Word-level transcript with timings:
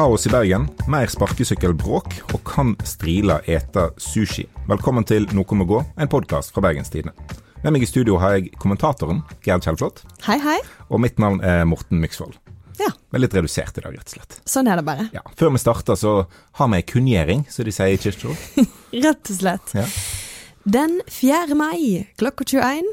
kaos 0.00 0.26
i 0.26 0.30
Bergen, 0.32 0.62
mer 0.88 1.10
sparkesykkelbråk 1.12 2.14
og 2.32 2.38
kan 2.48 2.70
Strila 2.88 3.34
ete 3.44 3.82
sushi. 4.00 4.46
Velkommen 4.70 5.04
til 5.04 5.26
Noe 5.36 5.58
må 5.58 5.66
gå, 5.68 5.82
en 6.00 6.08
podkast 6.08 6.54
fra 6.54 6.62
Bergenstidene. 6.64 7.12
Med 7.60 7.74
meg 7.74 7.84
i 7.84 7.88
studio 7.90 8.16
har 8.22 8.38
jeg 8.38 8.54
kommentatoren 8.62 9.20
Gerd 9.44 9.66
Kjellflot, 9.66 10.00
Hei, 10.24 10.38
hei. 10.40 10.56
og 10.88 11.02
mitt 11.04 11.20
navn 11.20 11.42
er 11.44 11.66
Morten 11.68 12.00
Myksvold. 12.00 12.38
Ja, 12.80 12.88
er 13.12 13.26
litt 13.26 13.36
redusert 13.36 13.76
i 13.76 13.84
dag, 13.84 13.92
rett 14.00 14.08
og 14.08 14.16
slett. 14.16 14.40
sånn 14.48 14.72
er 14.72 14.80
det 14.80 14.86
bare. 14.88 15.06
Ja, 15.12 15.20
Før 15.36 15.52
vi 15.52 15.60
starter, 15.66 16.00
så 16.00 16.16
har 16.56 16.72
vi 16.72 16.80
ei 16.80 16.88
kunngjøring, 16.94 17.44
som 17.52 17.68
de 17.68 17.76
sier 17.76 17.92
i 17.92 18.00
Kirketråd. 18.00 18.66
Rett 19.04 19.34
og 19.36 19.42
slett. 19.42 19.76
Ja. 19.76 19.84
Den 20.64 21.02
4. 21.12 21.52
mai 21.52 22.06
klokka 22.16 22.48
21 22.48 22.88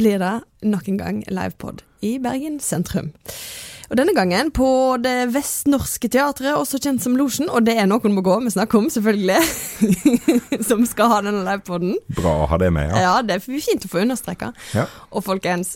blir 0.00 0.24
det 0.24 0.36
nok 0.64 0.88
en 0.88 1.02
gang 1.04 1.24
livepod 1.28 1.84
i 2.00 2.16
Bergen 2.16 2.56
sentrum. 2.56 3.12
Og 3.88 3.96
denne 3.96 4.12
gangen 4.12 4.50
på 4.52 4.98
det 5.00 5.32
vestnorske 5.32 6.10
teatret, 6.12 6.52
også 6.58 6.76
kjent 6.84 7.00
som 7.04 7.14
Losjen, 7.16 7.48
og 7.48 7.64
det 7.64 7.78
er 7.80 7.86
noen 7.88 8.12
må 8.12 8.20
gå 8.24 8.34
vi 8.44 8.50
snakker 8.52 8.78
om, 8.82 8.88
selvfølgelig, 8.92 9.40
som 10.68 10.84
skal 10.88 11.08
ha 11.14 11.18
denne 11.24 11.42
livepoden. 11.46 11.94
Bra 12.18 12.32
å 12.42 12.46
ha 12.50 12.56
det 12.60 12.68
med, 12.76 12.86
ja. 12.92 12.96
Ja, 13.06 13.14
det 13.24 13.32
er 13.38 13.42
fint 13.48 13.86
å 13.88 13.92
få 13.92 14.02
understreka. 14.04 14.48
ja. 14.76 14.84
Og 15.08 15.20
folkens, 15.24 15.68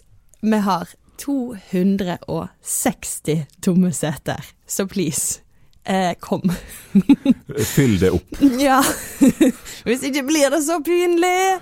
vi 0.44 0.58
har 0.60 0.84
260 1.22 3.46
tomme 3.64 3.90
seter, 3.96 4.40
så 4.68 4.84
please, 4.90 5.40
eh, 5.88 6.12
kom. 6.20 6.44
Fyll 7.72 7.96
det 8.02 8.10
opp. 8.12 8.28
Ja. 8.60 8.82
Hvis 9.88 10.04
ikke 10.04 10.26
blir 10.28 10.50
det 10.52 10.60
så 10.66 10.76
pinlig. 10.84 11.56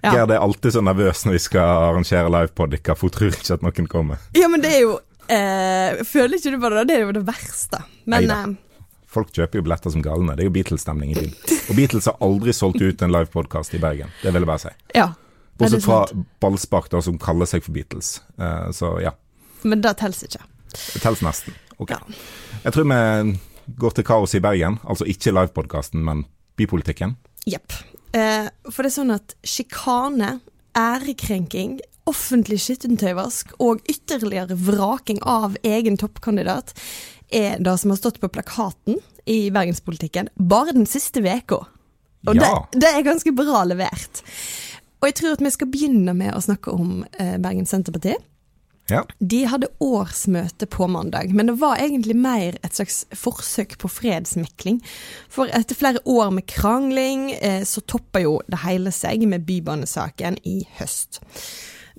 Ja. 0.00 0.14
Gerd 0.14 0.32
er 0.32 0.40
alltid 0.40 0.74
så 0.76 0.82
nervøs 0.84 1.24
når 1.26 1.36
vi 1.36 1.42
skal 1.44 1.84
arrangere 1.90 2.30
livepod, 2.32 2.76
for 2.96 3.08
hun 3.08 3.14
tror 3.16 3.36
ikke 3.36 3.56
at 3.56 3.64
noen 3.64 3.88
kommer. 3.90 4.20
Ja, 4.36 4.48
men 4.48 4.62
det 4.64 4.72
er 4.76 4.84
jo 4.86 4.94
eh, 5.36 6.00
Føler 6.06 6.36
ikke 6.40 6.52
du 6.54 6.58
bare 6.62 6.80
det? 6.82 6.88
Det 6.90 6.96
er 6.98 7.06
jo 7.06 7.14
det 7.16 7.24
verste. 7.28 7.80
Men 8.06 8.26
Neida. 8.26 8.40
eh, 8.50 8.96
Folk 9.10 9.32
kjøper 9.34 9.58
jo 9.58 9.64
billetter 9.66 9.90
som 9.90 10.02
galne. 10.04 10.36
Det 10.38 10.44
er 10.44 10.50
jo 10.50 10.54
Beatles-stemning 10.54 11.10
i 11.10 11.16
byen. 11.18 11.32
Og 11.70 11.74
Beatles 11.78 12.06
har 12.06 12.18
aldri 12.22 12.52
solgt 12.54 12.78
ut 12.84 13.02
en 13.02 13.10
livepodkast 13.10 13.74
i 13.74 13.80
Bergen. 13.82 14.12
Det 14.22 14.30
vil 14.32 14.44
jeg 14.44 14.50
bare 14.52 14.62
si. 14.66 14.74
ja. 14.94 15.08
Bortsett 15.60 15.84
fra. 15.84 15.96
Ballspark, 16.40 16.86
da, 16.88 17.02
som 17.04 17.18
kaller 17.20 17.44
seg 17.50 17.60
for 17.66 17.74
Beatles. 17.74 18.14
Eh, 18.40 18.70
så 18.72 18.94
ja, 19.02 19.10
Men 19.66 19.82
det 19.84 19.96
teller 20.00 20.16
ikke. 20.24 20.40
det 20.72 21.02
teller 21.02 21.26
nesten. 21.26 21.56
Ok. 21.82 21.90
Ja. 21.90 21.98
Jeg 22.64 22.72
tror 22.72 22.86
vi 22.88 23.34
går 23.82 23.90
til 23.98 24.04
kaos 24.08 24.34
i 24.38 24.40
Bergen. 24.40 24.78
Altså 24.88 25.04
ikke 25.10 25.34
livepodkasten, 25.36 26.00
men 26.06 26.22
bypolitikken. 26.56 27.16
Jepp. 27.50 27.72
Eh, 28.16 28.46
for 28.70 28.82
det 28.86 28.92
er 28.92 28.96
sånn 28.96 29.12
at 29.18 29.34
sjikane, 29.44 30.38
ærekrenking, 30.78 31.76
offentlig 32.08 32.60
skittentøyvask 32.64 33.52
og 33.60 33.82
ytterligere 33.90 34.56
vraking 34.56 35.20
av 35.22 35.56
egen 35.66 35.98
toppkandidat 36.00 36.72
er 37.30 37.60
det 37.62 37.76
som 37.78 37.92
har 37.92 38.00
stått 38.00 38.20
på 38.20 38.30
plakaten 38.32 38.98
i 39.30 39.50
bergenspolitikken 39.54 40.30
bare 40.34 40.72
den 40.74 40.86
siste 40.90 41.22
veka. 41.22 41.60
Og 42.26 42.34
Ja. 42.36 42.66
det, 42.72 42.80
det 42.80 42.88
er 42.94 43.06
ganske 43.06 43.32
bra 43.32 43.62
levert. 43.64 44.22
Og 45.00 45.08
jeg 45.08 45.14
tror 45.16 45.32
at 45.36 45.44
vi 45.44 45.50
skal 45.54 45.70
begynne 45.72 46.12
med 46.16 46.34
å 46.36 46.42
snakke 46.44 46.72
om 46.74 47.04
eh, 47.18 47.38
Bergen 47.40 47.66
Senterparti. 47.68 48.16
Ja. 48.90 49.04
De 49.22 49.44
hadde 49.46 49.68
årsmøte 49.80 50.66
på 50.66 50.88
mandag, 50.90 51.30
men 51.32 51.46
det 51.46 51.54
var 51.60 51.78
egentlig 51.78 52.16
mer 52.18 52.56
et 52.66 52.74
slags 52.74 53.04
forsøk 53.14 53.76
på 53.78 53.88
fredsmekling. 53.88 54.80
For 55.30 55.46
etter 55.54 55.78
flere 55.78 56.02
år 56.10 56.32
med 56.34 56.48
krangling, 56.50 57.30
eh, 57.38 57.62
så 57.64 57.80
toppa 57.86 58.20
jo 58.24 58.40
det 58.50 58.64
hele 58.66 58.90
seg 58.92 59.22
med 59.30 59.46
bybanesaken 59.46 60.40
i 60.42 60.64
høst. 60.80 61.22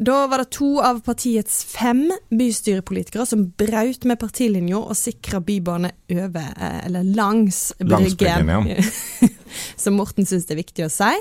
Da 0.02 0.24
var 0.28 0.42
det 0.42 0.50
to 0.56 0.80
av 0.82 1.04
partiets 1.06 1.60
fem 1.70 2.08
bystyrepolitikere 2.34 3.26
som 3.30 3.44
braut 3.58 4.08
med 4.10 4.18
partilinja 4.18 4.80
og 4.80 4.98
sikra 4.98 5.38
bybane 5.46 5.92
over, 6.10 6.48
eh, 6.58 6.80
eller 6.88 7.06
langs 7.06 7.60
Langs 7.78 8.16
Bryggen. 8.18 8.48
Bryggen, 8.48 9.30
som 9.84 10.00
Morten 10.00 10.26
syns 10.26 10.48
det 10.50 10.56
er 10.56 10.62
viktig 10.64 10.88
å 10.88 10.90
si. 10.90 11.12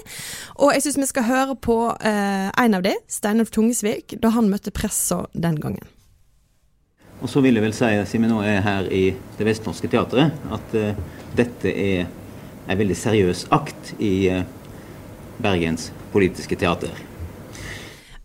Og 0.57 0.73
jeg 0.73 0.87
syns 0.87 0.97
vi 1.03 1.09
skal 1.11 1.29
høre 1.29 1.59
på 1.61 1.77
eh, 1.93 2.49
en 2.49 2.79
av 2.79 2.87
de, 2.87 2.95
Steinulf 3.05 3.53
Tungesvik, 3.53 4.17
da 4.23 4.33
han 4.33 4.49
møtte 4.49 4.73
pressa 4.73 5.27
den 5.37 5.61
gangen. 5.61 5.85
Og 7.21 7.29
så 7.29 7.45
vil 7.45 7.61
jeg 7.61 7.67
vel 7.67 7.77
si, 7.77 7.93
siden 8.09 8.31
vi 8.31 8.33
nå 8.33 8.41
er 8.49 8.65
her 8.65 8.89
i 8.89 9.03
Det 9.37 9.45
Vestnorske 9.45 9.93
Teatret, 9.93 10.41
at 10.57 10.81
eh, 10.81 11.05
dette 11.37 11.69
er 11.69 12.09
en 12.65 12.81
veldig 12.81 12.97
seriøs 12.97 13.45
akt 13.53 13.93
i 14.01 14.15
eh, 14.33 14.49
Bergens 15.37 15.91
politiske 16.17 16.57
teater. 16.57 17.10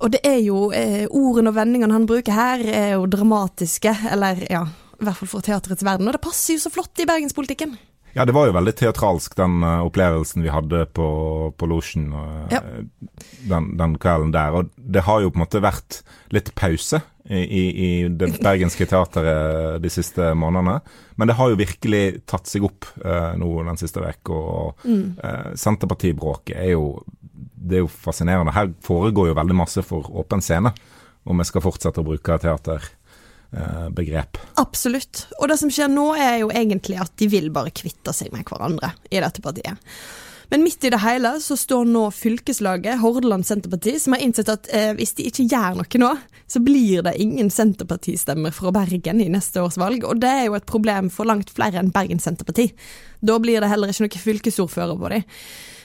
Og 0.04 0.12
det 0.12 0.22
er 0.28 0.42
jo 0.44 0.70
eh, 0.76 1.06
ordene 1.08 1.52
og 1.52 1.58
vendingene 1.58 1.96
han 1.96 2.08
bruker 2.10 2.36
her, 2.36 2.64
er 2.68 2.96
jo 2.98 3.08
dramatiske, 3.08 3.94
eller 4.12 4.42
ja, 4.52 4.66
i 5.00 5.04
hvert 5.08 5.22
fall 5.22 5.32
for 5.38 5.46
teaterets 5.46 5.86
verden. 5.88 6.10
Og 6.10 6.18
det 6.18 6.24
passer 6.24 6.58
jo 6.58 6.66
så 6.66 6.72
flott 6.74 7.00
i 7.00 7.08
bergenspolitikken. 7.08 7.78
Ja, 8.16 8.24
det 8.24 8.32
var 8.32 8.48
jo 8.48 8.56
veldig 8.56 8.72
teatralsk, 8.80 9.34
den 9.36 9.60
uh, 9.60 9.84
opplevelsen 9.84 10.44
vi 10.46 10.52
hadde 10.52 10.86
på, 10.96 11.08
på 11.60 11.68
Losjen 11.68 12.14
uh, 12.16 12.46
Ja. 12.52 12.62
den, 13.44 13.74
den 13.76 13.98
kvelden 14.00 14.32
der. 14.32 14.56
Og 14.56 14.70
det 14.76 15.04
har 15.04 15.20
jo 15.20 15.34
på 15.34 15.40
en 15.40 15.44
måte 15.44 15.64
vært 15.64 16.00
litt 16.32 16.54
pause 16.56 17.02
i, 17.28 17.42
i, 17.44 17.64
i 17.88 17.90
det 18.08 18.38
bergenske 18.46 18.88
teateret 18.88 19.84
de 19.84 19.92
siste 19.92 20.32
månedene. 20.32 20.78
Men 21.20 21.28
det 21.28 21.36
har 21.36 21.52
jo 21.52 21.60
virkelig 21.60 22.06
tatt 22.24 22.48
seg 22.48 22.64
opp 22.68 22.88
uh, 23.04 23.34
nå 23.36 23.52
den 23.68 23.84
siste 23.84 24.00
uka. 24.00 24.40
Og 24.40 24.88
eh, 24.88 25.52
Senterpartibråket 25.60 26.56
er 26.56 26.72
jo 26.76 26.88
det 27.66 27.80
er 27.80 27.86
jo 27.86 27.92
fascinerende. 27.92 28.54
Her 28.56 28.70
foregår 28.86 29.32
jo 29.32 29.40
veldig 29.40 29.58
masse 29.58 29.84
for 29.86 30.08
åpen 30.22 30.44
scene, 30.46 30.72
om 31.26 31.42
vi 31.42 31.48
skal 31.48 31.64
fortsette 31.66 32.02
å 32.02 32.06
bruke 32.06 32.38
teaterbegrep. 32.42 34.38
Absolutt. 34.62 35.26
Og 35.40 35.50
det 35.50 35.58
som 35.62 35.74
skjer 35.74 35.90
nå, 35.92 36.12
er 36.20 36.44
jo 36.44 36.54
egentlig 36.54 37.00
at 37.02 37.16
de 37.20 37.30
vil 37.32 37.50
bare 37.54 37.74
kvitte 37.76 38.14
seg 38.14 38.34
med 38.36 38.46
hverandre 38.48 38.94
i 39.10 39.24
dette 39.24 39.44
partiet. 39.46 39.82
Men 40.50 40.62
midt 40.62 40.84
i 40.86 40.92
det 40.94 41.02
hele 41.02 41.32
så 41.42 41.58
står 41.58 41.88
nå 41.90 42.04
fylkeslaget, 42.14 43.00
Hordaland 43.02 43.48
Senterparti, 43.48 43.96
som 44.00 44.14
har 44.14 44.22
innsett 44.22 44.52
at 44.52 44.70
eh, 44.70 44.92
hvis 44.98 45.16
de 45.18 45.26
ikke 45.30 45.48
gjør 45.50 45.80
noe 45.80 46.02
nå, 46.02 46.12
så 46.46 46.62
blir 46.62 47.02
det 47.08 47.16
ingen 47.22 47.50
Senterpartistemmer 47.50 48.54
fra 48.54 48.74
Bergen 48.76 49.24
i 49.24 49.30
neste 49.34 49.64
års 49.66 49.80
valg. 49.82 50.06
Og 50.06 50.22
det 50.22 50.30
er 50.30 50.44
jo 50.46 50.58
et 50.60 50.68
problem 50.70 51.10
for 51.14 51.26
langt 51.26 51.50
flere 51.54 51.82
enn 51.82 51.94
Bergen 51.96 52.22
Senterparti. 52.22 52.70
Da 53.26 53.40
blir 53.42 53.64
det 53.64 53.72
heller 53.72 53.90
ikke 53.90 54.06
noe 54.06 54.26
fylkesordfører 54.28 55.02
på 55.02 55.14
dem. 55.16 55.26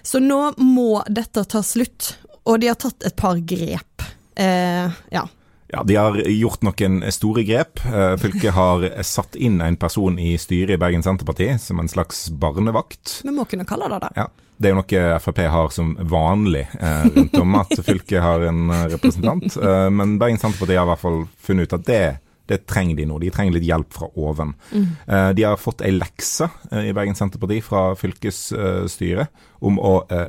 Så 0.03 0.21
nå 0.23 0.41
må 0.57 1.03
dette 1.09 1.45
ta 1.45 1.63
slutt, 1.65 2.15
og 2.49 2.61
de 2.63 2.71
har 2.73 2.79
tatt 2.81 3.05
et 3.07 3.17
par 3.17 3.39
grep. 3.39 4.07
Eh, 4.41 4.91
ja. 5.13 5.27
Ja, 5.71 5.83
De 5.87 5.95
har 5.95 6.17
gjort 6.27 6.65
noen 6.67 7.01
store 7.15 7.45
grep. 7.47 7.79
Eh, 7.87 8.17
Fylket 8.19 8.55
har 8.57 8.87
satt 9.07 9.37
inn 9.39 9.61
en 9.63 9.77
person 9.79 10.17
i 10.19 10.33
styret 10.41 10.75
i 10.75 10.81
Bergen 10.83 11.05
Senterparti 11.07 11.53
som 11.63 11.79
en 11.79 11.89
slags 11.91 12.25
barnevakt. 12.31 13.21
Vi 13.23 13.31
må 13.35 13.45
kunne 13.47 13.67
kalle 13.69 13.87
det 13.93 14.01
det. 14.03 14.11
Ja, 14.19 14.27
Det 14.61 14.69
er 14.69 14.75
jo 14.75 14.81
noe 14.81 15.21
Frp 15.23 15.39
har 15.53 15.71
som 15.73 15.93
vanlig 16.11 16.65
eh, 16.81 17.07
rundt 17.15 17.39
om, 17.39 17.55
at 17.61 17.71
fylket 17.87 18.19
har 18.25 18.43
en 18.49 18.67
eh, 18.71 18.89
representant. 18.97 19.47
Eh, 19.57 19.87
men 19.95 20.19
Bergen 20.19 20.43
Senterparti 20.43 20.75
har 20.77 20.89
i 20.89 20.91
hvert 20.91 21.05
fall 21.05 21.23
funnet 21.39 21.71
ut 21.71 21.79
at 21.79 21.87
det, 21.87 22.03
det 22.51 22.65
trenger 22.69 22.99
de 22.99 23.07
nå. 23.07 23.19
De 23.23 23.31
trenger 23.33 23.57
litt 23.57 23.69
hjelp 23.69 23.95
fra 23.95 24.11
oven. 24.19 24.55
Eh, 24.75 25.31
de 25.39 25.47
har 25.47 25.61
fått 25.61 25.85
ei 25.87 25.93
lekse 25.95 26.49
eh, 26.71 26.91
i 26.91 26.95
Bergen 26.97 27.19
Senterparti 27.19 27.61
fra 27.65 27.91
fylkesstyret 27.99 29.31
om 29.67 29.79
å 29.79 29.95
eh, 30.11 30.29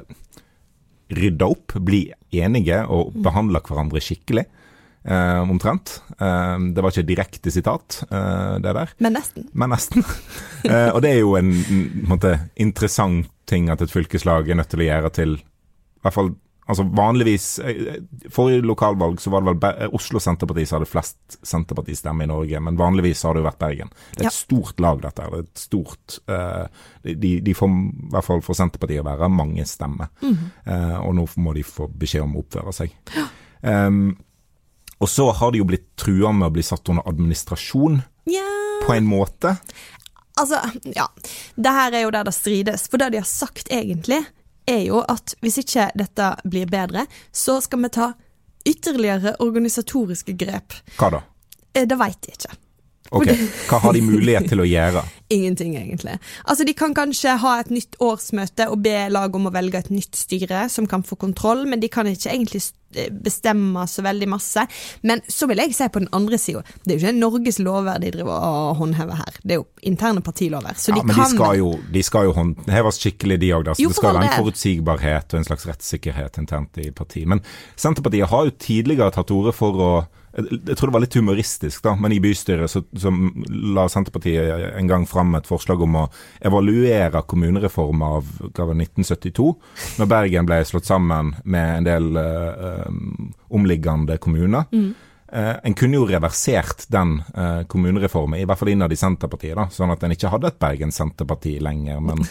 rydde 1.18 1.48
opp, 1.50 1.76
bli 1.84 2.06
enige 2.38 2.84
og 2.88 3.16
behandle 3.26 3.64
hverandre 3.66 4.04
skikkelig. 4.04 4.48
Omtrent. 5.02 5.96
Det 6.14 6.78
var 6.86 6.94
ikke 6.94 7.08
direkte 7.10 7.50
sitat, 7.50 8.04
det 8.62 8.74
der, 8.78 8.92
Men 9.02 9.16
nesten. 9.18 9.48
men 9.58 9.72
nesten. 9.74 10.06
og 10.94 11.00
det 11.02 11.10
er 11.10 11.24
jo 11.24 11.32
en, 11.40 11.50
en, 11.50 11.80
en 12.04 12.12
måte, 12.12 12.36
interessant 12.62 13.32
ting 13.50 13.72
at 13.74 13.82
et 13.82 13.90
fylkeslag 13.90 14.52
er 14.54 14.60
nødt 14.60 14.70
til 14.70 14.84
å 14.84 14.86
gjøre 14.86 15.12
til 15.18 15.34
i 15.42 16.06
hvert 16.06 16.18
fall 16.20 16.30
Altså 16.72 16.86
vanligvis 16.96 17.46
eh, 17.68 17.98
Forrige 18.32 18.64
lokalvalg 18.64 19.20
så 19.20 19.32
var 19.34 19.44
det 19.44 19.54
vel 19.60 19.82
eh, 19.84 19.92
Oslo 19.98 20.22
Senterparti 20.24 20.64
som 20.70 20.78
hadde 20.80 20.88
flest 20.88 21.38
Senterpartistemmer 21.44 22.24
i 22.28 22.32
Norge, 22.32 22.62
men 22.64 22.80
vanligvis 22.80 23.26
har 23.28 23.36
det 23.36 23.44
jo 23.44 23.48
vært 23.50 23.60
Bergen. 23.60 23.92
Det 24.14 24.22
er 24.22 24.30
et 24.30 24.30
Ja. 24.30 24.34
stort 24.38 24.80
lag, 24.80 25.02
dette. 25.04 25.28
Det 25.28 25.42
er 25.42 25.46
et 25.46 25.64
stort 25.66 26.18
uh, 26.32 26.66
de, 27.04 27.34
de 27.44 27.54
får 27.58 27.74
i 27.76 28.10
hvert 28.16 28.28
fall 28.30 28.44
for 28.46 28.58
Senterpartiet 28.58 29.04
å 29.04 29.08
være 29.10 29.30
mange 29.34 29.66
stemmer. 29.68 30.10
Eh, 30.24 30.98
og 31.02 31.16
nå 31.18 31.28
må 31.44 31.54
de 31.58 31.64
få 31.68 31.90
beskjed 31.92 32.24
om 32.24 32.38
å 32.38 32.44
oppføre 32.46 32.74
seg. 32.76 32.96
Um, 33.62 34.16
og 35.02 35.10
så 35.10 35.28
har 35.34 35.52
de 35.52 35.60
jo 35.62 35.68
blitt 35.70 35.90
trua 36.00 36.32
med 36.34 36.48
å 36.52 36.54
bli 36.56 36.64
satt 36.66 36.88
under 36.94 37.08
administrasjon, 37.10 38.02
Ja 38.32 38.48
på 38.86 38.94
en 38.94 39.06
måte. 39.06 39.56
Altså, 40.40 40.58
ja. 40.96 41.08
Det 41.56 41.74
her 41.76 41.94
er 41.94 42.06
jo 42.06 42.12
der 42.14 42.26
det 42.26 42.34
strides. 42.34 42.88
For 42.90 42.98
det 43.02 43.12
de 43.14 43.20
har 43.22 43.28
sagt 43.30 43.70
egentlig, 43.74 44.22
er 44.72 44.84
jo 44.88 45.02
at 45.10 45.36
hvis 45.44 45.60
ikke 45.64 45.90
dette 46.00 46.32
blir 46.48 46.70
bedre, 46.72 47.06
så 47.32 47.60
skal 47.62 47.84
vi 47.86 47.90
ta 47.98 48.12
ytterligere 48.68 49.36
organisatoriske 49.42 50.36
grep. 50.38 50.76
Hva 51.00 51.10
da? 51.18 51.22
Eh, 51.74 51.86
Det 51.88 51.98
veit 51.98 52.28
jeg 52.28 52.38
ikke. 52.40 52.58
Ok, 53.12 53.28
Hva 53.68 53.82
har 53.84 53.96
de 53.98 54.02
mulighet 54.06 54.48
til 54.52 54.64
å 54.64 54.68
gjøre? 54.68 55.04
ingenting, 55.32 55.76
egentlig. 55.76 56.18
Altså, 56.44 56.64
De 56.64 56.74
kan 56.74 56.94
kanskje 56.96 57.38
ha 57.40 57.56
et 57.62 57.72
nytt 57.72 57.98
årsmøte 58.04 58.68
og 58.72 58.84
be 58.84 58.96
laget 59.12 59.40
om 59.40 59.48
å 59.50 59.54
velge 59.56 59.80
et 59.80 59.90
nytt 59.94 60.20
styre 60.20 60.68
som 60.72 60.88
kan 60.90 61.04
få 61.08 61.18
kontroll, 61.20 61.66
men 61.70 61.82
de 61.82 61.90
kan 61.92 62.08
ikke 62.08 62.32
egentlig 62.34 62.62
eh, 62.96 63.10
bestemme 63.12 63.86
så 63.88 64.04
veldig 64.06 64.30
masse. 64.32 64.66
Men 65.08 65.24
så 65.32 65.48
vil 65.50 65.64
jeg 65.64 65.76
si 65.78 65.88
på 65.92 66.04
den 66.04 66.12
andre 66.16 66.40
sida, 66.42 66.64
det 66.84 66.96
er 66.96 67.00
jo 67.00 67.06
ikke 67.06 67.20
Norges 67.20 67.60
lover 67.64 68.00
de 68.04 68.14
driver 68.16 68.48
og 68.52 68.80
håndhever 68.82 69.22
her. 69.22 69.42
Det 69.44 69.58
er 69.58 69.62
jo 69.62 69.68
interne 69.92 70.24
partilover. 70.26 70.78
Så 70.78 70.96
de 70.96 71.02
ja, 71.02 71.08
men 71.08 71.16
kan 71.16 71.32
de 71.32 71.38
skal 71.38 71.60
jo, 71.62 71.74
de 71.92 72.06
skal 72.06 72.30
jo 72.30 72.38
håndheves 72.38 73.02
skikkelig, 73.02 73.42
de 73.42 73.54
òg. 73.58 73.74
Jo, 73.80 73.92
Det 73.92 74.00
skal 74.00 74.18
være 74.18 74.30
en 74.30 74.40
forutsigbarhet 74.40 75.36
og 75.36 75.42
en 75.42 75.52
slags 75.52 75.68
rettssikkerhet 75.70 76.42
internt 76.44 76.82
i 76.82 76.92
partiet. 76.96 77.30
Men 77.32 77.44
Senterpartiet 77.80 78.32
har 78.32 78.50
jo 78.50 78.58
tidligere 78.60 79.14
tatt 79.16 79.32
til 79.32 79.42
orde 79.42 79.56
for 79.56 79.86
å 79.86 79.94
jeg 80.32 80.78
tror 80.78 80.88
det 80.88 80.96
var 80.96 81.04
litt 81.04 81.18
humoristisk, 81.20 81.84
da, 81.84 81.96
men 82.00 82.14
i 82.16 82.22
bystyret 82.24 82.72
så, 82.72 82.84
så 82.96 83.12
la 83.76 83.88
Senterpartiet 83.92 84.72
en 84.78 84.88
gang 84.88 85.06
fram 85.10 85.36
et 85.36 85.50
forslag 85.50 85.84
om 85.84 85.98
å 86.00 86.08
evaluere 86.40 87.24
kommunereformen 87.28 88.06
av 88.08 88.30
hva 88.40 88.68
var 88.70 88.78
1972, 88.78 89.50
når 90.00 90.12
Bergen 90.14 90.48
ble 90.48 90.62
slått 90.68 90.88
sammen 90.88 91.34
med 91.44 91.82
en 91.82 91.90
del 91.90 92.12
um, 92.16 93.32
omliggende 93.52 94.16
kommuner. 94.24 94.70
Eh, 95.32 95.56
en 95.64 95.76
kunne 95.80 95.96
jo 95.96 96.08
reversert 96.08 96.88
den 96.92 97.18
eh, 97.36 97.62
kommunereformen, 97.72 98.40
i 98.42 98.48
hvert 98.48 98.60
fall 98.60 98.74
innad 98.74 98.92
i 98.92 99.00
Senterpartiet, 99.00 99.56
da, 99.56 99.70
sånn 99.72 99.94
at 99.94 100.04
en 100.04 100.12
ikke 100.12 100.32
hadde 100.32 100.52
et 100.52 100.60
Bergen 100.60 100.92
Senterparti 100.92 101.54
lenger, 101.64 102.02
men 102.04 102.26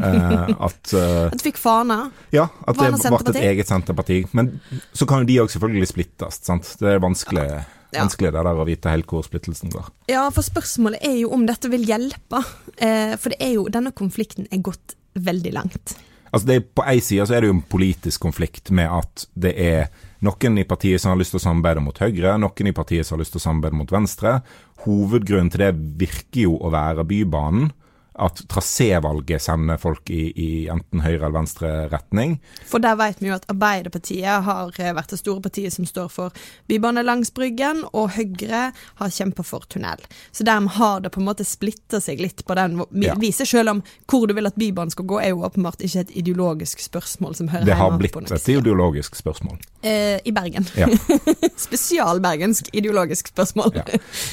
at 0.00 0.92
eh, 0.92 1.26
At 1.30 1.38
du 1.38 1.44
fikk 1.44 1.58
fane? 1.60 1.98
ja, 2.34 2.48
at 2.66 2.76
det 2.78 2.90
ble 2.92 3.32
et 3.32 3.40
eget 3.52 3.70
Senterparti. 3.70 4.20
Men 4.36 4.60
så 4.92 5.06
kan 5.08 5.22
jo 5.22 5.28
de 5.30 5.38
òg 5.44 5.52
selvfølgelig 5.54 5.90
splittes. 5.92 6.40
sant? 6.44 6.74
Det 6.80 6.94
er 6.96 7.02
vanskelig, 7.02 7.46
Ja. 7.94 8.02
vanskelig 8.02 8.32
det 8.34 8.42
der 8.44 8.60
å 8.60 8.66
vite 8.66 8.90
helt 8.92 9.06
hvor 9.06 9.24
splittelsen 9.24 9.70
går. 9.72 9.88
Ja, 10.10 10.28
for 10.30 10.42
spørsmålet 10.42 11.04
er 11.06 11.16
jo 11.22 11.30
om 11.32 11.46
dette 11.46 11.70
vil 11.72 11.86
hjelpe. 11.86 12.42
Eh, 12.78 13.16
for 13.16 13.30
det 13.32 13.40
er 13.40 13.54
jo, 13.56 13.68
denne 13.72 13.92
konflikten 13.96 14.48
er 14.52 14.58
gått 14.58 14.96
veldig 15.16 15.52
langt. 15.54 15.96
Altså 16.32 16.46
det 16.46 16.74
På 16.74 16.82
én 16.84 17.00
side 17.00 17.24
så 17.26 17.36
er 17.36 17.40
det 17.40 17.48
jo 17.48 17.54
en 17.54 17.62
politisk 17.62 18.20
konflikt 18.20 18.70
med 18.70 18.90
at 18.90 19.26
det 19.38 19.54
er 19.56 19.88
noen 20.26 20.58
i 20.58 20.64
partiet 20.64 21.00
som 21.00 21.12
har 21.12 21.20
lyst 21.20 21.32
til 21.32 21.40
å 21.40 21.44
samarbeide 21.46 21.80
mot 21.84 21.96
Høyre, 21.96 22.34
noen 22.40 22.66
i 22.68 22.72
partiet 22.76 23.06
som 23.06 23.16
har 23.16 23.22
lyst 23.22 23.32
til 23.36 23.40
å 23.40 23.46
samarbeide 23.46 23.78
mot 23.78 23.92
Venstre. 23.94 24.42
Hovedgrunnen 24.84 25.50
til 25.52 25.62
det 25.64 25.72
virker 26.00 26.42
jo 26.46 26.56
å 26.60 26.70
være 26.74 27.04
Bybanen. 27.08 27.70
At 28.18 28.40
trasévalget 28.48 29.42
sender 29.44 29.76
folk 29.80 30.10
i, 30.10 30.30
i 30.32 30.48
enten 30.72 31.02
høyre 31.04 31.18
eller 31.26 31.34
venstre 31.36 31.72
retning. 31.92 32.38
For 32.64 32.80
der 32.80 32.96
vet 32.96 33.20
vi 33.20 33.28
jo 33.28 33.36
at 33.36 33.44
Arbeiderpartiet 33.52 34.46
har 34.46 34.72
eh, 34.80 34.94
vært 34.96 35.12
det 35.12 35.18
store 35.20 35.42
partiet 35.44 35.74
som 35.74 35.84
står 35.88 36.08
for 36.12 36.46
bybane 36.70 37.04
langs 37.04 37.32
Bryggen, 37.36 37.82
og 37.92 38.14
Høyre 38.16 38.70
har 38.72 39.12
kjempa 39.12 39.44
for 39.44 39.66
tunnel. 39.68 40.00
Så 40.32 40.46
dermed 40.48 40.76
har 40.78 41.00
det 41.04 41.12
på 41.12 41.20
en 41.20 41.28
måte 41.28 41.44
splitta 41.44 42.00
seg 42.00 42.22
litt 42.24 42.44
på 42.46 42.56
den 42.56 42.80
Ja. 43.02 43.14
viset, 43.20 43.48
selv 43.48 43.70
om 43.70 43.82
hvor 44.08 44.26
du 44.26 44.34
vil 44.34 44.46
at 44.48 44.56
Bybanen 44.56 44.90
skal 44.90 45.04
gå, 45.04 45.20
er 45.20 45.34
jo 45.34 45.44
åpenbart 45.44 45.84
ikke 45.84 46.06
et 46.06 46.16
ideologisk 46.16 46.80
spørsmål 46.80 47.36
som 47.36 47.48
hører 47.52 47.64
Det 47.68 47.76
har 47.76 47.98
blitt 47.98 48.12
på 48.16 48.24
et 48.24 48.48
ideologisk 48.48 49.14
spørsmål. 49.16 49.58
Eh, 49.86 50.18
I 50.26 50.32
Bergen. 50.34 50.66
Ja. 50.74 50.88
Spesialbergensk 51.66 52.68
ideologisk 52.72 53.28
spørsmål. 53.32 53.74
Ja. 53.76 53.84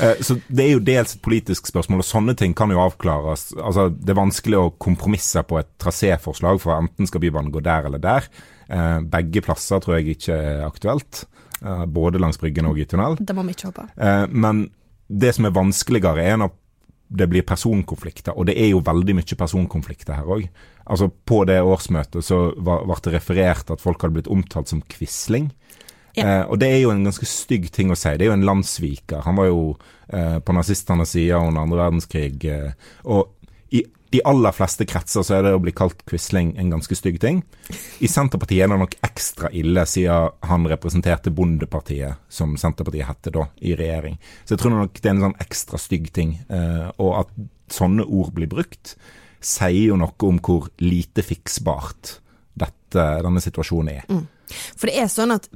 Eh, 0.01 0.21
Så 0.23 0.39
det 0.47 0.65
er 0.65 0.71
jo 0.75 0.79
dels 0.83 1.15
et 1.15 1.21
politisk 1.25 1.67
spørsmål, 1.69 2.01
og 2.03 2.07
sånne 2.07 2.35
ting 2.39 2.55
kan 2.57 2.71
jo 2.73 2.81
avklares. 2.83 3.51
Altså, 3.57 3.89
Det 3.93 4.09
er 4.15 4.19
vanskelig 4.21 4.57
å 4.59 4.71
kompromisse 4.81 5.43
på 5.47 5.59
et 5.59 5.69
traséforslag, 5.79 6.59
for 6.63 6.77
enten 6.81 7.07
skal 7.09 7.21
Bybanen 7.21 7.51
gå 7.53 7.61
der 7.63 7.85
eller 7.89 7.99
der. 8.01 8.27
Eh, 8.69 8.99
Begge 9.01 9.41
plasser 9.45 9.79
tror 9.83 9.99
jeg 9.99 10.17
ikke 10.17 10.33
er 10.33 10.65
aktuelt. 10.67 11.25
eh, 11.63 11.85
Både 11.85 12.19
langs 12.19 12.37
Bryggen 12.37 12.65
og 12.65 12.79
i 12.79 12.85
tunnel. 12.85 13.17
Det 13.19 13.35
må 13.35 13.43
vi 13.45 13.53
ikke 13.53 13.71
håpe. 13.71 13.87
Eh, 13.97 14.27
Men 14.29 14.69
det 15.09 15.35
som 15.35 15.45
er 15.45 15.51
vanskeligere, 15.51 16.23
er 16.23 16.37
når 16.37 16.51
det 17.15 17.29
blir 17.29 17.43
personkonflikter, 17.43 18.33
og 18.35 18.47
det 18.47 18.55
er 18.57 18.69
jo 18.71 18.79
veldig 18.81 19.13
mye 19.15 19.35
personkonflikter 19.37 20.15
her 20.15 20.23
òg. 20.25 20.47
Altså, 20.83 21.09
på 21.09 21.43
det 21.47 21.61
årsmøtet 21.63 22.25
så 22.27 22.45
ble 22.57 22.97
det 23.05 23.15
referert 23.15 23.71
at 23.71 23.83
folk 23.83 24.03
hadde 24.03 24.17
blitt 24.17 24.31
omtalt 24.31 24.71
som 24.71 24.83
Quisling. 24.91 25.51
Ja. 26.13 26.25
Eh, 26.25 26.43
og 26.51 26.59
det 26.61 26.69
er 26.69 26.81
jo 26.83 26.91
en 26.93 27.05
ganske 27.07 27.27
stygg 27.27 27.69
ting 27.73 27.91
å 27.93 27.97
si. 27.97 28.11
Det 28.17 28.27
er 28.27 28.33
jo 28.33 28.37
en 28.37 28.47
landssviker. 28.47 29.23
Han 29.25 29.39
var 29.39 29.49
jo 29.49 29.61
eh, 30.09 30.37
på 30.43 30.55
nazistenes 30.55 31.15
side 31.15 31.39
under 31.39 31.63
andre 31.63 31.79
verdenskrig. 31.85 32.43
Eh, 32.45 32.91
og 33.09 33.31
i 33.73 33.81
de 34.13 34.21
aller 34.29 34.53
fleste 34.53 34.85
kretser 34.85 35.25
så 35.25 35.39
er 35.39 35.47
det 35.47 35.55
å 35.57 35.61
bli 35.63 35.73
kalt 35.73 36.03
Quisling 36.09 36.51
en 36.61 36.69
ganske 36.75 36.97
stygg 36.97 37.17
ting. 37.23 37.41
I 38.03 38.09
Senterpartiet 38.11 38.67
er 38.67 38.69
det 38.69 38.77
nok 38.83 38.93
ekstra 39.07 39.49
ille, 39.57 39.87
siden 39.89 40.35
han 40.45 40.69
representerte 40.69 41.33
Bondepartiet, 41.33 42.21
som 42.29 42.53
Senterpartiet 42.61 43.09
hette 43.09 43.33
da, 43.33 43.47
i 43.65 43.73
regjering. 43.79 44.19
Så 44.43 44.53
jeg 44.53 44.61
tror 44.61 44.75
nok 44.75 45.01
det 45.01 45.09
er 45.09 45.15
en 45.15 45.25
sånn 45.29 45.41
ekstra 45.41 45.81
stygg 45.81 46.11
ting. 46.13 46.37
Eh, 46.45 46.87
og 47.01 47.23
at 47.23 47.33
sånne 47.73 48.05
ord 48.05 48.35
blir 48.37 48.51
brukt, 48.51 48.93
sier 49.43 49.89
jo 49.91 49.97
noe 49.99 50.27
om 50.27 50.39
hvor 50.43 50.69
lite 50.83 51.25
fiksbart 51.25 52.17
dette, 52.53 53.03
denne 53.25 53.41
situasjonen 53.43 53.93
er. 53.93 54.23
For 54.77 54.89
det 54.89 54.97
er 55.01 55.11
sånn 55.11 55.33
at 55.35 55.49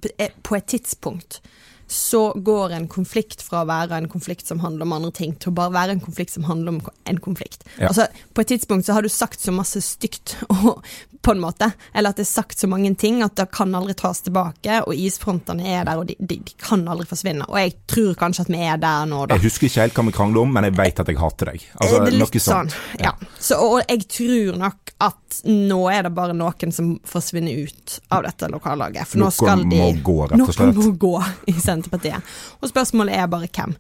på 0.44 0.58
et 0.58 0.70
tidspunkt 0.74 1.42
så 1.88 2.34
går 2.36 2.76
en 2.76 2.88
konflikt 2.92 3.42
fra 3.42 3.64
å 3.64 3.68
være 3.70 3.98
en 4.02 4.10
konflikt 4.12 4.48
som 4.48 4.60
handler 4.60 4.88
om 4.88 4.96
andre 4.98 5.12
ting, 5.16 5.36
til 5.40 5.54
å 5.54 5.58
bare 5.58 5.74
være 5.76 5.96
en 5.96 6.04
konflikt 6.04 6.36
som 6.36 6.48
handler 6.48 6.76
om 6.76 6.82
en 7.08 7.20
konflikt. 7.24 7.64
Ja. 7.78 7.88
Altså, 7.90 8.08
På 8.34 8.44
et 8.44 8.52
tidspunkt 8.52 8.86
så 8.86 8.98
har 8.98 9.06
du 9.06 9.10
sagt 9.10 9.42
så 9.42 9.54
masse 9.56 9.82
stygt, 9.82 10.36
og, 10.54 10.84
på 11.22 11.34
en 11.34 11.42
måte, 11.44 11.72
eller 11.94 12.14
at 12.14 12.20
det 12.20 12.26
er 12.28 12.30
sagt 12.30 12.60
så 12.60 12.70
mange 12.72 12.94
ting 12.96 13.22
at 13.24 13.36
det 13.40 13.48
kan 13.56 13.74
aldri 13.76 13.96
tas 13.98 14.22
tilbake, 14.26 14.82
og 14.84 14.96
isfrontene 14.96 15.68
er 15.78 15.88
der, 15.88 16.02
og 16.02 16.12
de, 16.12 16.18
de, 16.20 16.40
de 16.44 16.58
kan 16.62 16.84
aldri 16.88 17.08
forsvinne. 17.10 17.48
Og 17.48 17.60
jeg 17.62 17.76
tror 17.90 18.14
kanskje 18.20 18.48
at 18.48 18.52
vi 18.54 18.62
er 18.68 18.84
der 18.84 19.08
nå, 19.10 19.24
da. 19.26 19.38
Jeg 19.38 19.48
husker 19.48 19.70
ikke 19.70 19.86
helt 19.86 19.98
hva 19.98 20.08
vi 20.10 20.16
krangler 20.20 20.44
om, 20.44 20.54
men 20.58 20.68
jeg 20.70 20.78
vet 20.78 21.02
at 21.04 21.12
jeg 21.12 21.20
hater 21.22 21.54
deg. 21.54 21.66
Altså, 21.80 22.04
det 22.04 22.14
er 22.14 22.20
litt 22.20 22.40
sånn, 22.44 22.76
ja. 23.00 23.12
ja. 23.12 23.32
Så, 23.40 23.60
og 23.64 23.80
jeg 23.84 24.08
tror 24.12 24.62
nok 24.64 24.94
at 25.04 25.42
nå 25.46 25.80
er 25.92 26.08
det 26.08 26.12
bare 26.18 26.34
noen 26.34 26.72
som 26.74 26.96
forsvinner 27.06 27.68
ut 27.68 27.98
av 28.14 28.24
dette 28.26 28.50
lokallaget. 28.50 29.12
For 29.12 29.22
nå 29.22 29.30
skal 29.34 29.62
de 29.62 29.78
må 29.78 29.90
gå, 30.02 30.18
rett 30.32 30.42
og 30.42 30.54
slett. 30.56 30.74
Noen 30.74 30.94
må 30.94 31.02
gå 31.02 31.14
i 31.52 31.56
Senterpartiet. 31.78 32.34
Og 32.62 32.72
spørsmålet 32.72 33.16
er 33.16 33.30
bare 33.32 33.48
hvem. 33.54 33.76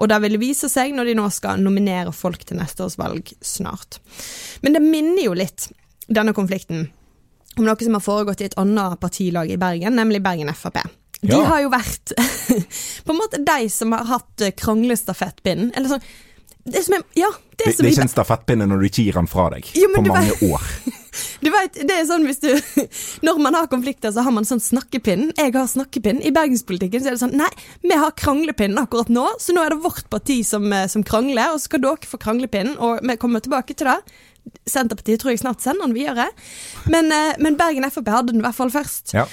Og 0.00 0.08
det 0.08 0.20
vil 0.24 0.38
vise 0.40 0.70
seg 0.72 0.94
når 0.96 1.10
de 1.10 1.16
nå 1.18 1.26
skal 1.34 1.60
nominere 1.60 2.12
folk 2.14 2.46
til 2.48 2.56
neste 2.62 2.86
års 2.86 2.96
valg 3.00 3.28
snart. 3.44 3.98
Men 4.62 4.78
det 4.78 4.82
minner 4.86 5.26
jo 5.26 5.34
litt, 5.36 5.68
denne 6.08 6.32
konflikten, 6.34 6.88
om 7.58 7.66
noe 7.66 7.82
som 7.82 7.96
har 7.98 8.02
foregått 8.06 8.40
i 8.40 8.48
et 8.48 8.56
annet 8.62 8.96
partilag 9.02 9.50
i 9.50 9.58
Bergen, 9.60 9.96
nemlig 9.98 10.22
Bergen 10.22 10.48
Frp. 10.54 10.80
De 11.20 11.28
Ja. 11.34 11.42
har 11.44 11.60
jo 11.60 11.68
vært 11.68 12.14
på 13.04 13.12
en 13.12 13.18
måte 13.18 13.42
de 13.44 13.68
som 13.68 13.92
har 13.92 14.06
hatt 14.08 14.40
kranglestafettpinnen. 14.56 15.72
Eller 15.76 15.88
sånn 15.96 16.06
det 16.70 16.82
som 16.84 16.94
er, 16.96 17.02
ja, 17.16 17.28
det, 17.56 17.64
Det, 17.66 17.76
det 17.76 17.86
er 17.86 17.90
ikke 17.94 18.04
en 18.06 18.12
stafettpinne 18.12 18.66
når 18.68 18.80
du 18.80 18.86
ikke 18.88 19.04
gir 19.06 19.16
den 19.16 19.26
fra 19.28 19.46
deg 19.52 19.64
men 19.74 19.94
på 19.96 20.02
mange 20.12 20.32
vet- 20.32 20.42
år. 20.52 20.66
Du 21.42 21.48
vet, 21.52 21.78
det 21.88 21.94
er 21.94 22.06
sånn 22.08 22.26
hvis 22.28 22.40
du 22.42 22.50
Når 23.26 23.40
man 23.42 23.56
har 23.58 23.68
konflikter, 23.70 24.12
så 24.14 24.24
har 24.26 24.34
man 24.34 24.46
sånn 24.48 24.62
snakkepinn. 24.62 25.30
Jeg 25.38 25.54
har 25.56 25.68
snakkepinn. 25.70 26.22
I 26.26 26.32
bergenspolitikken 26.34 27.02
så 27.02 27.10
er 27.10 27.16
det 27.16 27.22
sånn 27.22 27.36
Nei, 27.40 27.50
vi 27.84 27.96
har 27.98 28.14
kranglepinn 28.18 28.78
akkurat 28.80 29.10
nå, 29.12 29.26
så 29.42 29.54
nå 29.56 29.64
er 29.64 29.74
det 29.74 29.80
vårt 29.84 30.10
parti 30.12 30.40
som, 30.46 30.66
eh, 30.72 30.88
som 30.90 31.04
krangler, 31.06 31.54
og 31.54 31.60
så 31.60 31.70
skal 31.70 31.84
dere 31.84 32.10
få 32.10 32.20
kranglepinnen, 32.20 32.76
og 32.78 33.00
vi 33.06 33.16
kommer 33.20 33.42
tilbake 33.44 33.76
til 33.76 33.90
det. 33.90 33.98
Senterpartiet 34.68 35.22
tror 35.22 35.34
jeg 35.34 35.42
snart 35.42 35.64
sender 35.64 35.88
den 35.88 35.96
videre. 35.96 36.28
Men, 36.90 37.10
eh, 37.12 37.34
men 37.38 37.58
Bergen 37.58 37.88
Frp 37.90 38.12
hadde 38.12 38.32
den 38.34 38.42
i 38.42 38.46
hvert 38.46 38.58
fall 38.58 38.72
først. 38.74 39.14
Ja. 39.16 39.26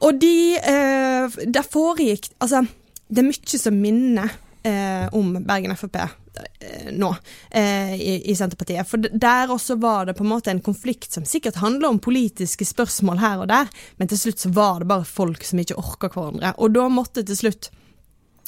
Og 0.00 0.20
de 0.20 0.56
Det 0.56 1.52
Der 1.52 1.62
foregikk 1.62 2.30
Altså, 2.40 2.66
det 3.10 3.18
er 3.18 3.28
mye 3.28 3.58
som 3.58 3.74
minner 3.74 4.30
eh, 4.62 5.06
om 5.16 5.32
Bergen 5.46 5.76
Frp 5.76 5.96
eh, 6.00 6.90
nå 6.92 7.10
eh, 7.50 7.94
i, 7.94 8.14
i 8.30 8.36
Senterpartiet. 8.36 8.88
For 8.88 9.00
der 9.00 9.52
også 9.52 9.76
var 9.80 10.08
det 10.08 10.16
på 10.18 10.24
en 10.26 10.32
måte 10.32 10.52
en 10.52 10.62
konflikt 10.64 11.12
som 11.12 11.26
sikkert 11.28 11.60
handler 11.62 11.90
om 11.90 12.00
politiske 12.02 12.66
spørsmål 12.68 13.22
her 13.22 13.44
og 13.44 13.50
der, 13.52 13.70
men 13.96 14.10
til 14.10 14.22
slutt 14.24 14.42
så 14.44 14.52
var 14.56 14.82
det 14.82 14.90
bare 14.92 15.08
folk 15.08 15.44
som 15.46 15.62
ikke 15.62 15.78
orka 15.80 16.12
hverandre. 16.12 16.54
Og 16.58 16.74
da 16.76 16.88
måtte 16.92 17.26
til 17.26 17.38
slutt 17.38 17.70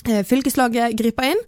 eh, 0.08 0.22
fylkeslaget 0.26 0.98
gripe 0.98 1.32
inn. 1.32 1.46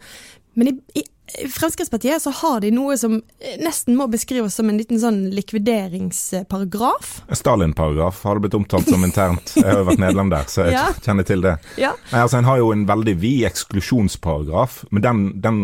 Men 0.55 0.71
i, 0.71 0.79
i 1.01 1.05
Fremskrittspartiet 1.25 2.21
så 2.23 2.31
har 2.31 2.61
de 2.61 2.69
noe 2.77 2.97
som 3.01 3.15
eh, 3.41 3.55
nesten 3.65 3.97
må 3.97 4.05
beskrives 4.13 4.55
som 4.59 4.69
en 4.69 4.77
liten 4.77 4.99
sånn 5.01 5.23
likvideringsparagraf. 5.33 7.15
Stalin-paragraf 7.33 8.23
har 8.29 8.37
det 8.37 8.45
blitt 8.45 8.57
omtalt 8.59 8.89
som 8.93 9.05
internt. 9.07 9.55
Jeg 9.57 9.65
har 9.65 9.81
jo 9.81 9.87
vært 9.89 10.03
medlem 10.05 10.31
der, 10.33 10.45
så 10.53 10.67
jeg 10.69 10.75
Ja. 10.79 10.85
kjenner 11.07 11.25
til 11.27 11.41
det. 11.45 11.55
Ja. 11.81 11.95
Nei, 12.13 12.21
altså 12.21 12.39
En 12.43 12.49
har 12.49 12.59
jo 12.61 12.69
en 12.75 12.85
veldig 12.89 13.15
vid 13.23 13.45
eksklusjonsparagraf, 13.49 14.83
men 14.93 15.03
den, 15.05 15.23
den, 15.45 15.59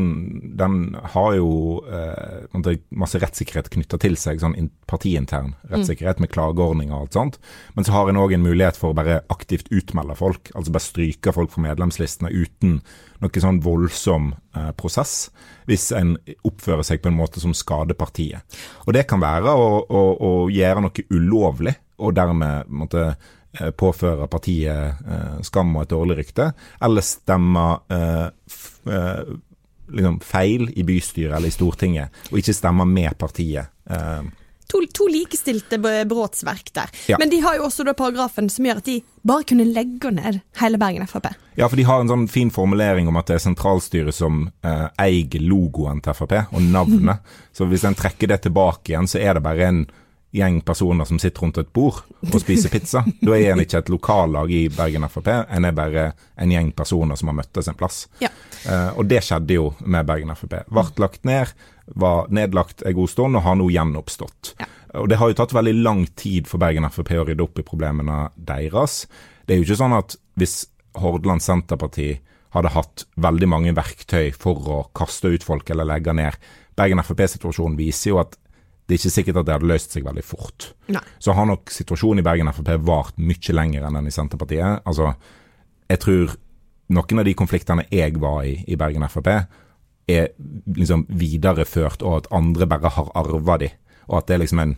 den 0.59 0.79
har 1.15 1.37
jo 1.37 1.51
eh, 1.93 2.81
masse 2.97 3.21
rettssikkerhet 3.21 3.69
knytta 3.75 4.01
til 4.01 4.17
seg, 4.21 4.41
sånn 4.43 4.57
in- 4.59 4.73
partiintern 4.91 5.53
rettssikkerhet 5.71 6.19
med 6.25 6.33
klageordninger 6.33 6.97
og 6.97 7.05
alt 7.05 7.15
sånt. 7.15 7.37
Men 7.77 7.87
så 7.87 7.93
har 7.95 8.09
en 8.11 8.19
òg 8.19 8.33
en 8.35 8.43
mulighet 8.43 8.79
for 8.81 8.91
å 8.91 8.97
bare 8.99 9.21
aktivt 9.31 9.69
utmelde 9.71 10.17
folk, 10.19 10.51
altså 10.57 10.73
bare 10.75 10.83
stryke 10.89 11.35
folk 11.37 11.53
fra 11.55 11.63
medlemslistene 11.69 12.33
uten 12.33 12.81
noe 13.21 13.43
sånn 13.43 13.61
voldsom 13.65 14.31
eh, 14.57 14.71
prosess, 14.79 15.29
hvis 15.69 15.91
en 15.97 16.15
oppfører 16.47 16.87
seg 16.87 17.03
på 17.03 17.11
en 17.11 17.19
måte 17.19 17.43
som 17.43 17.55
skader 17.57 17.99
partiet. 17.99 18.61
Og 18.87 18.95
det 18.97 19.07
kan 19.11 19.23
være 19.23 19.53
å, 19.53 19.69
å, 19.85 20.01
å 20.17 20.33
gjøre 20.53 20.87
noe 20.87 21.07
ulovlig, 21.13 21.77
og 22.01 22.17
dermed 22.17 22.73
måtte, 22.73 23.11
eh, 23.59 23.71
påføre 23.77 24.29
partiet 24.33 25.05
eh, 25.05 25.39
skam 25.47 25.77
og 25.77 25.85
et 25.85 25.95
dårlig 25.95 26.19
rykte, 26.23 26.51
eller 26.87 27.07
stemme 27.07 27.69
eh, 27.93 28.27
eh, 28.89 29.23
liksom, 29.93 30.21
feil 30.25 30.71
i 30.75 30.87
bystyret 30.87 31.37
eller 31.37 31.53
i 31.53 31.55
Stortinget, 31.55 32.23
og 32.31 32.41
ikke 32.41 32.57
stemme 32.57 32.89
med 32.89 33.17
partiet. 33.21 33.73
Eh, 33.91 34.23
To, 34.71 34.81
to 34.95 35.09
likestilte 35.11 35.79
brotsverk 36.09 36.73
der. 36.77 36.91
Ja. 37.11 37.19
Men 37.21 37.33
de 37.33 37.41
har 37.45 37.59
jo 37.59 37.67
også 37.69 37.85
da 37.87 37.95
paragrafen 37.99 38.51
som 38.53 38.69
gjør 38.69 38.83
at 38.83 38.89
de 38.89 39.01
bare 39.27 39.47
kunne 39.51 39.67
legge 39.69 40.13
ned 40.15 40.41
hele 40.61 40.81
Bergen 40.81 41.07
Frp. 41.11 41.33
Ja, 41.59 41.69
for 41.69 41.77
de 41.77 41.87
har 41.89 42.01
en 42.01 42.11
sånn 42.11 42.29
fin 42.31 42.53
formulering 42.55 43.09
om 43.11 43.19
at 43.21 43.29
det 43.29 43.39
er 43.39 43.45
sentralstyret 43.45 44.17
som 44.17 44.47
eh, 44.65 44.87
eier 45.03 45.43
logoen 45.45 46.01
til 46.05 46.17
Frp, 46.17 46.37
og 46.55 46.63
navnet. 46.63 47.27
Så 47.53 47.67
hvis 47.69 47.85
en 47.85 47.99
trekker 47.99 48.31
det 48.31 48.45
tilbake 48.47 48.95
igjen, 48.95 49.11
så 49.11 49.21
er 49.21 49.37
det 49.37 49.45
bare 49.45 49.67
en 49.67 49.83
gjeng 50.31 50.61
personer 50.61 51.05
som 51.05 51.19
sitter 51.19 51.43
rundt 51.43 51.59
et 51.59 51.73
bord 51.75 52.05
og 52.23 52.39
spiser 52.43 52.71
pizza. 52.71 53.03
Da 53.27 53.35
er 53.35 53.53
en 53.53 53.63
ikke 53.65 53.81
et 53.83 53.91
lokallag 53.91 54.53
i 54.55 54.63
Bergen 54.73 55.09
Frp, 55.11 55.29
en 55.51 55.67
er 55.67 55.75
bare 55.77 56.05
en 56.41 56.55
gjeng 56.55 56.71
personer 56.77 57.19
som 57.19 57.33
har 57.33 57.41
møttes 57.43 57.69
en 57.69 57.79
plass. 57.79 58.05
Ja. 58.23 58.31
Eh, 58.63 58.91
og 58.95 59.11
det 59.11 59.25
skjedde 59.27 59.59
jo 59.59 59.73
med 59.83 60.07
Bergen 60.09 60.33
Frp. 60.39 60.63
Ble 60.71 60.87
lagt 61.03 61.27
ned, 61.29 61.51
var 61.99 62.31
nedlagt 62.31 62.85
en 62.87 62.97
god 62.97 63.11
stund 63.11 63.39
og 63.39 63.45
har 63.47 63.59
nå 63.59 63.69
gjenoppstått. 63.73 64.55
Ja. 64.61 64.69
Og 65.01 65.09
det 65.11 65.21
har 65.21 65.31
jo 65.31 65.39
tatt 65.39 65.55
veldig 65.55 65.77
lang 65.85 66.05
tid 66.19 66.49
for 66.51 66.63
Bergen 66.63 66.87
Frp 66.91 67.13
å 67.21 67.27
rydde 67.29 67.45
opp 67.45 67.61
i 67.63 67.67
problemene 67.67 68.25
deres. 68.35 69.05
Det 69.47 69.55
er 69.55 69.61
jo 69.61 69.69
ikke 69.69 69.81
sånn 69.83 69.95
at 69.95 70.17
hvis 70.41 70.65
Hordaland 70.99 71.43
Senterparti 71.45 72.17
hadde 72.55 72.73
hatt 72.75 73.05
veldig 73.23 73.49
mange 73.51 73.75
verktøy 73.77 74.33
for 74.35 74.67
å 74.67 74.79
kaste 74.97 75.31
ut 75.31 75.47
folk 75.47 75.71
eller 75.71 75.87
legge 75.87 76.15
ned. 76.17 76.35
Bergen 76.79 77.03
Frp-situasjonen 77.05 77.79
viser 77.79 78.11
jo 78.13 78.21
at 78.23 78.35
det 78.91 78.97
er 78.97 79.03
ikke 79.05 79.15
sikkert 79.15 79.37
at 79.39 79.47
det 79.47 79.55
hadde 79.55 79.71
løst 79.71 79.93
seg 79.95 80.03
veldig 80.03 80.25
fort. 80.27 80.73
Nei. 80.91 81.03
Så 81.23 81.35
har 81.39 81.47
nok 81.47 81.71
situasjonen 81.71 82.25
i 82.25 82.27
Bergen 82.27 82.51
Frp 82.51 82.73
vart 82.89 83.21
mye 83.23 83.55
lenger 83.55 83.87
enn 83.87 84.01
den 84.01 84.11
i 84.11 84.15
Senterpartiet. 84.15 84.83
Altså, 84.83 85.13
jeg 85.87 86.03
tror 86.03 86.35
noen 86.91 87.23
av 87.23 87.29
de 87.29 87.37
konfliktene 87.39 87.87
jeg 87.95 88.19
var 88.19 88.43
i 88.49 88.57
i 88.67 88.79
Bergen 88.81 89.07
Frp, 89.07 89.31
er 90.11 90.31
liksom 90.77 91.07
videreført, 91.09 92.03
og 92.03 92.23
at 92.23 92.31
andre 92.35 92.69
bare 92.71 92.93
har 92.97 93.11
arva 93.19 93.59
de. 93.63 93.71
Og 94.11 94.19
at 94.19 94.29
det 94.29 94.37
er 94.37 94.43
liksom 94.43 94.63
en, 94.63 94.73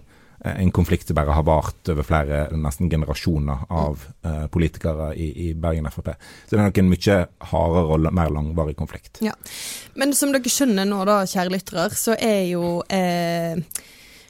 en 0.45 0.73
konflikt 0.75 1.09
som 1.09 1.17
bare 1.17 1.35
har 1.37 1.47
vart 1.47 1.89
over 1.93 2.07
flere, 2.07 2.43
nesten 2.59 2.91
generasjoner 2.93 3.65
av 3.71 4.03
uh, 4.27 4.47
politikere 4.53 5.13
i, 5.15 5.31
i 5.47 5.53
Bergen 5.55 5.89
Frp. 5.93 6.13
Så 6.45 6.55
det 6.55 6.61
er 6.61 6.67
nok 6.67 6.83
en 6.83 6.91
mye 6.91 7.19
hardere 7.53 7.97
og 7.97 8.13
mer 8.21 8.35
langvarig 8.35 8.77
konflikt. 8.79 9.23
Ja. 9.25 9.35
Men 9.99 10.15
som 10.17 10.35
dere 10.35 10.53
skjønner 10.53 10.89
nå, 10.89 11.03
da, 11.09 11.23
kjære 11.29 11.55
lyttere, 11.55 11.89
så 11.97 12.17
er 12.19 12.45
jo 12.51 12.83
eh, 12.93 13.61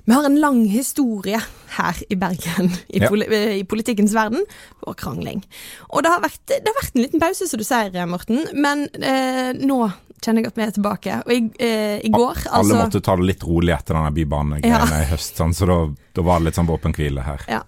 Vi 0.03 0.11
har 0.11 0.27
en 0.27 0.39
lang 0.43 0.65
historie 0.67 1.39
her 1.77 2.01
i 2.11 2.19
Bergen, 2.19 2.73
i, 2.91 3.01
poli 3.07 3.27
eh, 3.31 3.59
i 3.61 3.67
politikkens 3.69 4.15
verden, 4.15 4.43
og 4.83 4.97
krangling. 4.99 5.45
Og 5.91 6.03
det 6.03 6.11
har, 6.11 6.23
vært, 6.25 6.43
det 6.51 6.67
har 6.67 6.81
vært 6.81 6.97
en 6.97 7.05
liten 7.07 7.23
pause, 7.23 7.49
som 7.49 7.61
du 7.61 7.67
sier, 7.67 7.95
Morten, 8.11 8.43
men 8.59 8.89
eh, 8.99 9.53
nå 9.63 9.79
kjenner 10.23 10.45
jeg 10.45 10.53
at 10.53 10.61
vi 10.61 10.65
er 10.65 10.73
tilbake. 10.77 11.19
Og 11.27 11.33
i, 11.35 11.41
eh, 11.59 11.99
i 12.07 12.13
går, 12.13 12.45
Alle 12.47 12.61
altså 12.61 12.79
måtte 12.79 13.03
ta 13.05 13.17
det 13.19 13.29
litt 13.29 13.45
rolig 13.47 13.75
etter 13.75 13.99
denne 13.99 14.15
bybanegreiene 14.15 15.03
i 15.03 15.11
høst, 15.11 15.37
sånn, 15.41 15.55
så 15.57 15.69
da, 15.69 15.79
da 16.15 16.25
var 16.27 16.41
det 16.41 16.51
litt 16.51 16.61
sånn 16.61 16.71
våpenhvile 16.71 17.27
her. 17.27 17.45
Ja. 17.51 17.63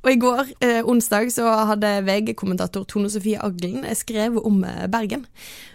Og 0.00 0.10
i 0.14 0.16
går, 0.16 0.52
eh, 0.64 0.80
onsdag, 0.88 1.28
så 1.34 1.44
hadde 1.68 2.00
VG-kommentator 2.06 2.86
Tone 2.88 3.10
Sofie 3.12 3.40
Aglen 3.40 3.84
eh, 3.84 3.96
skrevet 3.96 4.44
om 4.48 4.62
eh, 4.64 4.86
Bergen. 4.88 5.26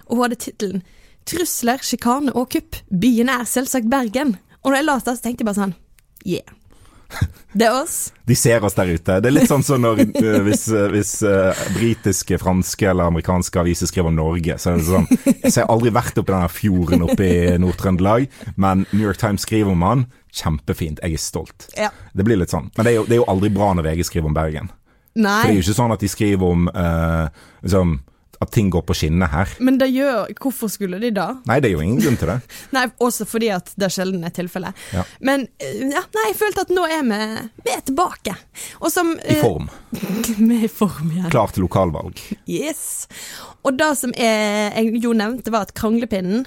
Og 0.08 0.18
hun 0.18 0.25
hadde 0.25 0.42
tittelen 0.42 0.86
'Trusler, 1.25 1.82
sjikane 1.82 2.34
og 2.38 2.51
kupp. 2.54 2.77
Byen 2.89 3.30
er 3.34 3.46
selvsagt 3.50 3.89
Bergen'. 3.89 4.36
Og 4.62 4.72
når 4.72 4.77
jeg 4.77 4.86
leste 4.86 5.10
det, 5.10 5.18
så 5.18 5.24
tenkte 5.25 5.42
jeg 5.46 5.50
bare 5.50 5.62
sånn 5.63 5.75
Yeah. 6.25 6.56
Det 7.56 7.68
er 7.70 7.76
oss. 7.78 8.12
De 8.28 8.36
ser 8.36 8.64
oss 8.68 8.76
der 8.76 8.90
ute. 8.92 9.18
Det 9.24 9.30
er 9.30 9.34
litt 9.34 9.48
sånn 9.48 9.64
som 9.64 9.80
når, 9.84 10.02
eh, 10.22 10.40
hvis, 10.44 10.66
eh, 10.74 10.88
hvis 10.92 11.14
uh, 11.24 11.66
britiske, 11.78 12.40
franske 12.42 12.90
eller 12.92 13.12
amerikanske 13.12 13.62
aviser 13.62 13.90
skriver 13.90 14.12
om 14.12 14.18
Norge, 14.20 14.58
så 14.60 14.74
er 14.74 14.82
det 14.82 14.88
sånn 14.90 15.08
Jeg 15.46 15.54
har 15.62 15.72
aldri 15.72 15.94
vært 15.96 16.20
oppi 16.20 16.34
denne 16.34 16.52
fjorden 16.52 17.06
oppe 17.08 17.30
i 17.30 17.38
Nord-Trøndelag, 17.62 18.28
men 18.60 18.84
New 18.92 19.06
York 19.06 19.22
Times 19.22 19.48
skriver 19.48 19.72
om 19.72 19.86
han. 19.88 20.08
Kjempefint. 20.36 21.00
Jeg 21.00 21.16
er 21.16 21.24
stolt. 21.24 21.70
Ja. 21.80 21.94
Det 22.12 22.26
blir 22.28 22.42
litt 22.42 22.52
sånn. 22.52 22.68
Men 22.76 22.88
det 22.88 22.92
er 22.92 23.00
jo, 23.00 23.06
det 23.08 23.16
er 23.16 23.24
jo 23.24 23.30
aldri 23.32 23.54
bra 23.56 23.72
når 23.78 23.88
VG 23.88 24.10
skriver 24.10 24.32
om 24.32 24.36
Bergen. 24.36 24.74
Nei. 25.16 25.38
For 25.40 25.48
det 25.48 25.54
er 25.54 25.62
jo 25.62 25.64
ikke 25.64 25.80
sånn 25.80 25.96
at 25.96 26.04
de 26.04 26.12
skriver 26.12 26.58
om 26.58 26.68
uh, 26.76 27.46
liksom, 27.64 27.96
at 28.44 28.51
ting 28.51 28.70
går 28.74 28.84
på 28.88 28.96
skinner 28.98 29.30
her. 29.32 29.51
men 29.63 29.77
det 29.80 29.88
gjør 29.94 30.32
Hvorfor 30.42 30.68
skulle 30.72 31.00
de 31.00 31.12
da? 31.15 31.27
Nei, 31.48 31.60
det 31.63 31.70
er 31.70 31.75
jo 31.77 31.84
ingen 31.86 32.01
grunn 32.01 32.18
til 32.20 32.30
det. 32.34 32.38
Nei, 32.75 32.86
også 33.01 33.25
fordi 33.30 33.50
at 33.56 33.72
det 33.80 33.89
sjelden 33.96 34.25
er 34.27 34.34
tilfellet. 34.36 34.75
Ja. 34.94 35.06
Men 35.24 35.48
eh, 35.62 35.86
ja, 35.94 36.01
nei, 36.18 36.25
jeg 36.30 36.38
følte 36.39 36.65
at 36.65 36.74
nå 36.75 36.84
er 36.89 37.06
vi, 37.08 37.20
vi 37.65 37.74
er 37.74 37.84
tilbake. 37.88 38.36
Og 38.82 38.92
som 38.94 39.13
I 39.20 39.38
eh, 39.38 39.42
form. 39.44 39.70
Vi 40.36 40.58
er 40.58 40.65
i 40.68 40.72
form 40.72 41.12
igjen. 41.13 41.30
Klar 41.32 41.54
til 41.56 41.63
lokalvalg. 41.65 42.20
Yes. 42.51 43.08
Og 43.63 43.77
det 43.80 43.92
som 43.98 44.12
jeg, 44.18 44.72
jeg 44.75 45.04
jo 45.04 45.13
nevnte, 45.15 45.54
var 45.54 45.65
at 45.70 45.74
kranglepinnen 45.77 46.44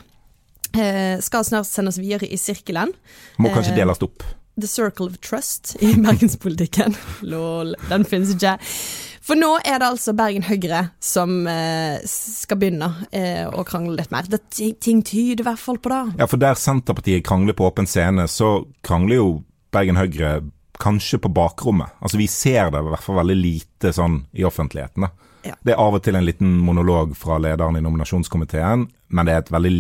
eh, 0.76 1.16
skal 1.24 1.46
snart 1.48 1.68
sendes 1.70 1.98
videre 2.00 2.28
i 2.28 2.36
sirkelen. 2.40 2.92
Må 3.40 3.52
kanskje 3.54 3.72
Eh, 3.72 3.80
deles 3.80 4.02
opp. 4.04 4.26
The 4.58 4.66
Circle 4.66 5.06
of 5.12 5.18
Trust 5.22 5.76
i 5.80 5.92
bergenspolitikken. 6.04 6.96
Lol, 7.30 7.74
den 7.88 8.04
finnes 8.08 8.34
ikke. 8.34 8.56
For 9.28 9.36
nå 9.36 9.50
er 9.60 9.76
det 9.76 9.90
altså 9.90 10.14
Bergen 10.16 10.46
Høyre 10.48 10.86
som 11.04 11.42
eh, 11.50 12.00
skal 12.08 12.60
begynne 12.62 12.88
eh, 13.12 13.44
å 13.44 13.64
krangle 13.68 13.98
litt 13.98 14.12
mer. 14.14 14.24
Det, 14.30 14.40
ting, 14.56 15.02
tyder 15.04 15.42
i 15.42 15.48
hvert 15.50 15.60
fall 15.60 15.76
på 15.84 15.92
det. 15.92 16.00
Ja, 16.22 16.28
for 16.30 16.40
der 16.40 16.56
Senterpartiet 16.56 17.26
krangler 17.28 17.56
på 17.56 17.66
åpen 17.68 17.88
scene, 17.88 18.24
så 18.32 18.62
krangler 18.86 19.20
jo 19.20 19.28
Bergen 19.74 20.00
Høyre 20.00 20.38
kanskje 20.80 21.20
på 21.20 21.28
bakrommet. 21.34 21.92
Altså 22.00 22.20
Vi 22.20 22.28
ser 22.30 22.72
det 22.72 22.80
i 22.80 22.88
hvert 22.88 23.04
fall 23.04 23.20
veldig 23.20 23.36
lite 23.36 23.92
sånn 23.92 24.22
i 24.32 24.46
offentligheten. 24.48 25.04
da. 25.04 25.28
Ja. 25.44 25.54
Det 25.60 25.74
er 25.74 25.82
av 25.82 25.98
og 25.98 26.02
til 26.06 26.16
en 26.16 26.26
liten 26.26 26.56
monolog 26.64 27.12
fra 27.16 27.36
lederen 27.42 27.76
i 27.76 27.84
nominasjonskomiteen, 27.84 28.88
men 28.88 29.28
det 29.28 29.34
er 29.34 29.44
et 29.44 29.52
veldig 29.52 29.74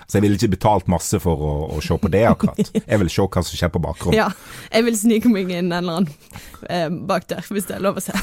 Altså 0.00 0.18
Jeg 0.18 0.24
ville 0.24 0.38
ikke 0.38 0.52
betalt 0.56 0.90
masse 0.90 1.20
for 1.22 1.44
å, 1.44 1.52
å 1.76 1.80
se 1.84 1.96
på 2.00 2.10
det, 2.12 2.24
akkurat. 2.28 2.72
Jeg 2.90 3.02
vil 3.02 3.10
se 3.12 3.26
hva 3.26 3.42
som 3.44 3.60
skjer 3.60 3.72
på 3.74 3.82
bakrommet. 3.82 4.18
Ja, 4.18 4.28
jeg 4.72 4.86
vil 4.86 4.96
snike 4.98 5.30
meg 5.32 5.50
inn 5.50 5.72
en 5.72 5.80
eller 5.80 6.00
annen 6.00 6.68
eh, 6.68 6.88
bak 7.08 7.28
der, 7.30 7.44
hvis 7.52 7.68
det 7.68 7.78
er 7.78 7.84
lov 7.84 8.00
å 8.00 8.04
se. 8.04 8.14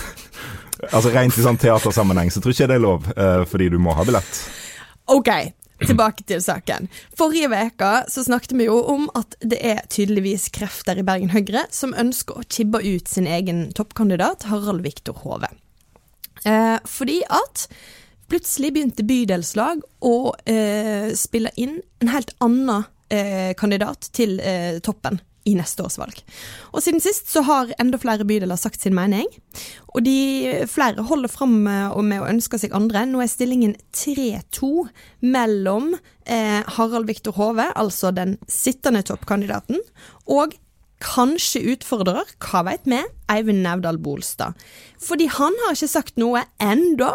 Altså 0.91 1.11
Rent 1.13 1.37
i 1.37 1.43
sånn 1.43 1.59
teatersammenheng 1.59 2.31
så 2.33 2.41
tror 2.43 2.55
ikke 2.55 2.65
jeg 2.65 2.71
det 2.73 2.79
er 2.79 2.83
lov, 2.83 3.11
eh, 3.15 3.43
fordi 3.49 3.69
du 3.73 3.77
må 3.81 3.95
ha 3.95 4.05
billett. 4.07 4.39
Ok, 5.11 5.29
tilbake 5.83 6.25
til 6.27 6.41
saken. 6.43 6.89
Forrige 7.17 7.49
veka 7.53 7.91
så 8.11 8.23
snakket 8.25 8.55
vi 8.59 8.67
jo 8.69 8.79
om 8.91 9.07
at 9.17 9.37
det 9.43 9.59
er 9.61 9.83
tydeligvis 9.91 10.49
krefter 10.55 10.99
i 10.99 11.05
Bergen 11.07 11.33
Høyre 11.35 11.65
som 11.73 11.95
ønsker 11.97 12.39
å 12.41 12.47
kibbe 12.49 12.81
ut 12.83 13.11
sin 13.11 13.29
egen 13.29 13.69
toppkandidat, 13.77 14.47
Harald 14.51 14.85
Viktor 14.85 15.17
Hove. 15.23 15.51
Eh, 16.45 16.77
fordi 16.85 17.21
at 17.29 17.67
plutselig 18.31 18.73
begynte 18.75 19.05
bydelslag 19.05 19.83
å 20.05 20.17
eh, 20.49 21.11
spille 21.17 21.53
inn 21.55 21.79
en 22.03 22.11
helt 22.13 22.33
annen 22.43 22.85
eh, 23.13 23.53
kandidat 23.57 24.09
til 24.15 24.39
eh, 24.39 24.81
toppen 24.85 25.21
i 25.45 25.53
neste 25.53 25.83
års 25.85 25.99
valg. 26.01 26.17
Og 26.73 26.81
siden 26.81 27.01
sist 27.03 27.29
så 27.29 27.43
har 27.45 27.73
enda 27.81 27.99
flere 28.01 28.25
bydeler 28.25 28.57
sagt 28.57 28.81
sin 28.81 28.95
mening, 28.97 29.27
og 29.93 30.01
de 30.07 30.65
flere 30.69 31.05
holder 31.05 31.29
fram 31.29 31.59
med, 31.67 31.93
å 31.93 32.25
ønske 32.25 32.57
seg 32.61 32.73
andre. 32.75 33.05
Nå 33.05 33.21
er 33.21 33.29
stillingen 33.29 33.75
3-2 33.93 34.71
mellom 35.21 35.93
eh, 36.25 36.61
Harald 36.77 37.09
Viktor 37.11 37.37
Hove, 37.37 37.69
altså 37.77 38.09
den 38.15 38.39
sittende 38.49 39.05
toppkandidaten, 39.05 39.81
og 40.25 40.57
kanskje 41.03 41.61
utfordrer, 41.75 42.25
hva 42.41 42.63
veit 42.65 42.87
vi, 42.89 43.03
Eivind 43.29 43.61
Nevdal 43.65 43.99
Bolstad. 44.01 44.57
Fordi 45.01 45.27
han 45.29 45.53
har 45.65 45.75
ikke 45.75 45.91
sagt 45.91 46.17
noe 46.17 46.41
enda 46.63 47.13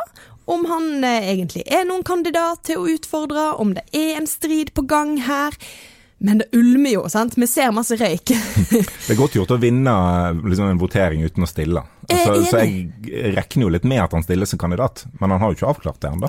om 0.51 0.67
han 0.71 1.05
eh, 1.07 1.31
egentlig 1.35 1.65
er 1.71 1.87
noen 1.89 2.05
kandidat 2.07 2.65
til 2.69 2.83
å 2.83 2.91
utfordre, 2.97 3.53
om 3.63 3.75
det 3.77 3.87
er 3.97 4.19
en 4.19 4.29
strid 4.31 4.75
på 4.77 4.85
gang 4.91 5.17
her. 5.27 5.57
Men 6.23 6.43
det 6.43 6.51
ulmer 6.53 6.93
jo, 6.93 7.03
sant? 7.09 7.33
Vi 7.41 7.47
ser 7.49 7.71
masse 7.73 7.97
røyk. 7.97 8.29
Det 8.71 9.15
er 9.15 9.17
godt 9.17 9.39
gjort 9.39 9.55
å 9.55 9.57
vinne 9.57 9.93
liksom, 10.37 10.67
en 10.69 10.81
votering 10.83 11.23
uten 11.25 11.47
å 11.47 11.49
stille. 11.49 11.81
Jeg 12.11 12.19
er 12.21 12.27
Så, 12.27 12.51
så 12.51 12.61
jeg 12.61 13.33
regner 13.39 13.65
jo 13.65 13.71
litt 13.73 13.87
med 13.89 14.03
at 14.03 14.13
han 14.13 14.27
stiller 14.27 14.51
som 14.51 14.61
kandidat, 14.61 15.07
men 15.17 15.33
han 15.33 15.41
har 15.41 15.49
jo 15.49 15.57
ikke 15.57 15.71
avklart 15.71 16.03
det 16.05 16.11
ennå. 16.11 16.29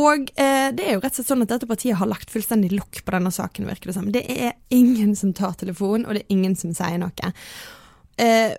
Og 0.00 0.32
eh, 0.40 0.70
det 0.72 0.86
er 0.86 0.96
jo 0.96 1.02
rett 1.04 1.12
og 1.12 1.20
slett 1.20 1.28
sånn 1.28 1.44
at 1.44 1.52
dette 1.52 1.68
partiet 1.68 2.00
har 2.00 2.08
lagt 2.08 2.32
fullstendig 2.32 2.72
lokk 2.72 3.02
på 3.04 3.16
denne 3.18 3.34
saken, 3.36 3.68
virker 3.68 3.92
det 3.92 3.98
som. 3.98 4.08
Det 4.16 4.24
er 4.32 4.56
ingen 4.72 5.12
som 5.20 5.36
tar 5.36 5.60
telefonen, 5.60 6.08
og 6.08 6.16
det 6.16 6.24
er 6.24 6.36
ingen 6.38 6.56
som 6.56 6.72
sier 6.76 6.96
noe. 7.02 7.32
Eh, 8.16 8.56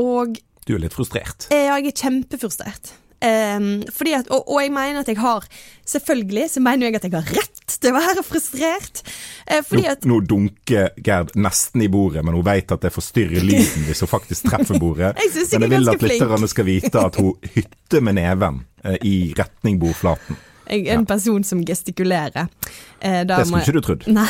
og 0.00 0.40
Du 0.64 0.78
er 0.78 0.86
litt 0.86 0.96
frustrert. 0.96 1.50
Ja, 1.52 1.76
jeg 1.76 1.92
er 1.92 1.98
kjempefrustrert. 2.06 2.96
Um, 3.24 3.82
fordi 3.94 4.12
at, 4.18 4.26
og, 4.34 4.42
og 4.52 4.58
jeg 4.60 4.72
mener 4.74 5.00
at 5.00 5.08
jeg 5.08 5.16
har 5.16 5.44
Selvfølgelig 5.88 6.50
så 6.50 6.60
mener 6.60 6.86
jeg 6.90 6.96
at 6.98 7.04
jeg 7.06 7.12
har 7.14 7.30
rett 7.36 7.74
til 7.80 7.90
å 7.92 7.94
være 7.96 8.22
frustrert. 8.24 9.02
Eh, 9.46 9.60
Nå, 9.72 9.82
at 9.88 10.04
nå 10.08 10.18
dunker 10.28 10.90
Gerd 11.04 11.34
nesten 11.36 11.84
i 11.84 11.88
bordet, 11.92 12.24
men 12.24 12.34
hun 12.36 12.44
vet 12.44 12.72
at 12.72 12.84
det 12.84 12.92
forstyrrer 12.92 13.44
lyden 13.44 13.84
hvis 13.88 14.00
hun 14.04 14.10
faktisk 14.10 14.48
treffer 14.48 14.80
bordet. 14.80 15.12
Jeg 15.22 15.32
synes 15.34 15.52
jeg 15.52 15.60
men 15.60 15.70
jeg 15.70 15.80
vil 15.84 15.92
at 15.94 16.02
lytterne 16.08 16.48
skal 16.52 16.68
vite 16.68 17.04
at 17.04 17.16
hun 17.20 17.34
hytter 17.54 18.04
med 18.04 18.16
neven 18.20 18.62
uh, 18.84 18.96
i 19.04 19.32
retning 19.38 19.78
bordflaten. 19.80 20.36
jeg 20.70 20.86
er 20.88 20.96
en 20.98 21.06
person 21.06 21.44
som 21.44 21.60
gestikulerer. 21.64 22.48
Uh, 23.04 23.22
Det 23.28 23.28
må 23.28 23.44
skulle 23.44 23.60
jeg- 23.60 23.68
ikke 23.68 23.76
du 23.80 23.80
trodd. 23.88 24.06
Nei. 24.08 24.28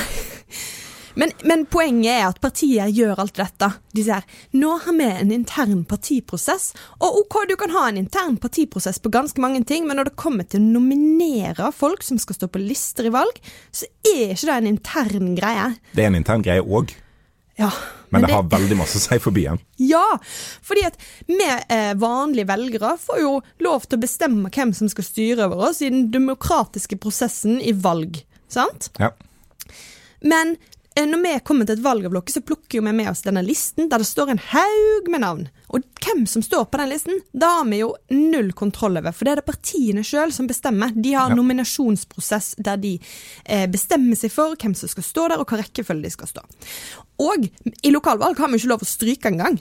Men, 1.15 1.31
men, 1.47 1.63
poenget 1.71 2.11
er 2.13 2.25
at 2.27 2.41
partier 2.43 2.91
gjør 2.91 3.23
alt 3.23 3.37
dette. 3.39 3.71
De 3.95 4.05
sier 4.07 4.25
nå 4.59 4.73
har 4.83 4.97
vi 4.99 5.07
en 5.07 5.33
intern 5.35 5.85
partiprosess. 5.89 6.73
Og 6.99 7.21
OK, 7.23 7.39
du 7.51 7.55
kan 7.61 7.75
ha 7.75 7.87
en 7.89 8.01
intern 8.03 8.37
partiprosess 8.43 8.99
på 9.03 9.13
ganske 9.15 9.43
mange 9.43 9.63
ting, 9.69 9.87
men 9.87 10.01
når 10.01 10.11
det 10.11 10.19
kommer 10.21 10.49
til 10.49 10.63
å 10.63 10.73
nominere 10.79 11.71
folk 11.75 12.03
som 12.07 12.19
skal 12.21 12.39
stå 12.39 12.51
på 12.51 12.63
lister 12.63 13.09
i 13.09 13.15
valg, 13.15 13.39
så 13.71 13.89
er 14.03 14.35
ikke 14.35 14.51
det 14.51 14.59
en 14.59 14.71
intern 14.75 15.35
greie. 15.39 15.71
Det 15.95 16.05
er 16.05 16.11
en 16.11 16.21
intern 16.21 16.45
greie 16.45 16.65
òg. 16.65 16.97
Ja, 17.55 17.71
men, 18.11 18.21
men 18.21 18.27
det, 18.27 18.35
har 18.35 18.47
veldig 18.51 18.77
masse 18.81 18.99
å 18.99 19.03
si 19.05 19.17
for 19.23 19.35
byen. 19.35 19.61
Ja, 19.79 20.03
fordi 20.67 20.83
at 20.89 20.99
vi 21.29 21.47
eh, 21.47 21.93
vanlige 21.99 22.49
velgere 22.51 22.97
får 22.99 23.21
jo 23.23 23.37
lov 23.63 23.87
til 23.87 24.01
å 24.01 24.03
bestemme 24.03 24.51
hvem 24.55 24.75
som 24.75 24.91
skal 24.91 25.07
styre 25.07 25.47
over 25.47 25.69
oss 25.69 25.79
i 25.83 25.93
den 25.95 26.09
demokratiske 26.15 26.99
prosessen 26.99 27.61
i 27.63 27.71
valg. 27.71 28.19
Sant? 28.51 28.91
Ja. 28.99 29.13
Men 30.25 30.57
når 30.95 31.23
vi 31.25 31.33
kommer 31.43 31.67
til 31.67 31.75
et 31.75 31.83
valgavlokke, 31.83 32.31
så 32.31 32.43
plukker 32.47 32.79
vi 32.79 32.93
med 32.95 33.09
oss 33.11 33.25
denne 33.25 33.43
listen 33.43 33.89
der 33.91 34.03
det 34.03 34.07
står 34.07 34.31
en 34.31 34.43
haug 34.53 35.09
med 35.11 35.25
navn. 35.25 35.49
Og 35.75 35.83
hvem 36.05 36.23
som 36.31 36.45
står 36.45 36.69
på 36.71 36.79
den 36.79 36.93
listen, 36.93 37.19
da 37.35 37.49
har 37.57 37.67
vi 37.67 37.81
jo 37.81 37.91
null 38.15 38.53
kontroll 38.55 39.01
over. 39.01 39.15
For 39.17 39.27
det 39.27 39.33
er 39.33 39.41
det 39.43 39.49
partiene 39.49 40.05
sjøl 40.07 40.31
som 40.35 40.47
bestemmer. 40.47 40.95
De 40.95 41.17
har 41.17 41.35
ja. 41.35 41.39
nominasjonsprosess 41.39 42.55
der 42.63 42.79
de 42.79 42.95
eh, 42.99 43.67
bestemmer 43.71 44.19
seg 44.19 44.31
for 44.35 44.55
hvem 44.55 44.77
som 44.79 44.93
skal 44.93 45.09
stå 45.09 45.27
der, 45.33 45.43
og 45.43 45.51
hva 45.51 45.65
rekkefølge 45.65 46.07
de 46.07 46.15
skal 46.15 46.31
stå. 46.31 46.47
Og 47.25 47.51
i 47.83 47.95
lokalvalg 47.95 48.39
har 48.39 48.53
vi 48.53 48.63
ikke 48.63 48.71
lov 48.77 48.87
å 48.87 48.93
stryke 48.95 49.35
engang. 49.35 49.59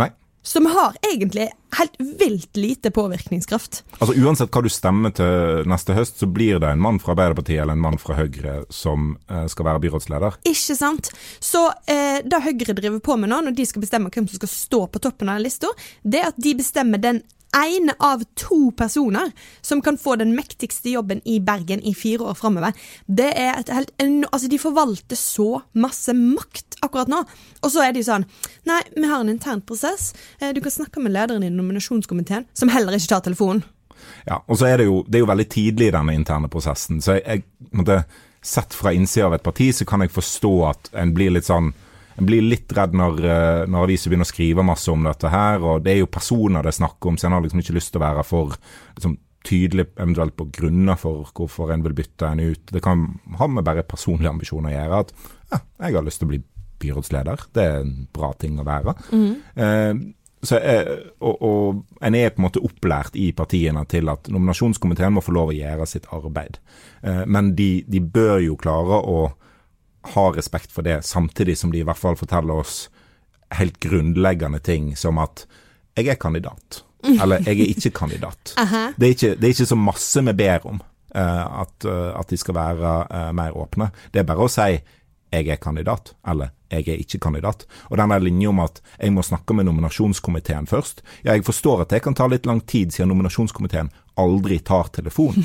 Nei 0.00 0.10
som 0.42 0.66
har 0.66 0.96
egentlig 1.12 1.50
helt 1.78 1.96
vilt 1.98 2.56
lite 2.56 2.90
påvirkningskraft. 2.90 3.82
Altså 3.98 4.14
Uansett 4.16 4.50
hva 4.54 4.62
du 4.64 4.70
stemmer 4.72 5.12
til 5.14 5.66
neste 5.70 5.94
høst, 5.94 6.18
så 6.20 6.28
blir 6.30 6.60
det 6.62 6.70
en 6.72 6.82
mann 6.82 7.00
fra 7.02 7.12
Arbeiderpartiet 7.14 7.62
eller 7.62 7.76
en 7.76 7.84
mann 7.84 8.00
fra 8.00 8.16
Høyre 8.18 8.60
som 8.72 9.12
eh, 9.30 9.46
skal 9.52 9.68
være 9.68 9.82
byrådsleder? 9.84 10.40
Ikke 10.50 10.76
sant. 10.78 11.12
Så 11.38 11.66
eh, 11.90 12.22
det 12.24 12.42
Høyre 12.46 12.76
driver 12.78 13.02
på 13.04 13.18
med 13.20 13.32
nå, 13.32 13.42
når 13.46 13.58
de 13.58 13.68
skal 13.68 13.84
bestemme 13.84 14.12
hvem 14.12 14.28
som 14.30 14.40
skal 14.40 14.54
stå 14.54 14.86
på 14.90 15.04
toppen 15.04 15.32
av 15.32 15.44
lista, 15.44 15.70
det 16.02 16.24
er 16.24 16.32
at 16.32 16.40
de 16.40 16.56
bestemmer 16.58 17.02
den 17.02 17.22
én 17.56 17.90
av 17.98 18.22
to 18.38 18.70
personer 18.76 19.32
som 19.60 19.82
kan 19.82 19.98
få 19.98 20.16
den 20.20 20.34
mektigste 20.36 20.90
jobben 20.90 21.20
i 21.24 21.40
Bergen 21.40 21.82
i 21.82 21.94
fire 21.94 22.30
år 22.30 22.38
framover. 22.38 22.76
Det 23.06 23.30
er 23.34 23.58
et 23.58 23.72
helt 23.74 23.90
Altså, 24.30 24.48
de 24.48 24.58
forvalter 24.58 25.16
så 25.16 25.60
masse 25.72 26.12
makt 26.14 26.78
akkurat 26.82 27.10
nå. 27.10 27.24
Og 27.62 27.72
så 27.72 27.82
er 27.84 27.92
de 27.96 28.04
sånn 28.04 28.24
Nei, 28.68 28.80
vi 28.94 29.06
har 29.08 29.20
en 29.20 29.32
intern 29.32 29.62
prosess. 29.66 30.12
Eh, 30.40 30.54
du 30.54 30.60
kan 30.60 30.72
snakke 30.72 31.02
med 31.02 31.12
lederen 31.12 31.44
i 31.44 31.50
nominasjonskomiteen, 31.50 32.46
som 32.54 32.72
heller 32.72 32.96
ikke 32.96 33.14
tar 33.14 33.24
telefonen. 33.26 33.64
Ja, 34.26 34.40
og 34.46 34.58
så 34.60 34.70
er 34.70 34.80
det 34.80 34.88
jo, 34.88 35.02
det 35.08 35.18
er 35.18 35.24
jo 35.24 35.30
veldig 35.30 35.48
tidlig 35.52 35.90
i 35.90 35.94
denne 35.94 36.14
interne 36.16 36.48
prosessen. 36.52 37.00
Så 37.04 37.18
jeg, 37.18 37.24
jeg 37.26 37.76
måtte, 37.76 38.02
Sett 38.40 38.72
fra 38.72 38.88
innsida 38.96 39.26
av 39.26 39.34
et 39.36 39.42
parti, 39.44 39.66
så 39.68 39.84
kan 39.84 40.00
jeg 40.00 40.14
forstå 40.14 40.50
at 40.64 40.88
en 40.96 41.10
blir 41.12 41.28
litt 41.34 41.44
sånn 41.44 41.74
en 42.20 42.28
blir 42.28 42.44
litt 42.44 42.72
redd 42.76 42.94
når, 42.96 43.24
eh, 43.24 43.62
når 43.70 43.88
aviser 43.88 44.12
begynner 44.12 44.28
å 44.28 44.32
skrive 44.32 44.66
masse 44.66 44.92
om 44.92 45.08
dette 45.08 45.32
her. 45.32 45.62
og 45.64 45.82
Det 45.84 45.94
er 45.94 45.98
jo 46.02 46.12
personer 46.12 46.62
det 46.62 46.74
er 46.74 46.82
snakk 46.82 47.06
om, 47.06 47.16
så 47.16 47.26
en 47.26 47.36
har 47.36 47.42
liksom 47.44 47.62
ikke 47.62 47.76
lyst 47.76 47.92
til 47.94 48.00
å 48.00 48.06
være 48.06 48.24
for 48.28 48.54
liksom, 48.96 49.16
tydelig 49.46 49.86
eventuelt 49.96 50.36
på 50.36 50.50
grunner 50.52 50.98
for 51.00 51.30
hvorfor 51.32 51.72
en 51.72 51.82
vil 51.82 51.96
bytte 51.96 52.28
en 52.28 52.40
ut. 52.40 52.64
Det 52.68 52.82
kan 52.84 53.06
ha 53.40 53.48
med 53.48 53.64
bare 53.64 53.86
personlige 53.88 54.30
ambisjoner 54.30 54.70
å 54.70 54.76
gjøre. 54.76 55.00
At 55.00 55.12
ja, 55.50 55.60
jeg 55.86 55.96
har 55.96 56.04
lyst 56.06 56.20
til 56.20 56.28
å 56.28 56.32
bli 56.34 56.42
byrådsleder. 56.80 57.46
Det 57.52 57.64
er 57.64 57.84
en 57.84 58.08
bra 58.12 58.32
ting 58.40 58.60
å 58.60 58.66
være. 58.68 58.96
Mm. 59.12 59.34
Eh, 59.56 59.94
så, 60.42 60.56
og, 61.20 61.42
og, 61.44 61.80
En 62.00 62.14
er 62.16 62.30
på 62.32 62.40
en 62.40 62.46
måte 62.46 62.62
opplært 62.64 63.16
i 63.20 63.26
partiene 63.36 63.82
til 63.84 64.08
at 64.08 64.30
nominasjonskomiteen 64.32 65.12
må 65.12 65.20
få 65.24 65.34
lov 65.36 65.52
å 65.52 65.56
gjøre 65.56 65.88
sitt 65.88 66.08
arbeid. 66.16 66.56
Eh, 67.04 67.26
men 67.28 67.52
de, 67.56 67.82
de, 67.88 68.00
bør 68.00 68.40
jo 68.44 68.56
klare 68.60 69.02
å 69.04 69.28
ha 70.02 70.30
respekt 70.32 70.72
for 70.72 70.86
det, 70.86 71.02
samtidig 71.04 71.58
som 71.58 71.72
de 71.72 71.82
i 71.82 71.86
hvert 71.86 71.98
fall 71.98 72.16
forteller 72.16 72.62
oss 72.62 72.88
helt 73.58 73.80
grunnleggende 73.82 74.58
ting 74.58 74.96
som 74.96 75.18
at 75.18 75.46
'jeg 75.96 76.06
er 76.06 76.14
kandidat', 76.14 76.82
eller 77.22 77.38
'jeg 77.38 77.60
er 77.60 77.74
ikke 77.74 77.90
kandidat'. 77.90 78.54
det, 78.98 79.06
er 79.06 79.14
ikke, 79.14 79.34
det, 79.34 79.44
er 79.44 79.54
ikke, 79.54 79.66
så 79.66 79.74
masse 79.74 80.24
vi 80.24 80.32
ber 80.32 80.66
om 80.66 80.80
uh, 81.14 81.60
at, 81.60 81.84
uh, 81.84 82.18
at, 82.20 82.30
de 82.30 82.36
skal 82.36 82.54
være 82.54 83.06
uh, 83.10 83.34
mer 83.34 83.56
åpne. 83.56 83.90
Det 84.14 84.20
er 84.20 84.24
bare 84.24 84.44
å 84.44 84.48
si 84.48 84.80
'jeg 85.32 85.46
er 85.48 85.56
kandidat', 85.56 86.14
eller 86.26 86.48
'jeg 86.70 86.88
er 86.88 86.98
ikke 86.98 87.18
kandidat'. 87.18 87.66
Og 87.90 87.98
den 87.98 88.10
der 88.10 88.18
linja 88.18 88.48
om 88.48 88.60
at 88.60 88.80
jeg 89.00 89.12
må 89.12 89.22
snakke 89.22 89.54
med 89.54 89.64
nominasjonskomiteen 89.64 90.66
først. 90.66 91.02
Ja, 91.24 91.32
jeg 91.32 91.44
forstår 91.44 91.80
at 91.80 91.88
det 91.90 92.02
kan 92.02 92.14
ta 92.14 92.26
litt 92.26 92.46
lang 92.46 92.60
tid, 92.66 92.90
siden 92.92 93.08
nominasjonskomiteen 93.08 93.90
aldri 94.16 94.58
tar 94.58 94.88
telefonen. 94.92 95.44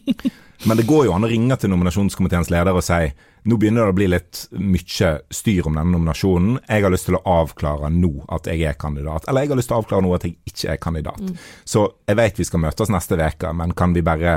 Men 0.66 0.76
det 0.76 0.86
går 0.86 1.04
jo 1.04 1.12
an 1.12 1.24
å 1.24 1.28
ringe 1.28 1.56
til 1.56 1.70
nominasjonskomiteens 1.70 2.50
leder 2.50 2.72
og 2.72 2.84
si 2.84 3.12
nå 3.42 3.56
begynner 3.56 3.88
det 3.88 3.94
å 3.94 3.96
bli 3.96 4.08
litt 4.10 4.42
mye 4.60 5.10
styr 5.32 5.68
om 5.68 5.78
denne 5.78 5.94
nominasjonen. 5.94 6.60
Jeg 6.66 6.84
har 6.84 6.92
lyst 6.92 7.08
til 7.08 7.18
å 7.18 7.24
avklare 7.40 7.90
nå 7.94 8.12
at 8.28 8.50
jeg 8.50 8.64
er 8.68 8.78
kandidat, 8.80 9.28
eller 9.28 9.46
jeg 9.46 9.52
har 9.52 9.60
lyst 9.60 9.72
til 9.72 9.78
å 9.78 9.82
avklare 9.82 10.04
nå 10.06 10.14
at 10.16 10.26
jeg 10.28 10.36
ikke 10.50 10.72
er 10.74 10.80
kandidat. 10.82 11.20
Mm. 11.24 11.36
Så 11.64 11.86
jeg 12.08 12.20
vet 12.20 12.40
vi 12.40 12.48
skal 12.48 12.64
møtes 12.66 12.92
neste 12.92 13.20
uke, 13.20 13.52
men 13.56 13.76
kan 13.76 13.96
vi 13.96 14.04
bare 14.06 14.34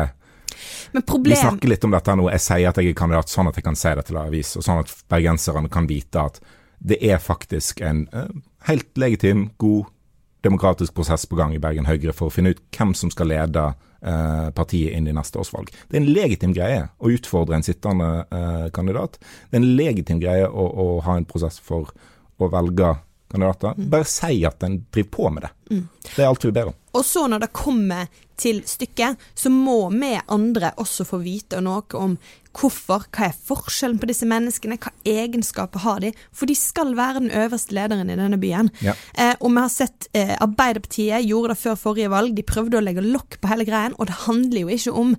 problem... 1.05 1.31
Vi 1.31 1.39
snakker 1.41 1.71
litt 1.71 1.87
om 1.87 1.95
dette 1.95 2.15
nå. 2.15 2.27
Jeg 2.31 2.45
sier 2.45 2.69
at 2.69 2.79
jeg 2.79 2.93
er 2.93 2.97
kandidat 2.97 3.31
sånn 3.31 3.49
at 3.51 3.59
jeg 3.59 3.65
kan 3.65 3.79
si 3.79 3.95
det 3.97 4.07
til 4.09 4.19
avis, 4.21 4.55
og 4.59 4.65
sånn 4.65 4.83
at 4.83 4.93
bergenserne 5.11 5.71
kan 5.73 5.89
vite 5.89 6.27
at 6.31 6.39
det 6.83 6.99
er 6.99 7.19
faktisk 7.23 7.79
en 7.85 8.05
uh, 8.11 8.27
helt 8.67 8.89
legitim, 8.99 9.49
god 9.61 9.91
demokratisk 10.43 10.93
prosess 10.95 11.25
på 11.29 11.37
gang 11.39 11.55
i 11.55 11.61
Bergen 11.61 11.87
Høyre 11.87 12.13
for 12.15 12.29
å 12.29 12.33
finne 12.33 12.53
ut 12.53 12.61
hvem 12.75 12.93
som 12.97 13.11
skal 13.13 13.31
lede 13.31 13.63
eh, 14.03 14.49
partiet 14.55 14.97
inn 14.97 15.07
i 15.07 15.15
neste 15.15 15.39
års 15.39 15.53
valg. 15.55 15.71
Det 15.87 15.97
er 15.97 16.03
en 16.03 16.11
legitim 16.11 16.55
greie 16.55 16.83
å 16.99 17.11
utfordre 17.13 17.57
en 17.57 17.65
sittende 17.65 18.09
eh, 18.27 18.67
kandidat. 18.75 19.19
Det 19.49 19.57
er 19.57 19.63
en 19.63 19.73
legitim 19.79 20.21
greie 20.23 20.49
å, 20.49 20.67
å, 20.67 20.87
ha 21.07 21.17
en 21.17 21.27
prosess 21.29 21.61
for 21.63 21.93
å 22.37 22.51
velge 22.51 22.95
kandidater. 23.31 23.77
Mm. 23.77 23.89
Bare 23.93 24.09
si 24.09 24.43
at 24.47 24.63
en 24.67 24.81
driver 24.91 25.13
på 25.15 25.29
med 25.33 25.47
det. 25.47 25.53
Mm. 25.69 25.87
Det 26.03 26.21
er 26.21 26.29
alt 26.29 26.45
vi 26.45 26.53
ber 26.55 26.71
om. 26.73 26.77
Og 26.93 27.05
så 27.05 27.25
når 27.27 27.45
det 27.45 27.53
kommer 27.57 28.07
til 28.37 28.61
stykket, 28.67 29.19
så 29.35 29.49
må 29.53 29.89
vi 29.93 30.13
andre 30.27 30.73
også 30.81 31.05
få 31.07 31.21
vite 31.23 31.61
noe 31.63 31.85
om 31.99 32.17
Hvorfor? 32.53 33.07
Hva 33.09 33.31
er 33.31 33.37
forskjellen 33.47 33.97
på 33.97 34.07
disse 34.09 34.27
menneskene? 34.29 34.77
Hva 34.77 34.91
egenskaper 35.09 35.81
har 35.81 36.03
de? 36.03 36.11
For 36.37 36.49
de 36.49 36.53
skal 36.53 36.91
være 36.97 37.23
den 37.23 37.31
øverste 37.33 37.73
lederen 37.73 38.11
i 38.13 38.17
denne 38.19 38.37
byen. 38.37 38.69
Ja. 38.85 38.93
Eh, 39.17 39.33
og 39.39 39.49
vi 39.55 39.63
har 39.63 39.71
sett 39.73 40.05
eh, 40.13 40.35
Arbeiderpartiet 40.37 41.25
gjorde 41.25 41.55
det 41.55 41.61
før 41.63 41.79
forrige 41.81 42.11
valg. 42.13 42.35
De 42.37 42.45
prøvde 42.45 42.77
å 42.77 42.83
legge 42.85 43.01
lokk 43.01 43.39
på 43.41 43.49
hele 43.49 43.65
greien, 43.65 43.95
og 43.97 44.05
det 44.09 44.19
handler 44.27 44.67
jo 44.67 44.69
ikke 44.75 44.93
om 45.01 45.15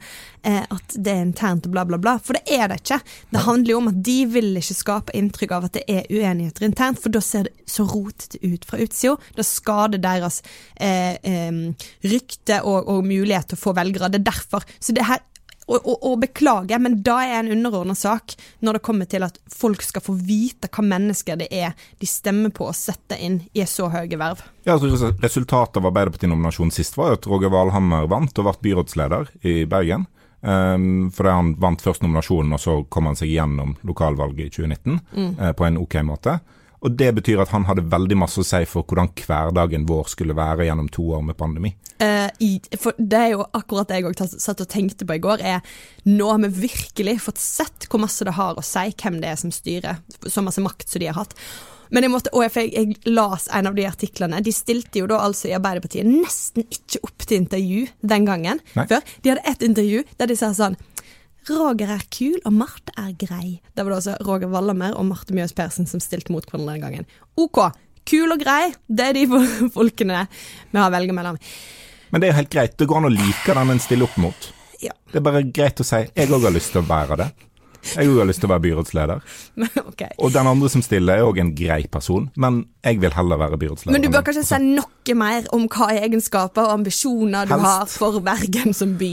eh, 0.47 0.63
at 0.63 0.95
det 0.95 1.11
er 1.11 1.25
internt 1.25 1.67
og 1.67 1.75
bla, 1.75 1.83
bla, 1.89 1.99
bla. 1.99 2.15
For 2.23 2.39
det 2.39 2.45
er 2.55 2.71
det 2.71 2.79
ikke. 2.85 3.01
Det 3.35 3.45
handler 3.49 3.75
jo 3.75 3.81
om 3.83 3.91
at 3.91 3.99
de 4.07 4.17
vil 4.37 4.63
ikke 4.63 4.79
skape 4.85 5.19
inntrykk 5.19 5.57
av 5.59 5.69
at 5.69 5.81
det 5.81 5.85
er 5.91 6.07
uenigheter 6.15 6.69
internt, 6.69 7.03
for 7.03 7.11
da 7.11 7.25
ser 7.25 7.49
det 7.49 7.67
så 7.67 7.89
rotete 7.91 8.39
ut 8.47 8.69
fra 8.69 8.79
utsida. 8.79 9.19
Det 9.35 9.49
skader 9.49 10.07
deres 10.07 10.34
eh, 10.43 11.15
eh, 11.21 11.61
rykte 12.09 12.63
og, 12.65 12.89
og 12.89 13.07
mulighet 13.07 13.53
til 13.53 13.61
å 13.61 13.65
få 13.67 13.77
velgere. 13.77 14.11
Det 14.13 14.23
er 14.23 14.31
derfor. 14.33 14.67
Så 14.81 14.97
det 14.97 15.07
her 15.09 15.23
å, 15.67 16.17
beklage, 16.21 16.79
men 16.79 16.99
da 17.05 17.19
er 17.25 17.39
en 17.39 17.53
underordna 17.55 17.95
sak 17.97 18.35
når 18.65 18.79
det 18.79 18.85
kommer 18.85 19.09
til 19.09 19.25
at 19.25 19.39
folk 19.49 19.83
skal 19.85 20.05
få 20.05 20.17
vite 20.19 20.69
hva 20.69 20.85
mennesker 20.85 21.39
det 21.41 21.49
er 21.49 21.73
de 22.01 22.09
stemmer 22.09 22.53
på 22.55 22.69
å 22.69 22.75
sette 22.77 23.17
inn 23.17 23.41
i 23.53 23.65
så 23.69 23.89
høye 23.93 24.19
verv. 24.21 24.43
Ja, 24.65 24.77
altså 24.77 25.13
Resultatet 25.23 25.81
av 25.81 25.89
Arbeiderparti-nominasjonen 25.89 26.75
sist 26.75 26.99
var 27.01 27.17
at 27.17 27.29
Roger 27.31 27.53
Valhammer 27.53 28.09
vant 28.11 28.37
og 28.39 28.49
ble 28.49 28.57
byrådsleder 28.69 29.33
i 29.49 29.63
Bergen. 29.71 30.07
Um, 30.45 31.09
fordi 31.15 31.33
han 31.33 31.55
vant 31.57 31.81
først 31.81 32.03
nominasjonen, 32.05 32.53
og 32.53 32.61
så 32.61 32.75
kom 32.93 33.07
han 33.09 33.17
seg 33.17 33.31
gjennom 33.33 33.79
lokalvalget 33.89 34.51
i 34.51 34.53
2019 34.53 34.99
mm. 35.01 35.31
uh, 35.39 35.53
på 35.57 35.65
en 35.65 35.79
OK 35.81 35.97
måte. 36.05 36.37
Og 36.85 36.93
Det 36.93 37.11
betyr 37.17 37.41
at 37.41 37.53
han 37.55 37.65
hadde 37.65 37.87
veldig 37.89 38.17
masse 38.21 38.43
å 38.43 38.47
si 38.47 38.61
for 38.69 38.85
hvordan 38.85 39.09
hverdagen 39.17 39.87
vår 39.89 40.11
skulle 40.13 40.37
være 40.37 40.67
gjennom 40.69 40.91
to 40.93 41.07
år 41.17 41.23
med 41.25 41.39
pandemi. 41.41 41.73
Uh, 41.97 42.29
i, 42.45 42.59
Det 42.61 43.21
er 43.21 43.31
jo 43.33 43.47
akkurat 43.57 43.89
det 43.89 44.01
jeg 44.01 44.11
òg 44.11 44.21
satt 44.21 44.61
og 44.61 44.69
tenkte 44.69 45.09
på 45.09 45.17
i 45.17 45.23
går. 45.25 45.41
er 45.41 45.79
Nå 46.05 46.29
har 46.29 46.43
vi 46.45 46.67
virkelig 46.67 47.21
fått 47.25 47.41
sett 47.41 47.89
hvor 47.89 48.05
masse 48.05 48.27
det 48.27 48.37
har 48.37 48.59
å 48.59 48.65
si 48.65 48.91
hvem 49.01 49.23
det 49.23 49.33
er 49.33 49.41
som 49.41 49.55
styrer. 49.55 50.03
Så 50.27 50.45
masse 50.45 50.61
makt 50.61 50.91
som 50.91 51.01
de 51.01 51.09
har 51.09 51.17
hatt. 51.17 51.33
Men 51.95 52.05
jeg 52.05 52.13
måtte, 52.13 52.33
og 52.35 52.45
jeg, 52.45 52.73
jeg, 52.75 52.97
las 53.07 53.47
en 53.55 53.69
av 53.71 53.77
de 53.77 53.85
artiklene. 53.87 54.41
De 54.45 54.53
stilte 54.53 55.01
jo 55.01 55.09
da 55.09 55.21
altså 55.25 55.51
i 55.51 55.55
Arbeiderpartiet 55.57 56.09
nesten 56.09 56.65
ikke 56.65 57.05
opp 57.07 57.25
til 57.25 57.45
intervju 57.45 57.85
den 58.03 58.27
gangen. 58.29 58.61
Nei. 58.75 58.89
før. 58.91 59.05
De 59.23 59.33
hadde 59.33 59.47
ett 59.49 59.65
intervju 59.65 60.03
der 60.19 60.31
de 60.31 60.37
sa 60.39 60.53
sånn 60.57 60.77
Roger 61.51 61.91
er 61.97 62.05
kul, 62.13 62.37
og 62.45 62.53
Marte 62.57 62.95
er 63.01 63.13
grei. 63.21 63.61
Det 63.75 63.85
var 63.85 63.93
det 63.93 64.01
også 64.01 64.17
Roger 64.25 64.51
Wallamer 64.53 64.97
og 64.97 65.07
Marte 65.09 65.37
Mjøs 65.37 65.53
Persen 65.57 65.89
som 65.89 66.01
stilte 66.03 66.33
mot 66.33 66.47
hverandre 66.49 66.77
den 66.77 66.85
gangen. 66.87 67.09
OK, 67.37 67.61
kul 68.09 68.33
og 68.33 68.41
grei, 68.41 68.73
det 68.89 69.11
er 69.11 69.19
de 69.19 69.25
folkene 69.77 70.27
vi 70.29 70.79
har 70.81 70.89
å 70.89 70.95
velge 70.95 71.17
mellom. 71.17 71.41
Men 72.13 72.23
det 72.23 72.29
er 72.29 72.33
jo 72.33 72.41
helt 72.43 72.53
greit. 72.53 72.77
Det 72.79 72.87
går 72.89 73.03
an 73.03 73.09
å 73.11 73.15
like 73.15 73.57
den 73.59 73.75
en 73.75 73.83
stiller 73.83 74.09
opp 74.09 74.21
mot. 74.23 74.53
Ja. 74.85 74.95
Det 75.11 75.19
er 75.19 75.25
bare 75.27 75.43
greit 75.49 75.81
å 75.81 75.87
si 75.87 76.05
jeg 76.05 76.31
òg 76.31 76.47
har 76.47 76.55
lyst 76.55 76.73
til 76.75 76.85
å 76.85 76.89
være 76.89 77.19
det. 77.21 77.33
Jeg 77.85 78.09
òg 78.09 78.21
har 78.23 78.29
lyst 78.29 78.41
til 78.41 78.49
å 78.49 78.53
være 78.55 78.65
byrådsleder. 78.65 79.25
okay. 79.91 80.15
Og 80.17 80.33
den 80.33 80.49
andre 80.49 80.71
som 80.73 80.85
stiller, 80.85 81.21
er 81.21 81.29
òg 81.29 81.41
en 81.43 81.51
grei 81.57 81.83
person, 81.93 82.31
men 82.41 82.63
jeg 82.87 83.03
vil 83.03 83.13
heller 83.13 83.41
være 83.41 83.59
byrådsleder. 83.61 83.97
Men 83.97 84.07
du 84.07 84.09
bør 84.15 84.25
kanskje 84.29 84.47
si 84.49 84.61
noe 84.63 85.19
mer 85.21 85.51
om 85.57 85.67
hva 85.69 85.91
egenskaper 85.99 86.65
og 86.65 86.79
ambisjoner 86.79 87.51
du 87.51 87.53
Helst. 87.53 87.69
har 87.69 87.93
for 87.93 88.25
Bergen 88.25 88.73
som 88.77 88.97
by. 89.01 89.13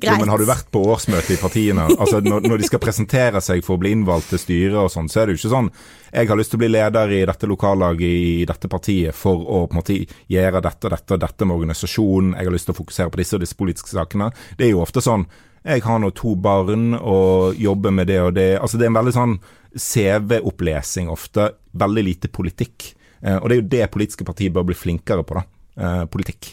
Greit. 0.00 0.16
Jo, 0.16 0.20
men 0.22 0.32
har 0.32 0.40
du 0.40 0.46
vært 0.48 0.70
på 0.72 0.80
årsmøte 0.92 1.34
i 1.34 1.40
partiene? 1.40 1.84
Altså, 2.02 2.22
når, 2.24 2.46
når 2.48 2.62
de 2.62 2.68
skal 2.70 2.82
presentere 2.82 3.42
seg 3.44 3.62
for 3.66 3.76
å 3.76 3.82
bli 3.82 3.92
innvalgt 3.94 4.32
til 4.32 4.40
styret 4.40 4.78
og 4.80 4.90
sånn, 4.90 5.10
så 5.12 5.22
er 5.22 5.28
det 5.28 5.36
jo 5.36 5.42
ikke 5.42 5.56
sånn 5.56 5.70
jeg 6.12 6.28
har 6.28 6.36
lyst 6.36 6.52
til 6.52 6.58
å 6.58 6.60
bli 6.60 6.68
leder 6.68 7.12
i 7.16 7.20
dette 7.24 7.48
lokallaget 7.48 8.02
i 8.04 8.42
dette 8.48 8.68
partiet 8.68 9.16
for 9.16 9.40
å 9.40 9.62
på 9.64 9.72
en 9.72 9.78
måte 9.78 9.94
gjøre 10.28 10.60
dette 10.60 10.88
og 10.88 10.92
dette 10.92 11.16
og 11.16 11.22
dette 11.22 11.46
med 11.48 11.56
organisasjonen, 11.56 12.34
jeg 12.36 12.48
har 12.50 12.52
lyst 12.52 12.68
til 12.68 12.74
å 12.74 12.80
fokusere 12.82 13.12
på 13.14 13.20
disse 13.22 13.38
og 13.38 13.44
disse 13.46 13.56
politiske 13.56 13.94
sakene. 13.94 14.28
Det 14.58 14.66
er 14.66 14.74
jo 14.74 14.82
ofte 14.84 15.00
sånn 15.04 15.24
jeg 15.62 15.84
har 15.86 16.00
nå 16.02 16.10
to 16.18 16.34
barn 16.42 16.96
og 16.98 17.60
jobber 17.60 17.94
med 17.94 18.10
det 18.10 18.18
og 18.20 18.32
det. 18.34 18.56
Altså 18.58 18.78
Det 18.78 18.88
er 18.88 18.90
en 18.90 18.98
veldig 18.98 19.14
sånn 19.14 19.36
CV-opplesing 19.78 21.10
ofte. 21.12 21.52
Veldig 21.78 22.04
lite 22.04 22.30
politikk. 22.34 22.90
Eh, 23.22 23.38
og 23.38 23.48
det 23.48 23.54
er 23.54 23.62
jo 23.62 23.70
det 23.76 23.90
politiske 23.94 24.26
partier 24.26 24.50
bør 24.54 24.66
bli 24.68 24.76
flinkere 24.76 25.22
på, 25.22 25.38
da. 25.38 25.44
Eh, 25.78 26.04
politikk. 26.10 26.52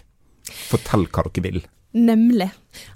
Fortell 0.69 1.08
hva 1.10 1.25
dere 1.25 1.45
vil. 1.47 1.60
Nemlig. 1.97 2.52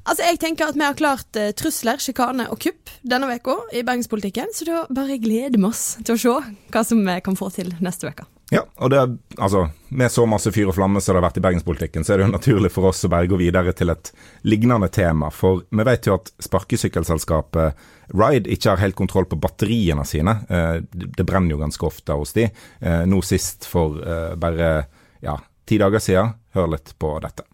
Altså, 0.06 0.21
jeg 0.27 0.38
tenker 0.41 0.69
at 0.69 0.77
vi 0.77 0.86
har 0.86 0.97
klart 0.97 1.39
uh, 1.39 1.49
trusler, 1.58 1.97
sjikane 2.01 2.45
og 2.53 2.60
kupp 2.62 2.91
denne 3.01 3.32
uka 3.34 3.56
i 3.73 3.82
bergenspolitikken, 3.86 4.53
så 4.53 4.67
da 4.67 4.84
bare 4.93 5.17
gleder 5.21 5.58
vi 5.58 5.65
oss 5.65 5.97
til 6.03 6.13
å 6.13 6.21
se 6.21 6.36
hva 6.73 6.86
som 6.86 7.01
vi 7.01 7.17
kan 7.25 7.38
få 7.39 7.49
til 7.56 7.73
neste 7.82 8.12
uke. 8.13 8.27
Ja, 8.53 8.62
og 8.75 8.89
det, 8.93 8.99
altså, 9.38 9.63
med 9.89 10.12
så 10.13 10.27
masse 10.29 10.51
fyr 10.53 10.69
og 10.69 10.75
flamme 10.77 11.01
som 11.01 11.15
det 11.15 11.21
har 11.21 11.25
vært 11.25 11.39
i 11.39 11.43
bergenspolitikken, 11.45 12.03
så 12.06 12.13
er 12.13 12.21
det 12.21 12.27
jo 12.27 12.34
naturlig 12.36 12.69
for 12.75 12.91
oss 12.91 13.01
å 13.08 13.10
bare 13.10 13.29
gå 13.32 13.39
videre 13.39 13.73
til 13.73 13.89
et 13.89 14.12
lignende 14.45 14.91
tema. 14.93 15.32
For 15.34 15.63
vi 15.73 15.86
vet 15.88 16.10
jo 16.10 16.19
at 16.19 16.29
sparkesykkelselskapet 16.43 17.88
Ride 18.13 18.51
ikke 18.53 18.75
har 18.75 18.84
helt 18.84 18.99
kontroll 18.99 19.25
på 19.32 19.39
batteriene 19.41 20.06
sine. 20.06 20.36
Eh, 20.53 20.75
det 20.91 21.25
brenner 21.25 21.56
jo 21.56 21.62
ganske 21.63 21.88
ofte 21.88 22.19
hos 22.19 22.36
de. 22.38 22.45
Eh, 22.84 23.01
nå 23.10 23.23
sist 23.25 23.65
for 23.65 23.97
eh, 24.03 24.36
bare 24.38 24.69
ja, 25.23 25.39
ti 25.65 25.79
dager 25.82 26.03
siden. 26.03 26.36
Hør 26.53 26.75
litt 26.75 26.93
på 27.01 27.15
dette. 27.23 27.47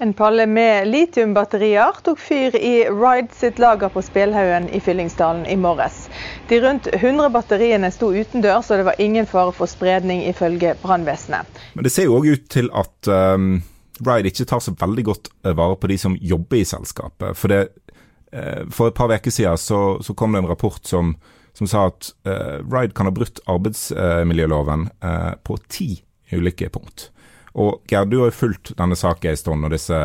En 0.00 0.12
palle 0.14 0.46
med 0.46 0.86
litiumbatterier 0.88 1.96
tok 2.06 2.20
fyr 2.22 2.54
i 2.56 2.84
Ride 2.86 3.34
sitt 3.34 3.56
lager 3.58 3.90
på 3.90 4.02
Spelhaugen 4.02 4.68
i 4.70 4.78
Fyllingsdalen 4.80 5.46
i 5.46 5.56
morges. 5.58 6.04
De 6.48 6.60
rundt 6.62 6.86
100 6.92 7.32
batteriene 7.34 7.90
sto 7.90 8.12
utendørs, 8.14 8.70
og 8.70 8.78
det 8.78 8.86
var 8.86 9.02
ingen 9.02 9.26
fare 9.26 9.50
for 9.56 9.66
spredning, 9.66 10.22
ifølge 10.30 10.76
brannvesenet. 10.84 11.50
Men 11.74 11.88
det 11.88 11.90
ser 11.90 12.06
jo 12.06 12.20
òg 12.20 12.30
ut 12.30 12.46
til 12.46 12.70
at 12.78 13.10
um, 13.10 13.58
Ride 14.06 14.30
ikke 14.30 14.46
tar 14.46 14.62
så 14.62 14.76
veldig 14.78 15.06
godt 15.10 15.32
eh, 15.42 15.56
vare 15.58 15.74
på 15.74 15.90
de 15.90 15.98
som 15.98 16.14
jobber 16.14 16.60
i 16.60 16.70
selskapet. 16.70 17.34
For, 17.34 17.50
det, 17.50 17.90
uh, 18.30 18.70
for 18.70 18.92
et 18.92 18.98
par 19.02 19.10
uker 19.10 19.34
siden 19.34 19.58
så, 19.58 19.82
så, 19.98 20.14
kom 20.14 20.38
det 20.38 20.44
en 20.44 20.52
rapport 20.54 20.78
som, 20.86 21.16
som 21.58 21.66
sa 21.66 21.88
at 21.90 22.12
uh, 22.22 22.62
Ride 22.62 22.94
kan 22.94 23.10
ha 23.10 23.16
brutt 23.18 23.42
arbeidsmiljøloven 23.50 24.92
uh, 25.02 25.32
på 25.42 25.58
ti 25.66 25.96
ulike 26.30 26.70
punkt. 26.70 27.10
Og 27.54 27.82
Gerd, 27.88 28.10
du 28.10 28.18
har 28.20 28.30
jo 28.30 28.36
fulgt 28.36 28.72
denne 28.78 28.96
saken 28.98 29.30
en 29.30 29.40
stund, 29.40 29.64
og 29.64 29.72
disse, 29.72 29.98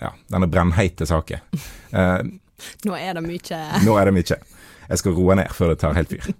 ja, 0.00 0.10
denne 0.32 0.50
brennheite 0.50 1.08
saken. 1.08 1.44
Eh, 1.92 2.22
nå 2.88 2.94
er 2.96 3.18
det 3.18 3.20
mye 3.26 3.56
Nå 3.84 3.98
er 4.00 4.08
det 4.08 4.12
mye. 4.16 4.36
Jeg 4.88 5.00
skal 5.02 5.12
roe 5.12 5.34
ned 5.36 5.50
før 5.52 5.74
det 5.74 5.80
tar 5.82 5.92
helt 5.98 6.08
fyr. 6.14 6.30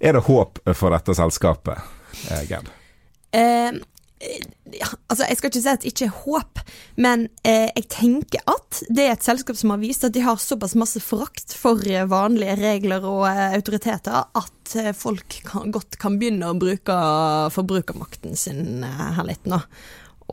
Er 0.00 0.16
det 0.16 0.22
håp 0.24 0.62
for 0.78 0.94
dette 0.94 1.12
selskapet, 1.18 1.82
eh, 2.32 2.46
Gerd? 2.48 2.70
Eh, 3.36 3.82
ja, 4.78 4.88
altså 5.08 5.26
Jeg 5.28 5.38
skal 5.38 5.50
ikke 5.50 5.62
si 5.62 5.70
at 5.72 5.84
det 5.84 5.92
ikke 5.92 6.06
er 6.08 6.18
håp, 6.24 6.62
men 7.00 7.26
eh, 7.46 7.68
jeg 7.76 7.86
tenker 7.92 8.44
at 8.50 8.80
det 8.88 9.06
er 9.06 9.14
et 9.14 9.26
selskap 9.26 9.58
som 9.58 9.74
har 9.74 9.82
vist 9.82 10.06
at 10.06 10.14
de 10.14 10.24
har 10.24 10.40
såpass 10.40 10.76
masse 10.78 11.00
forakt 11.04 11.54
for 11.58 11.80
eh, 11.88 12.06
vanlige 12.10 12.56
regler 12.60 13.06
og 13.08 13.26
eh, 13.28 13.56
autoriteter 13.58 14.24
at 14.26 14.74
eh, 14.80 14.92
folk 14.96 15.38
kan, 15.46 15.72
godt 15.74 15.98
kan 16.02 16.18
begynne 16.20 16.50
å 16.50 16.58
bruke 16.58 16.98
forbrukermakten 17.54 18.36
sin 18.38 18.84
eh, 18.86 19.06
her 19.18 19.28
litt 19.28 19.48
nå, 19.50 19.60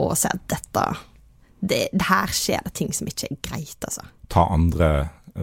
og 0.02 0.14
si 0.20 0.30
at 0.32 0.46
dette 0.52 0.90
det, 1.62 1.92
Her 1.94 2.32
skjer 2.34 2.64
det 2.66 2.72
ting 2.80 2.90
som 2.96 3.06
ikke 3.06 3.28
er 3.30 3.42
greit, 3.46 3.78
altså. 3.86 4.02
Ta 4.34 4.48
andre 4.50 4.88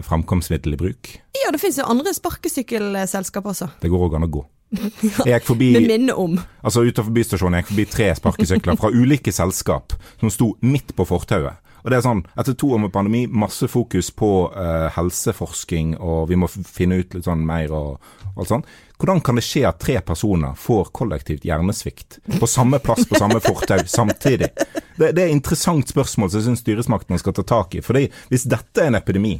framkomstmiddel 0.05 0.75
i 0.75 0.79
bruk? 0.79 1.11
Ja, 1.43 1.51
det 1.53 1.61
finnes 1.61 1.79
jo 1.81 1.87
andre 1.89 2.13
sparkesykkelselskap 2.15 3.45
også. 3.51 3.69
Det 3.81 3.91
går 3.91 4.07
òg 4.09 4.17
an 4.19 4.27
å 4.27 4.31
gå. 4.39 4.45
Jeg 5.25 5.33
gikk 5.33 5.47
forbi 5.47 5.71
Med 5.73 5.87
minner 5.89 6.19
om. 6.19 6.35
Altså 6.61 6.83
Utenfor 6.85 7.09
bystasjonen 7.15 7.57
jeg 7.57 7.63
gikk 7.63 7.71
forbi 7.71 7.85
tre 7.89 8.09
sparkesykler 8.19 8.77
fra 8.77 8.91
ulike 8.93 9.33
selskap 9.33 9.95
som 10.19 10.29
sto 10.29 10.51
midt 10.61 10.93
på 10.93 11.07
fortauet. 11.09 11.57
Og 11.79 11.91
det 11.91 11.99
er 11.99 12.03
sånn, 12.03 12.21
Etter 12.39 12.55
to 12.59 12.73
år 12.75 12.81
med 12.83 12.91
pandemi, 12.93 13.23
masse 13.31 13.69
fokus 13.71 14.11
på 14.11 14.29
uh, 14.51 14.89
helseforsking, 14.95 15.95
og 15.97 16.27
vi 16.29 16.37
må 16.39 16.49
finne 16.51 16.99
ut 16.99 17.15
litt 17.15 17.27
sånn 17.27 17.45
mer 17.47 17.71
og, 17.75 18.11
og 18.33 18.43
alt 18.43 18.51
sånt. 18.51 18.73
Hvordan 18.99 19.21
kan 19.23 19.39
det 19.39 19.45
skje 19.47 19.63
at 19.69 19.79
tre 19.79 19.95
personer 20.03 20.57
får 20.59 20.91
kollektivt 20.99 21.47
hjernesvikt 21.47 22.19
på 22.35 22.49
samme 22.51 22.81
plass 22.83 23.07
på 23.07 23.15
samme 23.15 23.39
fortau 23.43 23.79
samtidig? 23.87 24.51
Det, 24.99 25.13
det 25.15 25.23
er 25.23 25.29
et 25.29 25.37
interessant 25.37 25.87
spørsmål 25.87 26.27
som 26.27 26.41
jeg 26.41 26.49
syns 26.49 26.63
styresmaktene 26.65 27.21
skal 27.21 27.37
ta 27.37 27.45
tak 27.47 27.79
i. 27.79 27.83
fordi 27.85 28.09
hvis 28.27 28.43
dette 28.51 28.83
er 28.83 28.91
en 28.91 28.99
epidemi, 28.99 29.37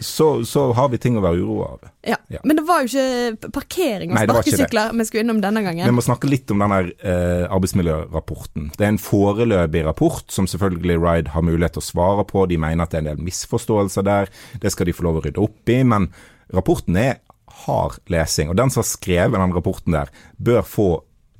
så, 0.00 0.44
så, 0.44 0.72
har 0.72 0.88
vi 0.90 0.98
ting 0.98 1.18
å 1.18 1.22
være 1.22 1.38
uroa 1.38 1.66
av. 1.74 1.88
Ja. 2.02 2.16
ja. 2.32 2.40
Men 2.44 2.58
det 2.58 2.64
var 2.66 2.82
jo 2.82 2.90
ikke 2.90 3.50
parkering 3.54 4.14
og 4.14 4.18
sparkesykler 4.18 4.94
vi 4.98 5.06
skulle 5.06 5.24
innom 5.26 5.42
denne 5.44 5.62
gangen. 5.62 5.86
Vi 5.86 5.94
må 5.94 6.04
snakke 6.04 6.30
litt 6.30 6.50
om 6.50 6.64
denne 6.64 6.80
eh, 6.98 7.44
arbeidsmiljørapporten. 7.46 8.72
Det 8.74 8.86
er 8.86 8.94
en 8.94 9.00
foreløpig 9.02 9.84
rapport 9.86 10.34
som 10.34 10.48
selvfølgelig 10.50 10.98
Ride 11.02 11.34
har 11.34 11.46
mulighet 11.46 11.76
til 11.78 11.84
å 11.84 11.88
svare 11.90 12.26
på. 12.26 12.46
De 12.50 12.58
mener 12.60 12.86
at 12.86 12.94
det 12.94 13.00
er 13.00 13.06
en 13.06 13.12
del 13.12 13.24
misforståelser 13.28 14.06
der. 14.08 14.32
Det 14.62 14.74
skal 14.74 14.90
de 14.90 14.96
få 14.96 15.06
lov 15.06 15.20
å 15.20 15.24
rydde 15.28 15.44
opp 15.44 15.74
i. 15.74 15.80
Men 15.86 16.10
rapporten 16.54 16.98
er 16.98 17.18
hard 17.64 18.00
lesing. 18.10 18.50
Og 18.50 18.58
den 18.58 18.72
som 18.74 18.82
har 18.82 18.90
skrevet 18.90 19.38
den 19.38 19.54
rapporten 19.54 19.94
der, 19.96 20.10
bør 20.36 20.62
få 20.66 20.88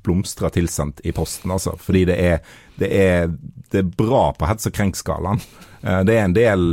blomstra 0.05 0.51
tilsendt 0.53 1.01
i 1.03 1.11
posten, 1.15 1.51
altså. 1.51 1.75
Fordi 1.81 2.05
det 2.09 2.17
er, 2.21 2.57
det 2.79 2.91
er, 2.93 3.31
det 3.73 3.81
er 3.81 3.95
bra 3.97 4.29
på 4.37 4.47
hets 4.49 4.69
og 4.69 4.75
krenk-skalaen. 4.77 5.41
Eh, 5.85 6.01
det 6.07 6.17
er 6.17 6.25
en 6.25 6.35
del 6.35 6.65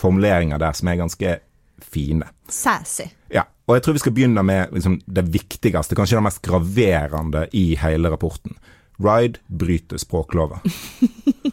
formuleringer 0.00 0.60
der 0.60 0.76
som 0.76 0.90
er 0.92 1.00
ganske 1.00 1.38
fine. 1.82 2.28
Sassy. 2.48 3.08
Ja, 3.32 3.46
og 3.66 3.76
jeg 3.76 3.84
tror 3.84 3.96
vi 3.96 4.04
skal 4.04 4.14
begynne 4.16 4.44
med 4.46 4.74
liksom, 4.76 5.00
det 5.06 5.26
viktigste, 5.32 5.96
kanskje 5.96 6.18
det 6.18 6.26
mest 6.28 6.42
graverende 6.44 7.46
i 7.56 7.72
hele 7.80 8.12
rapporten. 8.12 8.58
Ride 9.02 9.40
bryter 9.48 9.98
språkloven. 9.98 10.60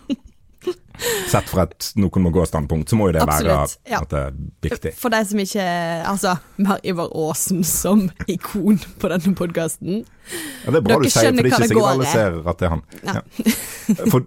Sett 1.29 1.49
fra 1.49 1.65
et 1.67 1.89
noen 1.99 2.25
må 2.25 2.31
gå-standpunkt, 2.35 2.91
så 2.91 2.97
må 2.99 3.09
jo 3.09 3.15
det 3.15 3.23
Absolutt, 3.23 3.75
være 3.85 3.99
at 3.99 4.11
det 4.11 4.21
er 4.21 4.37
viktig. 4.65 4.93
For 4.99 5.13
de 5.13 5.21
som 5.29 5.41
ikke 5.43 5.65
Altså, 6.09 6.35
vi 6.57 6.67
har 6.69 6.81
Ivar 6.91 7.11
Aasen 7.15 7.63
som 7.67 8.07
ikon 8.33 8.79
på 8.99 9.11
denne 9.11 9.35
podkasten. 9.37 10.01
Ja, 10.65 10.73
det 10.73 10.81
er 10.81 10.85
bra 10.85 10.97
Dere 10.97 11.07
du 11.07 11.13
sier, 11.13 11.29
for 11.29 11.37
det 11.37 11.45
er 11.45 11.51
ikke 11.51 11.69
sikkert 11.71 11.91
alle 11.93 12.09
ser 12.11 12.39
at 12.51 12.59
det 12.59 12.67
er 12.67 12.73
han. 12.75 12.83
Ja. 13.07 13.21
For 14.11 14.25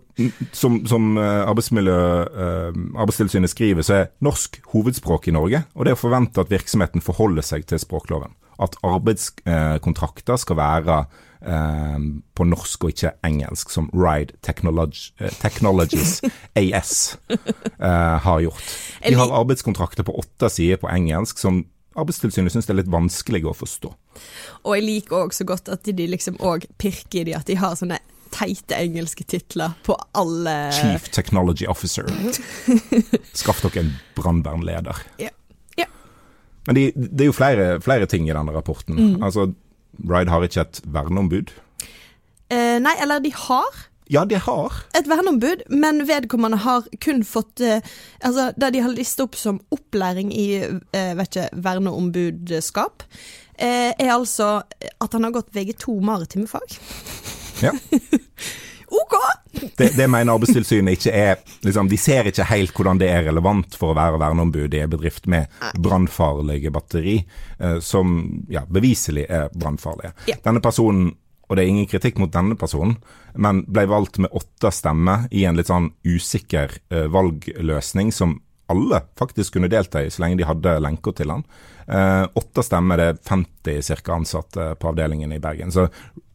som, 0.57 0.81
som 0.91 1.11
uh, 1.19 1.43
arbeidsmiljø, 1.51 1.97
uh, 2.27 2.79
Arbeidstilsynet 3.03 3.53
skriver, 3.53 3.87
så 3.87 3.99
er 4.01 4.09
norsk 4.25 4.59
hovedspråk 4.73 5.29
i 5.31 5.37
Norge, 5.37 5.63
og 5.77 5.85
det 5.85 5.93
er 5.93 5.99
å 5.99 6.03
forvente 6.03 6.43
at 6.43 6.51
virksomheten 6.53 7.05
forholder 7.05 7.47
seg 7.47 7.69
til 7.71 7.81
språkloven. 7.83 8.35
At 8.63 8.77
arbeidskontrakter 8.87 10.41
skal 10.41 10.59
være 10.59 11.05
Um, 11.43 12.23
på 12.39 12.45
norsk 12.47 12.85
og 12.87 12.93
ikke 12.93 13.11
engelsk, 13.27 13.73
som 13.75 13.89
Ride 13.91 14.37
Technolog 14.47 14.95
uh, 15.19 15.27
Technologies 15.43 16.21
AS 16.61 17.17
uh, 17.33 17.39
eh, 17.83 18.19
har 18.23 18.45
gjort. 18.45 18.77
De 19.03 19.17
har 19.19 19.35
arbeidskontrakter 19.41 20.07
på 20.07 20.15
åtte 20.23 20.53
sider 20.55 20.79
på 20.79 20.91
engelsk 20.93 21.43
som 21.43 21.65
Arbeidstilsynet 21.99 22.55
syns 22.55 22.69
det 22.69 22.73
er 22.73 22.79
litt 22.79 22.93
vanskelig 22.93 23.43
å 23.51 23.53
forstå. 23.57 23.91
Og 24.63 24.77
jeg 24.79 24.85
liker 24.87 25.27
òg 25.27 25.35
så 25.37 25.45
godt 25.49 25.69
at 25.73 25.85
de 25.85 26.07
liksom 26.09 26.39
òg 26.41 26.65
pirker 26.81 27.21
i 27.21 27.27
de, 27.29 27.35
at 27.37 27.51
de 27.51 27.59
har 27.61 27.75
sånne 27.77 27.99
teite 28.33 28.79
engelske 28.79 29.27
titler 29.29 29.75
på 29.85 29.97
alle 30.17 30.55
Chief 30.73 31.11
Technology 31.13 31.67
Officer. 31.69 32.09
Skaff 33.41 33.61
dere 33.67 33.85
en 33.85 33.93
brannvernleder. 34.17 35.03
Ja. 35.21 35.29
ja. 35.77 35.89
Men 36.67 36.79
de, 36.79 36.87
det 36.97 37.27
er 37.27 37.29
jo 37.29 37.37
flere, 37.37 37.69
flere, 37.85 38.09
ting 38.09 38.29
i 38.29 38.33
denne 38.33 38.55
rapporten. 38.57 38.97
Mm. 38.97 39.27
Altså, 39.27 39.51
Ride 40.03 40.31
har 40.31 40.45
ikke 40.45 40.67
et 40.67 40.83
verneombud? 40.85 41.53
Eh, 42.53 42.79
nei, 42.83 42.95
eller 43.01 43.23
de 43.25 43.33
har. 43.35 43.83
Ja, 44.13 44.25
de 44.29 44.37
har. 44.37 44.75
Et 44.99 45.07
verneombud, 45.09 45.63
men 45.73 46.03
vedkommende 46.09 46.59
har 46.65 46.89
kun 47.01 47.23
fått 47.25 47.63
eh, 47.65 47.81
Altså, 48.21 48.51
det 48.59 48.73
de 48.75 48.83
har 48.85 48.93
listet 48.93 49.25
opp 49.25 49.39
som 49.39 49.61
opplæring 49.73 50.33
i 50.35 50.49
eh, 50.61 51.13
vet 51.17 51.31
ikke, 51.31 51.63
verneombudskap, 51.65 53.07
eh, 53.57 53.93
er 53.97 54.13
altså 54.13 54.51
at 55.01 55.17
han 55.17 55.25
har 55.25 55.35
gått 55.39 55.55
VG2 55.55 55.97
maritime 56.05 56.51
fag. 56.51 56.77
Ja. 57.63 57.73
OK! 59.03 59.17
Det, 59.77 59.93
det, 59.97 60.09
mener 60.11 60.35
Arbeidstilsynet 60.35 60.99
ikke 60.99 61.15
er 61.15 61.41
liksom, 61.65 61.89
De 61.91 61.99
ser 62.01 62.29
ikke 62.31 62.47
helt 62.51 62.75
hvordan 62.77 63.01
det 63.01 63.11
er 63.13 63.27
relevant 63.29 63.77
for 63.79 63.93
å 63.93 63.99
være 63.99 64.21
verneombud 64.23 64.75
i 64.75 64.83
en 64.83 64.93
bedrift 64.93 65.29
med 65.31 65.51
brannfarlige 65.79 66.73
batteri, 66.75 67.19
eh, 67.59 67.79
som 67.85 68.21
ja, 68.53 68.65
beviselig 68.69 69.27
er 69.29 69.51
brannfarlige. 69.55 70.15
Ja. 70.31 70.39
Denne 70.45 70.63
personen, 70.65 71.13
og 71.49 71.59
det 71.59 71.65
er 71.65 71.73
ingen 71.73 71.91
kritikk 71.91 72.21
mot 72.23 72.33
denne 72.33 72.57
personen, 72.59 72.97
men 73.35 73.65
ble 73.69 73.87
valgt 73.91 74.21
med 74.23 74.33
åtte 74.37 74.73
stemmer 74.75 75.29
i 75.31 75.45
en 75.49 75.59
litt 75.59 75.71
sånn 75.71 75.93
usikker 76.07 76.79
eh, 76.93 77.09
valgløsning 77.13 78.13
som 78.15 78.41
alle 78.73 79.03
faktisk 79.19 79.57
kunne 79.57 79.69
delta 79.69 80.01
i, 80.03 80.11
så 80.11 80.23
lenge 80.23 80.41
de 80.41 80.49
hadde 80.49 80.79
lenker 80.81 81.15
til 81.17 81.33
han. 81.33 81.43
Eh, 81.87 82.25
åtte 82.41 82.65
stemmer, 82.65 83.01
det 83.01 83.09
er 83.11 83.23
50 83.29 84.05
ca. 84.05 84.15
ansatte 84.17 84.69
på 84.81 84.93
avdelingen 84.93 85.33
i 85.35 85.41
Bergen. 85.43 85.73
Så 85.75 85.89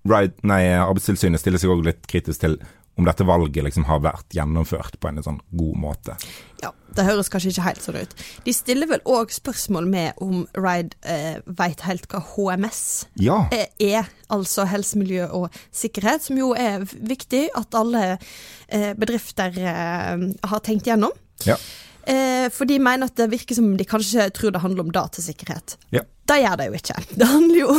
right, 0.07 0.35
nei, 0.45 0.61
Arbeidstilsynet 0.77 1.41
stiller 1.41 1.61
seg 1.61 1.73
òg 1.73 1.85
litt 1.87 2.05
kritisk 2.09 2.43
til 2.43 2.59
om 2.97 3.05
dette 3.05 3.25
valget 3.27 3.63
liksom 3.67 3.85
har 3.85 3.99
vært 4.01 4.33
gjennomført 4.33 4.99
på 4.99 5.09
en 5.11 5.21
sånn 5.23 5.39
god 5.57 5.77
måte. 5.77 6.15
Ja, 6.63 6.71
det 6.97 7.05
høres 7.05 7.29
kanskje 7.29 7.51
ikke 7.53 7.65
helt 7.67 7.83
sånn 7.85 7.99
ut. 8.01 8.13
De 8.47 8.53
stiller 8.57 8.89
vel 8.89 9.03
òg 9.05 9.29
spørsmål 9.35 9.85
med 9.91 10.17
om 10.23 10.45
Ride 10.57 10.97
eh, 11.05 11.37
veit 11.45 11.83
helt 11.85 12.07
hva 12.09 12.23
HMS 12.33 12.79
Ja. 13.21 13.43
eh, 13.53 13.67
er, 13.79 14.09
altså 14.33 14.65
helse, 14.65 14.97
miljø 14.97 15.27
og 15.29 15.53
sikkerhet, 15.71 16.25
som 16.25 16.39
jo 16.41 16.53
er 16.57 16.87
viktig 16.89 17.47
at 17.55 17.77
alle 17.77 18.05
eh, 18.15 18.93
bedrifter 18.97 19.53
eh, 19.61 20.25
har 20.49 20.65
tenkt 20.65 20.89
gjennom. 20.89 21.13
ja. 21.45 21.59
Eh, 22.07 22.45
for 22.55 22.63
de 22.63 22.77
mener 22.79 23.09
at 23.09 23.17
det 23.19 23.25
virker 23.33 23.57
som 23.57 23.65
de 23.75 23.83
kanskje 23.83 24.29
tror 24.31 24.53
det 24.55 24.61
handler 24.63 24.85
om 24.85 24.91
datasikkerhet. 24.95 25.73
Ja. 25.91 26.05
Det 26.31 26.37
gjør 26.39 26.53
det 26.61 26.67
jo 26.69 26.77
ikke. 26.79 26.95
Det 27.19 27.27
handler 27.27 27.57
jo 27.59 27.73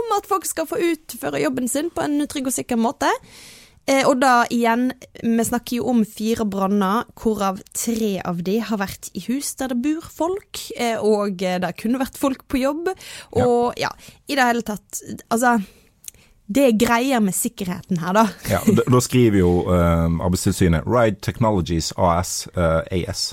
om 0.00 0.14
at 0.16 0.26
folk 0.26 0.44
skal 0.48 0.66
få 0.66 0.80
utføre 0.82 1.38
jobben 1.38 1.68
sin 1.70 1.86
på 1.94 2.02
en 2.02 2.24
trygg 2.26 2.50
og 2.50 2.56
sikker 2.56 2.80
måte. 2.82 3.06
Eh, 3.84 4.02
og 4.08 4.16
da 4.22 4.46
igjen, 4.52 4.88
vi 5.20 5.44
snakker 5.44 5.78
jo 5.78 5.90
om 5.92 6.02
fire 6.08 6.46
branner, 6.48 7.04
hvorav 7.20 7.60
tre 7.76 8.16
av 8.24 8.40
de 8.46 8.58
har 8.64 8.80
vært 8.80 9.10
i 9.12 9.24
hus 9.28 9.52
der 9.60 9.74
det 9.74 9.80
bor 9.84 10.08
folk, 10.08 10.62
eh, 10.80 10.96
og 10.96 11.42
det 11.42 11.74
kunne 11.80 12.00
vært 12.00 12.20
folk 12.20 12.46
på 12.48 12.62
jobb. 12.62 12.92
Og 13.36 13.76
ja, 13.80 13.92
i 14.28 14.36
det 14.38 14.50
hele 14.50 14.64
tatt 14.64 15.02
Altså, 15.32 15.58
det 16.46 16.64
er 16.66 16.76
greier 16.76 17.22
med 17.24 17.34
sikkerheten 17.36 18.00
her, 18.02 18.16
da. 18.16 18.24
Ja, 18.50 18.60
da, 18.68 18.84
da 18.88 19.00
skriver 19.02 19.40
jo 19.40 19.52
eh, 19.72 20.18
Arbeidstilsynet 20.26 20.84
Ride 20.88 21.22
Technologies 21.24 21.92
AS, 21.96 22.46
eh, 22.52 23.04
AS 23.08 23.30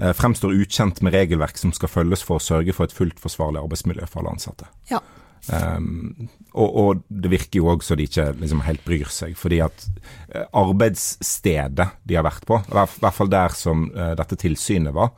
eh, 0.00 0.12
fremstår 0.16 0.56
ukjent 0.56 1.02
med 1.04 1.16
regelverk 1.16 1.60
som 1.60 1.74
skal 1.76 1.92
følges 1.92 2.24
for 2.24 2.40
å 2.40 2.44
sørge 2.44 2.76
for 2.76 2.88
et 2.88 2.96
fullt 2.96 3.20
forsvarlig 3.20 3.60
arbeidsmiljø 3.60 4.08
for 4.08 4.22
alle 4.22 4.36
ansatte. 4.38 4.70
Ja. 4.92 5.02
Um, 5.46 6.28
og, 6.56 6.76
og 6.80 7.04
det 7.06 7.30
virker 7.30 7.60
jo 7.60 7.70
òg 7.70 7.84
så 7.84 7.94
de 7.98 8.06
ikke 8.08 8.30
liksom 8.40 8.64
helt 8.66 8.82
bryr 8.86 9.10
seg, 9.12 9.36
fordi 9.38 9.60
at 9.62 9.86
eh, 10.32 10.46
arbeidsstedet 10.56 11.88
de 12.02 12.16
har 12.16 12.26
vært 12.26 12.46
på, 12.48 12.58
i 12.64 12.74
hvert 12.74 13.14
fall 13.14 13.30
der 13.30 13.54
som 13.54 13.86
uh, 13.92 14.14
dette 14.18 14.38
tilsynet 14.40 14.94
var 14.96 15.12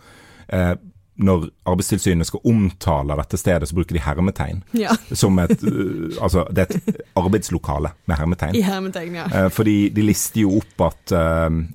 uh, 0.53 0.75
Når 1.19 1.49
Arbeidstilsynet 1.67 2.29
skal 2.29 2.45
omtale 2.47 3.17
dette 3.19 3.39
stedet, 3.41 3.69
så 3.71 3.75
bruker 3.75 3.97
de 3.97 4.03
hermetegn. 4.05 4.61
Ja. 4.79 4.93
Som 5.23 5.39
et 5.43 5.63
uh, 5.67 6.15
Altså, 6.23 6.45
det 6.55 6.67
er 6.67 6.77
et 6.77 7.01
arbeidslokale 7.19 7.91
med 8.07 8.21
hermetegn. 8.21 8.59
I 8.59 8.63
hermetegn, 8.63 9.17
ja. 9.19 9.49
Fordi 9.51 9.89
de 9.95 10.05
lister 10.07 10.45
jo 10.45 10.61
opp 10.61 10.87
at 10.87 11.15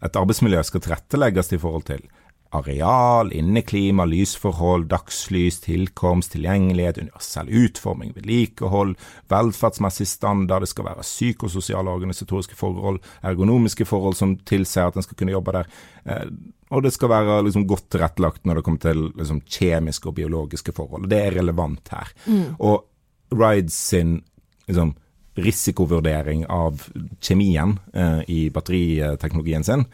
et 0.08 0.20
arbeidsmiljø 0.20 0.64
skal 0.64 0.84
tilrettelegges 0.86 1.52
i 1.58 1.60
forhold 1.60 1.88
til 1.90 2.06
areal, 2.54 3.32
inneklima, 3.34 4.06
lysforhold, 4.06 4.88
dagslys, 4.92 5.60
tilkomst, 5.66 6.36
tilgjengelighet, 6.36 7.02
universell 7.02 7.50
utforming, 7.50 8.14
vedlikehold, 8.16 8.96
velferdsmessig 9.34 10.08
standard, 10.10 10.64
det 10.64 10.72
skal 10.72 10.88
være 10.92 11.06
psykososiale 11.06 11.90
og 11.90 12.02
organisatoriske 12.02 12.58
forhold, 12.60 13.02
ergonomiske 13.26 13.88
forhold 13.90 14.18
som 14.20 14.38
tilsier 14.50 14.90
at 14.90 15.00
en 15.00 15.06
skal 15.06 15.20
kunne 15.20 15.36
jobbe 15.36 15.58
der, 15.58 15.72
eh, 16.06 16.26
og 16.74 16.86
det 16.86 16.94
skal 16.96 17.12
være 17.12 17.42
liksom 17.46 17.68
godt 17.70 17.92
tilrettelagt 17.94 18.48
når 18.48 18.60
det 18.60 18.66
kommer 18.66 18.82
til 18.82 19.06
liksom 19.14 19.44
kjemiske 19.46 20.10
og 20.10 20.18
biologiske 20.18 20.74
forhold. 20.74 21.06
Det 21.12 21.20
er 21.22 21.38
relevant 21.38 21.92
her. 21.94 22.10
Og 22.58 22.90
Rides 23.34 23.76
sin 23.92 24.22
liksom, 24.68 24.96
risikovurdering 25.36 26.46
av 26.50 26.82
kjemien 27.22 27.78
eh, 27.94 28.22
i 28.30 28.42
batteriteknologien 28.54 29.66
sin 29.66 29.86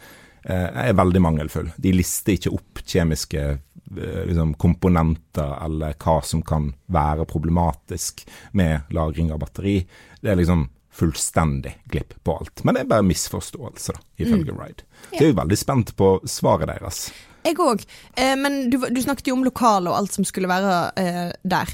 er 0.44 0.94
veldig 0.96 1.20
mangelfull. 1.20 1.70
De 1.76 1.92
lister 1.92 2.36
ikke 2.36 2.52
opp 2.56 2.80
kjemiske 2.86 3.40
eh, 3.50 4.20
liksom, 4.26 4.54
komponenter 4.60 5.56
eller 5.64 5.96
hva 6.00 6.18
som 6.24 6.42
kan 6.46 6.70
være 6.88 7.26
problematisk 7.28 8.24
med 8.56 8.88
lagring 8.96 9.32
av 9.34 9.42
batteri. 9.42 9.80
Det 10.20 10.32
er 10.32 10.40
liksom 10.40 10.68
fullstendig 11.00 11.76
glipp 11.92 12.16
på 12.24 12.34
alt. 12.40 12.64
Men 12.64 12.74
det 12.74 12.80
er 12.84 12.90
bare 12.90 13.06
misforståelse, 13.06 13.92
da, 13.94 14.00
ifølge 14.24 14.52
Ride. 14.56 14.84
Så 15.10 15.16
jeg 15.20 15.28
er 15.28 15.32
jo 15.32 15.38
veldig 15.38 15.58
spent 15.60 15.92
på 15.96 16.08
svaret 16.28 16.72
deres. 16.72 17.04
Jeg 17.46 17.56
òg. 17.62 17.84
Eh, 18.16 18.34
men 18.36 18.62
du, 18.72 18.76
du 18.90 19.00
snakket 19.00 19.30
jo 19.30 19.36
om 19.38 19.44
lokalet 19.46 19.92
og 19.92 19.96
alt 20.00 20.16
som 20.16 20.26
skulle 20.28 20.50
være 20.50 20.74
eh, 21.00 21.30
der. 21.46 21.72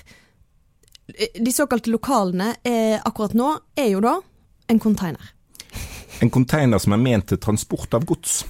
Eh, 1.14 1.40
De 1.42 1.54
såkalte 1.54 1.90
lokalene 1.90 2.52
eh, 2.62 3.00
akkurat 3.02 3.34
nå 3.34 3.48
er 3.78 3.90
jo 3.94 4.04
da 4.04 4.18
en 4.70 4.82
container. 4.82 5.32
En 6.22 6.30
container 6.32 6.78
som 6.80 6.94
er 6.94 7.02
ment 7.02 7.26
til 7.32 7.40
transport 7.42 7.92
av 7.98 8.06
gods. 8.08 8.44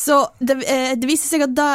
Så 0.00 0.28
det, 0.38 0.54
eh, 0.64 0.94
det 0.96 1.08
viser 1.08 1.28
seg 1.28 1.42
at 1.44 1.52
det 1.52 1.66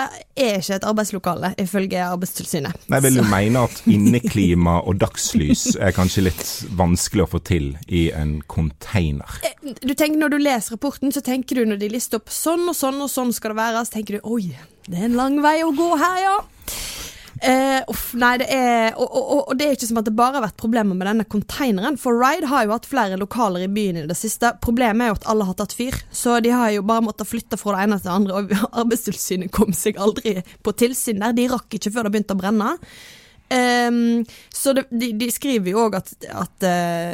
er 0.41 0.55
ikke 0.57 0.79
et 0.79 0.88
arbeidslokale, 0.89 1.51
ifølge 1.61 1.99
Arbeidstilsynet. 2.01 2.88
Jeg 2.89 3.05
vil 3.05 3.19
jo 3.19 3.25
mene 3.29 3.65
at 3.67 3.83
inneklima 3.95 4.79
og 4.81 4.97
dagslys 5.03 5.75
er 5.77 5.93
kanskje 5.93 6.25
litt 6.25 6.45
vanskelig 6.73 7.27
å 7.27 7.29
få 7.35 7.43
til 7.45 7.75
i 7.85 8.07
en 8.17 8.39
container. 8.49 9.38
du 9.61 9.93
tenker 9.93 10.17
Når 10.17 10.33
du 10.33 10.39
leser 10.41 10.73
rapporten, 10.73 11.13
så 11.13 11.21
tenker 11.21 11.59
du 11.61 11.69
når 11.69 11.83
de 11.83 11.91
lister 11.93 12.17
opp 12.17 12.33
sånn 12.33 12.65
og 12.71 12.73
sånn 12.73 12.97
og 13.05 13.13
sånn 13.13 13.33
skal 13.35 13.53
det 13.53 13.61
være, 13.61 13.85
så 13.85 13.99
tenker 13.99 14.17
du 14.17 14.29
oi, 14.33 14.55
det 14.89 14.97
er 14.97 15.09
en 15.11 15.19
lang 15.21 15.38
vei 15.45 15.59
å 15.61 15.73
gå 15.75 15.91
her, 16.01 16.21
ja. 16.25 16.38
Eh, 17.43 17.82
uff, 17.91 18.13
nei, 18.15 18.38
det 18.39 18.45
er 18.54 18.93
og, 18.95 19.10
og, 19.12 19.32
og- 19.50 19.58
det 19.60 19.65
er 19.67 19.74
ikke 19.76 19.89
som 19.89 19.98
at 20.00 20.06
det 20.08 20.13
bare 20.15 20.38
har 20.38 20.45
vært 20.45 20.58
problemer 20.62 20.95
med 20.95 21.08
denne 21.10 21.26
konteineren. 21.28 21.98
For 22.00 22.15
Ride 22.15 22.48
har 22.48 22.63
jo 22.65 22.71
hatt 22.71 22.88
flere 22.88 23.17
lokaler 23.19 23.65
i 23.65 23.71
byen 23.71 24.00
i 24.04 24.06
det 24.08 24.15
siste. 24.17 24.54
Problemet 24.63 25.04
er 25.04 25.12
jo 25.12 25.17
at 25.19 25.28
alle 25.34 25.48
har 25.50 25.58
tatt 25.60 25.76
fyr. 25.76 25.98
Så 26.15 26.38
de 26.45 26.54
har 26.56 26.71
jo 26.71 26.86
bare 26.88 27.04
måttet 27.06 27.28
flytte 27.28 27.60
fra 27.60 27.76
det 27.76 27.84
ene 27.89 28.00
til 28.00 28.08
det 28.10 28.15
andre. 28.15 28.39
Og 28.39 28.56
Arbeidstilsynet 28.86 29.52
kom 29.56 29.76
seg 29.76 30.00
aldri 30.00 30.38
på 30.63 30.76
tilsyn 30.80 31.19
der. 31.24 31.36
De 31.36 31.50
rakk 31.52 31.76
ikke 31.80 31.91
før 31.91 32.08
det 32.08 32.15
begynte 32.15 32.38
å 32.38 32.39
brenne. 32.39 32.71
Ehm, 33.54 34.24
så 34.50 34.74
det, 34.74 34.88
de, 34.89 35.12
de 35.19 35.28
skriver 35.30 35.69
jo 35.76 35.84
òg 35.86 36.00
at, 36.00 36.13
at 36.34 36.65
uh, 36.65 37.13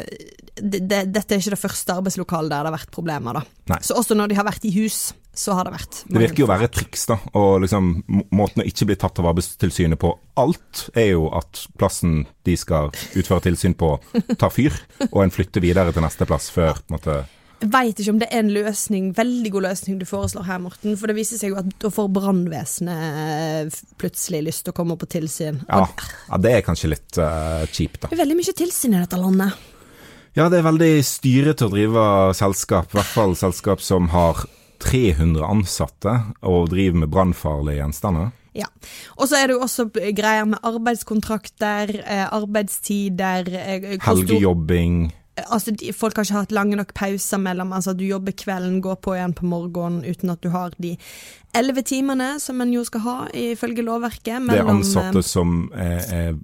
de, 0.61 0.79
de, 0.79 1.01
dette 1.11 1.35
er 1.35 1.41
ikke 1.41 1.55
det 1.57 1.59
første 1.59 1.97
arbeidslokalet 1.97 2.53
der 2.53 2.61
det 2.63 2.71
har 2.71 2.77
vært 2.77 2.93
problemer. 2.95 3.41
Så 3.83 3.97
også 3.99 4.15
når 4.15 4.31
de 4.31 4.37
har 4.39 4.47
vært 4.47 4.63
i 4.69 4.71
hus, 4.77 5.09
så 5.33 5.55
har 5.55 5.67
det 5.67 5.73
vært 5.77 5.99
Det 6.11 6.19
virker 6.19 6.43
jo 6.43 6.47
å 6.47 6.51
være 6.51 6.67
et 6.67 6.73
triks, 6.75 7.05
da. 7.07 7.17
Og 7.39 7.63
liksom, 7.63 7.91
måten 8.35 8.63
å 8.63 8.67
ikke 8.67 8.89
bli 8.89 8.97
tatt 8.99 9.21
av 9.21 9.29
Arbeidstilsynet 9.31 9.99
på 10.01 10.11
alt, 10.41 10.87
er 10.97 11.13
jo 11.13 11.29
at 11.37 11.65
plassen 11.79 12.25
de 12.47 12.55
skal 12.59 12.91
utføre 12.91 13.45
tilsyn 13.47 13.77
på, 13.79 13.93
tar 14.35 14.51
fyr, 14.53 14.75
og 15.11 15.21
en 15.23 15.33
flytter 15.33 15.63
videre 15.63 15.95
til 15.95 16.03
neste 16.03 16.27
plass 16.27 16.51
før 16.53 16.81
på 16.81 16.91
en 16.91 16.99
måte 16.99 17.21
veit 17.61 17.99
ikke 17.99 18.13
om 18.13 18.19
det 18.21 18.27
er 18.31 18.41
en 18.41 18.53
løsning, 18.53 19.11
veldig 19.17 19.51
god 19.53 19.65
løsning 19.67 19.99
du 20.01 20.05
foreslår 20.09 20.47
her, 20.47 20.61
Morten. 20.63 20.95
For 20.97 21.11
det 21.11 21.17
viser 21.17 21.37
seg 21.37 21.53
jo 21.53 21.59
at 21.61 21.67
da 21.81 21.91
får 21.93 22.07
brannvesenet 22.15 23.75
plutselig 24.01 24.41
lyst 24.47 24.65
til 24.65 24.73
å 24.73 24.77
komme 24.79 24.97
på 24.97 25.09
tilsyn. 25.11 25.61
Ja, 25.67 25.83
ja 25.85 26.39
det 26.41 26.55
er 26.55 26.65
kanskje 26.65 26.93
litt 26.95 27.19
uh, 27.21 27.61
kjipt, 27.69 28.01
da. 28.01 28.09
det 28.09 28.17
er 28.17 28.23
veldig 28.23 28.39
mye 28.39 28.55
tilsyn 28.63 28.97
i 28.97 29.03
dette 29.03 29.19
landet. 29.21 29.69
Ja, 30.37 30.47
det 30.47 30.61
er 30.61 30.67
veldig 30.69 30.91
styrete 31.03 31.67
å 31.67 31.73
drive 31.73 32.03
selskap, 32.39 32.89
i 32.89 32.97
hvert 32.97 33.13
fall 33.13 33.37
selskap 33.37 33.83
som 33.83 34.09
har 34.13 34.45
300 34.81 35.45
ansatte 35.47 36.13
og 36.41 36.69
driver 36.73 37.03
med 37.03 37.11
brannfarlige 37.13 37.79
gjenstander. 37.81 38.31
Ja. 38.57 38.65
Og 39.15 39.29
så 39.31 39.37
er 39.39 39.47
det 39.47 39.55
jo 39.55 39.61
også 39.63 39.85
greier 40.17 40.43
med 40.49 40.59
arbeidskontrakter, 40.67 41.93
eh, 42.03 42.25
arbeidstider 42.35 43.47
eh, 43.47 43.85
stor- 43.95 44.09
Helgejobbing. 44.09 44.97
Altså, 45.39 45.71
de, 45.71 45.93
folk 45.95 46.17
har 46.19 46.25
ikke 46.27 46.41
hatt 46.41 46.51
lange 46.51 46.75
nok 46.75 46.89
pauser 46.97 47.39
mellom 47.39 47.69
altså 47.71 47.93
du 47.95 48.03
jobber 48.03 48.33
kvelden, 48.35 48.81
går 48.83 48.97
på 48.99 49.13
igjen 49.15 49.31
på 49.37 49.47
morgenen 49.47 50.03
uten 50.03 50.33
at 50.33 50.41
du 50.43 50.49
har 50.51 50.73
de 50.75 50.97
elleve 51.55 51.83
timene 51.87 52.33
som 52.43 52.59
en 52.63 52.73
jo 52.73 52.83
skal 52.87 53.03
ha 53.05 53.15
ifølge 53.35 53.85
lovverket. 53.87 54.43
Det 54.49 54.59
er 54.59 54.71
ansatte 54.71 55.23
eh, 55.23 55.27
som 55.27 55.55
er, 55.71 56.03
er, 56.11 56.35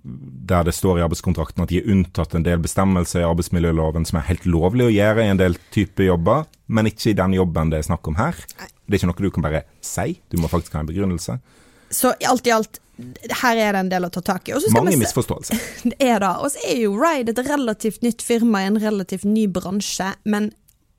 der 0.48 0.70
det 0.70 0.76
står 0.78 1.02
i 1.02 1.04
arbeidskontrakten 1.04 1.66
at 1.66 1.74
de 1.74 1.82
er 1.82 1.92
unntatt 1.92 2.38
en 2.40 2.48
del 2.48 2.64
bestemmelser 2.64 3.26
i 3.26 3.28
arbeidsmiljøloven 3.28 4.08
som 4.08 4.22
er 4.22 4.30
helt 4.32 4.48
lovlig 4.48 4.88
å 4.88 4.96
gjøre 4.96 5.28
i 5.28 5.36
en 5.36 5.44
del 5.44 5.60
type 5.76 6.08
jobber, 6.08 6.48
men 6.72 6.88
ikke 6.88 7.12
i 7.12 7.20
den 7.20 7.36
jobben 7.36 7.74
det 7.74 7.82
er 7.82 7.90
snakk 7.92 8.08
om 8.08 8.20
her. 8.20 8.40
Det 8.56 8.96
er 8.96 9.02
ikke 9.02 9.12
noe 9.12 9.28
du 9.28 9.32
kan 9.36 9.50
bare 9.50 9.66
si, 9.84 10.16
du 10.32 10.40
må 10.40 10.48
faktisk 10.52 10.80
ha 10.80 10.86
en 10.86 10.90
begrunnelse. 10.90 11.42
Så 11.92 12.16
alt 12.28 12.48
i 12.48 12.56
alt, 12.56 12.80
her 12.98 13.58
er 13.58 13.76
det 13.76 13.82
en 13.84 13.90
del 13.92 14.08
å 14.08 14.12
ta 14.14 14.24
tak 14.26 14.50
i. 14.50 14.56
Mange 14.74 14.98
misforståelser. 14.98 15.60
Det 15.92 15.98
er 16.02 16.22
det. 16.24 16.32
Og 16.42 16.50
så 16.54 16.64
er 16.66 16.80
jo 16.82 16.96
Ride 16.98 17.34
et 17.34 17.44
relativt 17.46 18.02
nytt 18.06 18.24
firma 18.26 18.64
i 18.64 18.72
en 18.72 18.80
relativt 18.82 19.28
ny 19.28 19.46
bransje, 19.52 20.14
men 20.26 20.52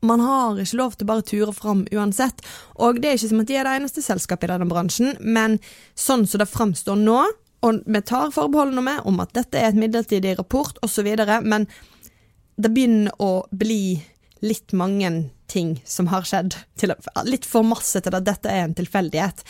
man 0.07 0.23
har 0.23 0.61
ikke 0.63 0.79
lov 0.79 0.95
til 0.95 1.09
bare 1.09 1.25
å 1.25 1.27
ture 1.27 1.55
fram 1.55 1.83
uansett. 1.91 2.45
Og 2.79 3.01
det 3.03 3.11
er 3.11 3.19
ikke 3.19 3.33
som 3.33 3.43
at 3.43 3.51
de 3.51 3.59
er 3.59 3.67
det 3.67 3.75
eneste 3.81 4.05
selskapet 4.05 4.47
i 4.47 4.53
denne 4.53 4.69
bransjen, 4.71 5.17
men 5.19 5.59
sånn 5.99 6.27
som 6.29 6.43
det 6.43 6.51
framstår 6.53 7.01
nå, 7.01 7.19
og 7.67 7.81
vi 7.91 8.03
tar 8.07 8.31
forbeholdene 8.31 8.85
med 8.87 9.09
om 9.11 9.19
at 9.25 9.35
dette 9.35 9.59
er 9.59 9.73
et 9.73 9.81
midlertidig 9.81 10.37
rapport 10.39 10.79
osv., 10.87 11.09
men 11.43 11.67
det 12.59 12.71
begynner 12.75 13.11
å 13.23 13.33
bli 13.51 13.99
litt 14.47 14.75
mange 14.79 15.11
ting 15.51 15.81
som 15.87 16.13
har 16.13 16.27
skjedd. 16.29 16.55
Litt 17.27 17.47
for 17.49 17.67
masse 17.67 17.99
til 18.05 18.15
at 18.15 18.27
dette 18.27 18.51
er 18.53 18.67
en 18.69 18.79
tilfeldighet. 18.79 19.43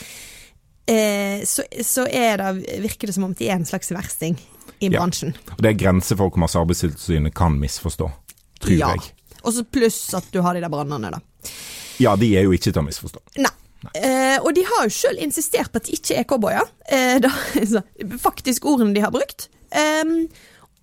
Eh, 0.89 1.43
så, 1.45 1.65
så 1.85 2.07
det, 2.09 2.81
virker 2.81 3.11
det 3.11 3.15
som 3.15 3.27
om 3.29 3.35
de 3.37 3.49
er 3.51 3.59
en 3.59 3.67
slags 3.69 3.91
versting 3.93 4.39
i 4.81 4.89
Ja. 4.89 4.99
bransjen. 5.01 5.35
Og 5.57 5.61
det 5.63 5.73
er 5.75 5.79
grenser 5.85 6.17
for 6.17 6.31
hvor 6.31 6.41
masse 6.41 6.59
Arbeidstilsynet 6.59 7.35
kan 7.35 7.59
misforstå, 7.61 8.11
tror 8.63 8.79
Ja. 8.79 8.89
jeg. 8.95 9.13
Og 9.45 9.53
så 9.55 9.65
pluss 9.65 10.15
at 10.15 10.25
du 10.33 10.41
har 10.43 10.55
de 10.55 10.61
der 10.65 10.73
brannene, 10.73 11.11
da. 11.13 11.21
Ja, 12.01 12.17
de 12.17 12.31
er 12.39 12.43
jo 12.47 12.53
ikke 12.55 12.73
til 12.73 12.81
å 12.83 12.87
misforstå. 12.87 13.21
Nei. 13.39 13.53
Eh, 13.95 14.39
og 14.43 14.55
de 14.57 14.65
har 14.67 14.87
jo 14.89 14.91
sjøl 14.91 15.19
insistert 15.23 15.71
på 15.71 15.79
at 15.79 15.87
de 15.87 15.93
ikke 15.95 16.17
er 16.19 16.25
cowboyer. 16.25 16.67
Eh, 16.91 17.19
da, 17.23 17.31
faktisk 18.27 18.65
ordene 18.67 18.95
de 18.95 19.01
har 19.05 19.13
brukt. 19.15 19.49
Ehm, 19.71 20.25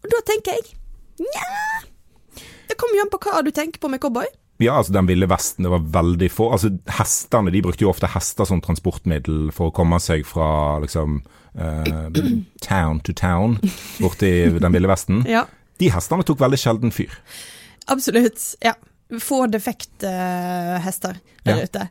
og 0.04 0.10
da 0.12 0.22
tenker 0.28 0.54
jeg 0.54 0.76
nja 1.20 1.46
Det 2.70 2.76
kommer 2.78 2.96
jo 3.00 3.02
an 3.06 3.10
på 3.10 3.20
hva 3.24 3.42
du 3.44 3.50
tenker 3.56 3.80
på 3.82 3.90
med 3.90 4.00
cowboy. 4.04 4.26
Ja, 4.64 4.78
altså 4.80 4.94
Den 4.96 5.08
ville 5.10 5.28
vesten, 5.28 5.66
det 5.66 5.72
var 5.74 5.82
veldig 6.04 6.30
få. 6.32 6.52
Altså 6.56 6.70
Hestene 6.98 7.52
de 7.52 7.62
brukte 7.66 7.84
jo 7.84 7.90
ofte 7.92 8.08
hester 8.14 8.48
som 8.48 8.62
transportmiddel 8.64 9.50
for 9.52 9.68
å 9.68 9.74
komme 9.76 10.00
seg 10.00 10.24
fra 10.28 10.80
liksom 10.80 11.18
eh, 11.60 12.22
town 12.64 13.02
to 13.04 13.12
town 13.14 13.58
borti 14.00 14.30
den 14.60 14.72
ville 14.78 14.88
vesten. 14.88 15.26
Ja, 15.28 15.46
De 15.80 15.90
hestene 15.92 16.24
tok 16.24 16.40
veldig 16.40 16.60
sjelden 16.62 16.92
fyr. 16.96 17.12
absolutt. 17.92 18.56
Ja. 18.64 18.74
Få 19.22 19.44
defekte 19.52 20.10
uh, 20.10 20.80
hester 20.82 21.20
der 21.46 21.60
Ja. 21.60 21.64
ute. 21.68 21.84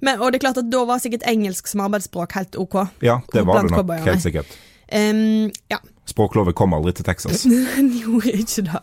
Men, 0.00 0.20
og 0.20 0.30
det 0.32 0.38
er 0.38 0.44
klart 0.46 0.58
at 0.62 0.70
da 0.72 0.84
var 0.88 0.98
sikkert 1.02 1.26
engelsk 1.28 1.66
som 1.68 1.82
arbeidsspråk 1.84 2.32
helt 2.38 2.56
ok. 2.56 2.78
Ja, 3.04 3.18
det 3.34 3.42
var 3.46 3.62
det 3.66 3.70
nok 3.74 3.90
helt 4.06 4.22
sikkert. 4.22 4.46
Um, 4.88 5.50
ja, 5.68 5.78
Språklovet 6.08 6.54
kom 6.56 6.72
aldri 6.76 6.92
til 6.96 7.04
Texas. 7.04 7.44
gjorde 8.00 8.32
ikke 8.32 8.64
det. 8.70 8.80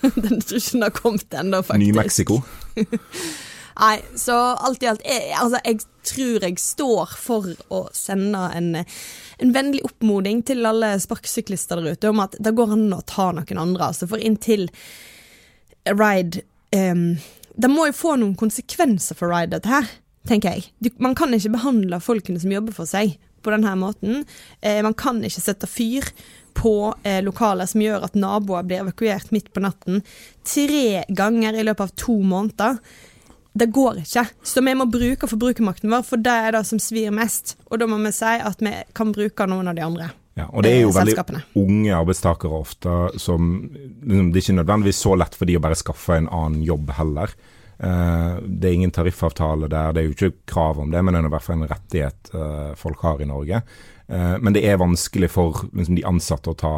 Den 0.14 0.40
tror 0.40 0.58
ikke 0.58 0.72
den 0.72 0.86
har 0.86 0.94
kommet 0.94 1.34
ennå, 1.34 1.62
faktisk. 1.62 1.84
Ny-Mexico. 1.84 2.42
Nei, 3.78 4.00
så 4.18 4.34
alt 4.34 4.82
i 4.82 4.88
alt 4.90 5.04
jeg, 5.06 5.30
Altså, 5.38 5.60
jeg 5.62 5.84
tror 6.08 6.46
jeg 6.46 6.58
står 6.58 7.12
for 7.20 7.50
å 7.74 7.84
sende 7.94 8.40
en, 8.58 8.72
en 9.38 9.52
vennlig 9.54 9.84
oppmoding 9.86 10.42
til 10.48 10.66
alle 10.66 10.96
sparkesyklister 11.02 11.78
der 11.78 11.94
ute 11.94 12.10
om 12.10 12.24
at 12.24 12.34
det 12.42 12.56
går 12.58 12.74
an 12.74 12.88
å 12.96 13.04
ta 13.06 13.30
noen 13.36 13.62
andre. 13.62 13.92
Altså, 13.92 14.08
for 14.10 14.18
inntil 14.18 14.66
ride 15.88 16.42
um, 16.74 17.20
Det 17.54 17.70
må 17.70 17.86
jo 17.88 17.96
få 17.96 18.16
noen 18.18 18.34
konsekvenser 18.38 19.18
for 19.18 19.30
ride, 19.30 19.54
dette 19.54 19.70
her, 19.70 19.86
tenker 20.28 20.58
jeg. 20.58 20.72
Du, 20.82 20.90
man 21.02 21.14
kan 21.18 21.32
ikke 21.34 21.54
behandle 21.54 22.02
folkene 22.02 22.42
som 22.42 22.52
jobber 22.54 22.74
for 22.76 22.90
seg, 22.90 23.14
på 23.42 23.54
denne 23.54 23.72
måten. 23.78 24.24
Eh, 24.60 24.80
man 24.82 24.96
kan 24.98 25.22
ikke 25.24 25.42
sette 25.42 25.68
fyr 25.70 26.06
på 26.58 26.94
eh, 27.06 27.20
lokaler 27.22 27.68
som 27.70 27.82
gjør 27.82 28.08
at 28.08 28.18
naboer 28.18 28.66
blir 28.66 28.82
evakuert 28.82 29.30
midt 29.34 29.52
på 29.54 29.62
natten 29.62 30.02
tre 30.46 31.04
ganger 31.08 31.54
i 31.54 31.64
løpet 31.66 31.86
av 31.86 31.94
to 32.00 32.18
måneder. 32.26 32.80
Det 33.58 33.70
går 33.74 34.02
ikke. 34.02 34.24
Så 34.46 34.62
vi 34.62 34.74
må 34.78 34.86
bruke 34.90 35.28
forbrukermakten 35.30 35.90
vår, 35.90 36.04
for 36.06 36.22
det 36.22 36.34
er 36.34 36.54
det 36.54 36.64
som 36.68 36.80
svir 36.82 37.14
mest. 37.14 37.56
Og 37.70 37.80
da 37.80 37.88
må 37.90 37.98
vi 38.02 38.12
si 38.14 38.34
at 38.38 38.62
vi 38.62 38.74
kan 38.94 39.14
bruke 39.14 39.46
noen 39.50 39.70
av 39.70 39.78
de 39.78 39.86
andre. 39.86 40.10
Ja, 40.38 40.46
og 40.52 40.62
det 40.62 40.70
er 40.76 40.84
jo 40.84 40.92
eh, 40.92 40.98
veldig 41.00 41.40
unge 41.58 41.94
arbeidstakere 41.96 42.58
ofte 42.60 42.92
som 43.18 43.48
liksom, 43.74 44.28
Det 44.30 44.38
er 44.38 44.44
ikke 44.44 44.58
nødvendigvis 44.60 45.00
så 45.02 45.16
lett 45.18 45.34
for 45.34 45.50
de 45.50 45.56
å 45.58 45.62
bare 45.62 45.78
skaffe 45.78 46.18
en 46.18 46.30
annen 46.30 46.62
jobb 46.66 46.92
heller. 46.98 47.34
Eh, 47.78 48.36
det 48.42 48.68
er 48.68 48.74
ingen 48.74 48.90
tariffavtale 48.90 49.68
der, 49.70 49.92
det 49.94 50.02
er 50.02 50.08
jo 50.08 50.16
ikke 50.16 50.32
krav 50.50 50.80
om 50.82 50.90
det, 50.90 51.02
men 51.02 51.14
det 51.14 51.20
er 51.22 51.28
i 51.28 51.34
hvert 51.36 51.46
fall 51.46 51.60
en 51.60 51.70
rettighet 51.70 52.32
eh, 52.34 52.72
folk 52.78 53.04
har 53.06 53.22
i 53.22 53.28
Norge. 53.28 53.60
Eh, 54.08 54.34
men 54.42 54.56
det 54.56 54.64
er 54.66 54.80
vanskelig 54.82 55.30
for 55.30 55.62
liksom, 55.70 55.98
de 55.98 56.06
ansatte 56.08 56.50
å 56.50 56.58
ta 56.58 56.72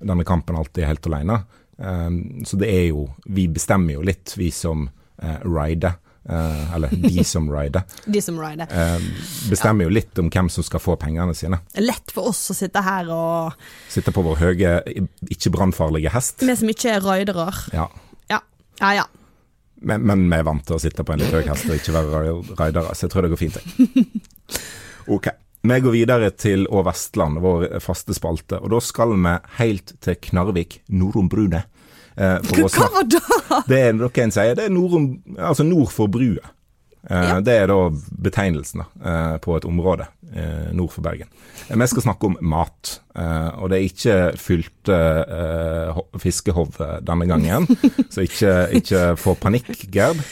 denne 0.00 0.24
kampen 0.28 0.56
alltid 0.58 0.88
helt 0.88 1.10
alene. 1.10 1.42
Så 2.46 2.58
det 2.60 2.68
er 2.70 2.84
jo 2.92 3.08
Vi 3.24 3.46
bestemmer 3.50 3.96
jo 3.96 4.02
litt, 4.06 4.34
vi 4.38 4.50
som 4.54 4.84
rider. 5.42 5.96
Uh, 6.22 6.74
eller 6.76 6.92
de 6.92 7.24
som 7.32 7.48
rider. 7.50 7.82
De 8.04 8.20
som 8.22 8.36
rider. 8.38 8.68
Uh, 8.70 9.02
bestemmer 9.50 9.88
jo 9.88 9.90
litt 9.90 10.18
om 10.22 10.28
hvem 10.30 10.50
som 10.52 10.62
skal 10.62 10.78
få 10.78 10.94
pengene 11.00 11.34
sine. 11.34 11.58
Lett 11.82 12.14
for 12.14 12.30
oss 12.30 12.44
å 12.52 12.54
sitte 12.54 12.84
her 12.86 13.10
og 13.10 13.56
Sitte 13.90 14.14
på 14.14 14.22
vår 14.22 14.38
høye, 14.38 14.76
ikke 15.34 15.50
brannfarlige 15.56 16.12
hest. 16.14 16.44
Vi 16.46 16.54
som 16.60 16.70
ikke 16.70 16.94
er 16.94 17.02
ridere. 17.02 17.48
Ja. 17.74 17.88
Ja. 18.30 18.38
ja, 18.78 18.92
ja. 19.00 19.08
Men, 19.82 20.02
men 20.06 20.24
vi 20.30 20.36
er 20.38 20.46
vant 20.46 20.64
til 20.66 20.76
å 20.76 20.80
sitte 20.82 21.04
på 21.04 21.12
en 21.14 21.22
litt 21.22 21.32
høy 21.34 21.42
hest 21.48 21.66
og 21.68 21.74
ikke 21.78 21.94
være 21.96 22.22
raidere, 22.58 22.94
så 22.94 23.06
jeg 23.06 23.12
tror 23.14 23.26
det 23.26 23.32
går 23.34 23.40
fint. 23.42 23.58
jeg. 23.58 24.06
Ok. 25.12 25.26
Vi 25.62 25.76
går 25.82 25.94
videre 25.94 26.30
til 26.34 26.64
Å 26.70 26.80
Vestland, 26.86 27.38
vår 27.42 27.68
faste 27.82 28.14
spalte. 28.14 28.58
Og 28.62 28.70
da 28.72 28.78
skal 28.82 29.12
vi 29.14 29.32
helt 29.60 29.92
til 30.02 30.16
Knarvik, 30.28 30.80
Norom 30.90 31.28
Brune. 31.30 31.60
Eh, 32.16 32.38
Hva 32.42 32.88
var 32.92 33.06
det? 33.10 33.20
Det 33.70 33.78
er 33.88 33.94
noe 33.98 34.10
en 34.24 34.34
sier, 34.34 34.56
det 34.58 34.66
er 34.68 34.74
nord, 34.74 34.96
altså 35.38 35.64
nord 35.66 35.90
for 35.94 36.10
brua. 36.12 36.50
Eh, 37.08 37.28
Ja. 37.32 37.38
Det 37.42 37.54
er 37.62 37.66
da 37.70 37.78
betegnelsen 38.26 38.82
da, 38.82 38.88
eh, 39.02 39.38
på 39.42 39.56
et 39.56 39.64
område 39.66 40.06
eh, 40.34 40.70
nord 40.74 40.90
for 40.94 41.02
Bergen. 41.06 41.30
Eh, 41.68 41.76
Vi 41.78 41.86
skal 41.90 42.02
snakke 42.08 42.26
om 42.30 42.36
mat, 42.42 43.00
eh, 43.16 43.50
og 43.58 43.70
det 43.72 43.78
er 43.78 43.86
ikke 43.88 44.16
fylte 44.40 44.98
uh, 45.28 46.00
fiskehove 46.20 46.98
denne 47.06 47.28
gangen. 47.30 47.68
så 48.12 48.24
ikke, 48.26 48.54
ikke 48.80 49.04
få 49.20 49.36
panikk, 49.40 49.70
Gerd. 49.92 50.22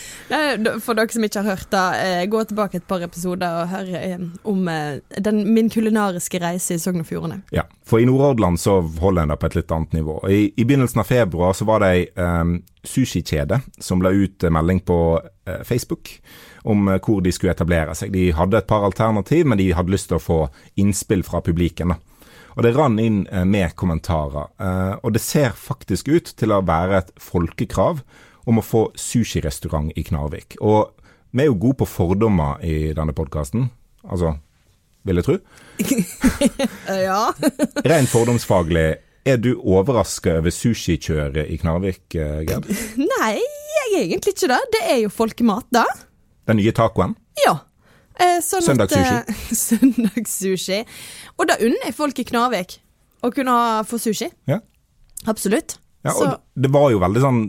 For 0.84 0.94
dere 0.94 1.10
som 1.12 1.26
ikke 1.26 1.42
har 1.42 1.56
hørt 1.56 1.70
det, 1.74 1.86
uh, 2.00 2.24
gå 2.30 2.44
tilbake 2.50 2.80
et 2.80 2.88
par 2.88 3.04
episoder 3.04 3.60
og 3.62 3.70
hør 3.70 3.92
eh, 3.98 4.18
om 4.48 4.68
eh, 4.68 5.00
den, 5.18 5.42
min 5.54 5.70
kulinariske 5.70 6.40
reise 6.42 6.76
i 6.76 6.82
Sogn 6.82 7.02
og 7.02 7.08
Fjordane. 7.08 7.42
Ja, 7.54 7.66
for 7.86 8.00
i 8.00 8.08
Nordhordland 8.08 8.60
så 8.60 8.80
holder 9.00 9.26
en 9.26 9.34
det 9.34 9.40
på 9.40 9.50
et 9.50 9.58
litt 9.60 9.74
annet 9.74 9.96
nivå. 9.96 10.18
I, 10.28 10.42
i 10.56 10.66
begynnelsen 10.66 11.02
av 11.02 11.08
februar 11.10 11.56
så 11.56 11.66
var 11.68 11.84
det 11.84 11.90
ei 11.94 12.04
um, 12.16 12.58
sushikjede 12.84 13.60
som 13.78 14.02
la 14.02 14.12
ut 14.14 14.44
eh, 14.44 14.52
melding 14.52 14.80
på 14.80 15.00
eh, 15.46 15.62
Facebook 15.64 16.14
om 16.62 16.88
eh, 16.88 17.00
hvor 17.00 17.20
de 17.24 17.32
skulle 17.32 17.54
etablere 17.54 17.94
seg. 17.96 18.12
De 18.14 18.30
hadde 18.36 18.60
et 18.60 18.70
par 18.70 18.86
alternativ, 18.86 19.46
men 19.46 19.60
de 19.60 19.72
hadde 19.76 19.92
lyst 19.92 20.10
til 20.10 20.20
å 20.20 20.24
få 20.24 20.40
innspill 20.80 21.24
fra 21.26 21.42
publikum. 21.44 21.94
da. 21.94 22.00
Og 22.56 22.64
det 22.66 22.74
rann 22.76 22.98
inn 23.02 23.22
eh, 23.30 23.44
med 23.46 23.74
kommentarer. 23.78 24.50
Eh, 24.60 24.94
og 25.02 25.14
det 25.14 25.22
ser 25.22 25.54
faktisk 25.56 26.10
ut 26.10 26.32
til 26.36 26.54
å 26.54 26.62
være 26.66 27.02
et 27.02 27.12
folkekrav 27.20 28.02
om 28.50 28.58
å 28.58 28.64
få 28.64 28.86
sushirestaurant 28.98 29.92
i 29.96 30.04
Knarvik. 30.06 30.58
Og 30.60 30.90
vi 31.30 31.44
er 31.44 31.50
jo 31.50 31.58
gode 31.62 31.82
på 31.82 31.90
fordommer 31.90 32.62
i 32.66 32.90
denne 32.96 33.14
podkasten. 33.14 33.68
Altså, 34.02 34.34
vil 35.06 35.20
jeg 35.20 35.28
tro. 35.28 35.38
Ja. 36.90 37.30
Rent 37.90 38.10
fordomsfaglig, 38.10 38.88
er 39.28 39.36
du 39.38 39.52
overraska 39.58 40.38
over 40.40 40.52
sushikjøret 40.54 41.50
i 41.52 41.58
Knarvik, 41.60 42.02
eh, 42.18 42.40
Gerd? 42.48 42.66
Nei, 42.98 43.34
jeg 43.38 43.90
er 43.92 44.02
egentlig 44.02 44.34
ikke 44.34 44.50
det. 44.50 44.60
Det 44.74 44.84
er 44.90 45.02
jo 45.04 45.12
folkemat, 45.12 45.68
da. 45.74 45.84
Den 46.50 46.58
nye 46.58 46.74
tacoen? 46.74 47.14
Ja. 47.44 47.60
Eh, 48.18 48.40
sånn 48.44 48.64
Søndagssushi. 48.66 49.18
Eh, 49.28 49.52
søndagssushi. 49.66 50.80
Og 51.38 51.46
da 51.48 51.56
unner 51.60 51.86
jeg 51.88 51.94
folk 51.96 52.18
i 52.18 52.24
Knarvik 52.28 52.78
å 53.24 53.30
kunne 53.34 53.54
få 53.88 54.00
sushi. 54.02 54.30
Ja. 54.50 54.58
Absolutt. 55.30 55.76
Ja, 56.04 56.12
Så- 56.16 56.38
det 56.56 56.70
var 56.72 56.90
jo 56.90 56.98
veldig 56.98 57.20
sånn 57.20 57.40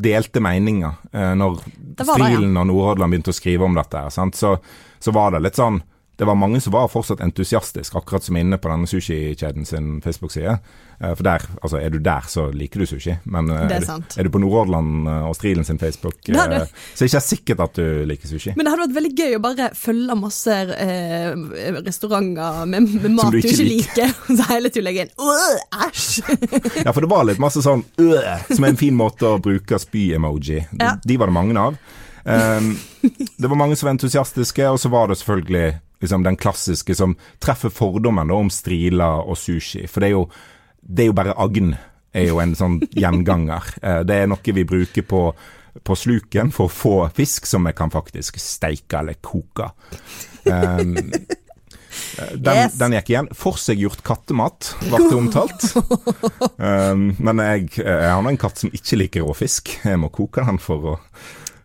delte 0.00 0.40
meninger 0.40 0.94
eh, 1.12 1.34
når 1.36 1.58
Stilen. 2.00 2.56
Og 2.56 2.66
Nordhordland 2.70 3.12
begynte 3.12 3.32
å 3.32 3.36
skrive 3.36 3.64
om 3.66 3.74
dette. 3.76 4.10
sant? 4.10 4.34
Så, 4.34 4.54
så 5.00 5.12
var 5.12 5.32
det 5.32 5.42
litt 5.42 5.56
sånn 5.60 5.82
Det 6.18 6.26
var 6.26 6.34
mange 6.34 6.58
som 6.60 6.72
var 6.74 6.88
fortsatt 6.90 7.20
entusiastiske, 7.22 7.94
akkurat 7.98 8.24
som 8.26 8.36
inne 8.36 8.56
på 8.58 8.66
denne 8.72 8.88
sushikjeden 8.90 9.66
sin 9.68 10.00
Facebook-side. 10.02 10.56
Eh, 10.98 11.12
For 11.14 11.22
der, 11.22 11.44
altså 11.62 11.78
er 11.78 11.92
du 11.94 12.00
der, 12.02 12.24
så 12.26 12.48
liker 12.50 12.82
du 12.82 12.86
sushi. 12.90 13.14
Men 13.30 13.50
eh, 13.54 13.60
er 13.68 13.76
er, 13.76 13.84
du, 13.86 14.16
er 14.18 14.26
du 14.26 14.30
på 14.34 14.40
Nordhordland 14.42 15.06
eh, 15.06 15.28
og 15.28 15.36
Strilen 15.38 15.64
sin 15.68 15.78
Facebook, 15.78 16.16
Det 16.26 16.34
er 16.34 16.50
det. 16.50 16.60
så 16.94 17.04
er 17.04 17.06
det 17.06 17.12
ikke 17.12 17.22
sikkert 17.28 17.62
at 17.68 17.78
du 17.78 18.02
liker 18.10 18.32
sushi. 18.32 18.56
Men 18.58 18.66
det 18.66 18.74
hadde 18.74 18.86
vært 18.88 18.96
veldig 18.98 19.12
gøy 19.22 19.36
å 19.38 19.42
bare 19.46 19.70
følge 19.78 20.18
masse 20.18 20.58
eh, 20.74 21.78
restauranter 21.86 22.66
med, 22.66 22.90
med 22.98 23.14
mat 23.14 23.30
du 23.30 23.38
du 23.38 23.42
ikke 23.44 23.54
ikke 23.54 23.70
liker, 23.70 24.12
og 24.26 24.34
så 24.42 24.50
hele 24.50 24.74
tiden 24.74 24.88
legge 24.90 25.06
inn 25.06 25.14
øh, 25.22 25.86
æsj! 25.86 26.10
Ja, 26.88 26.90
for 26.90 27.04
det 27.06 27.10
var 27.14 27.26
litt 27.30 27.38
masse 27.42 27.62
sånn 27.62 27.86
øh, 28.02 28.46
som 28.50 28.64
er 28.66 28.72
en 28.74 28.80
fin 28.80 28.96
måte 28.98 29.36
å 29.36 29.38
bruke 29.42 29.78
spy-emoji. 29.78 30.64
Ja. 30.82 30.96
De 31.04 31.16
var 31.20 31.30
det 31.30 31.38
mange 31.38 31.54
av. 31.62 31.78
Um, 32.28 32.72
det 33.38 33.48
var 33.48 33.56
mange 33.56 33.76
som 33.78 33.86
var 33.86 33.94
entusiastiske, 33.94 34.66
og 34.68 34.82
så 34.82 34.90
var 34.92 35.08
det 35.08 35.16
selvfølgelig 35.22 35.78
liksom, 36.00 36.22
den 36.26 36.36
klassiske 36.40 36.94
som 36.98 37.16
treffer 37.42 37.72
fordommen 37.74 38.28
da, 38.30 38.38
om 38.38 38.50
striler 38.52 39.22
og 39.24 39.38
sushi. 39.38 39.86
For 39.90 40.00
det 40.04 40.10
er 40.10 40.16
jo, 40.16 40.24
det 40.82 41.04
er 41.06 41.10
jo 41.12 41.16
bare 41.18 41.36
agn, 41.42 41.72
er 42.16 42.28
jo 42.30 42.40
en 42.42 42.54
sånn 42.58 42.80
gjenganger. 43.02 43.72
Eh, 43.82 44.00
det 44.08 44.22
er 44.22 44.30
noe 44.30 44.54
vi 44.60 44.66
bruker 44.68 45.06
på, 45.08 45.22
på 45.84 45.98
sluken 45.98 46.50
for 46.54 46.66
å 46.70 46.74
få 46.74 46.94
fisk 47.16 47.46
som 47.46 47.66
vi 47.68 47.74
kan 47.76 47.92
faktisk 47.94 48.38
steike 48.42 49.02
eller 49.02 49.18
koke. 49.22 49.72
Um, 50.48 50.96
den, 52.34 52.54
Yes. 52.54 52.74
den 52.78 52.94
gikk 52.94 53.10
igjen. 53.10 53.28
Forseggjort 53.34 54.02
kattemat 54.06 54.72
ble 54.84 55.00
det 55.02 55.16
omtalt. 55.18 55.64
Um, 56.58 57.08
men 57.18 57.42
jeg, 57.42 57.68
jeg 57.82 58.10
har 58.12 58.28
en 58.30 58.38
katt 58.40 58.60
som 58.62 58.70
ikke 58.74 58.98
liker 59.00 59.26
rå 59.26 59.34
fisk. 59.38 59.72
Jeg 59.84 59.98
må 60.00 60.10
koke 60.14 60.44
den 60.46 60.60
for 60.62 60.92
å, 60.92 60.94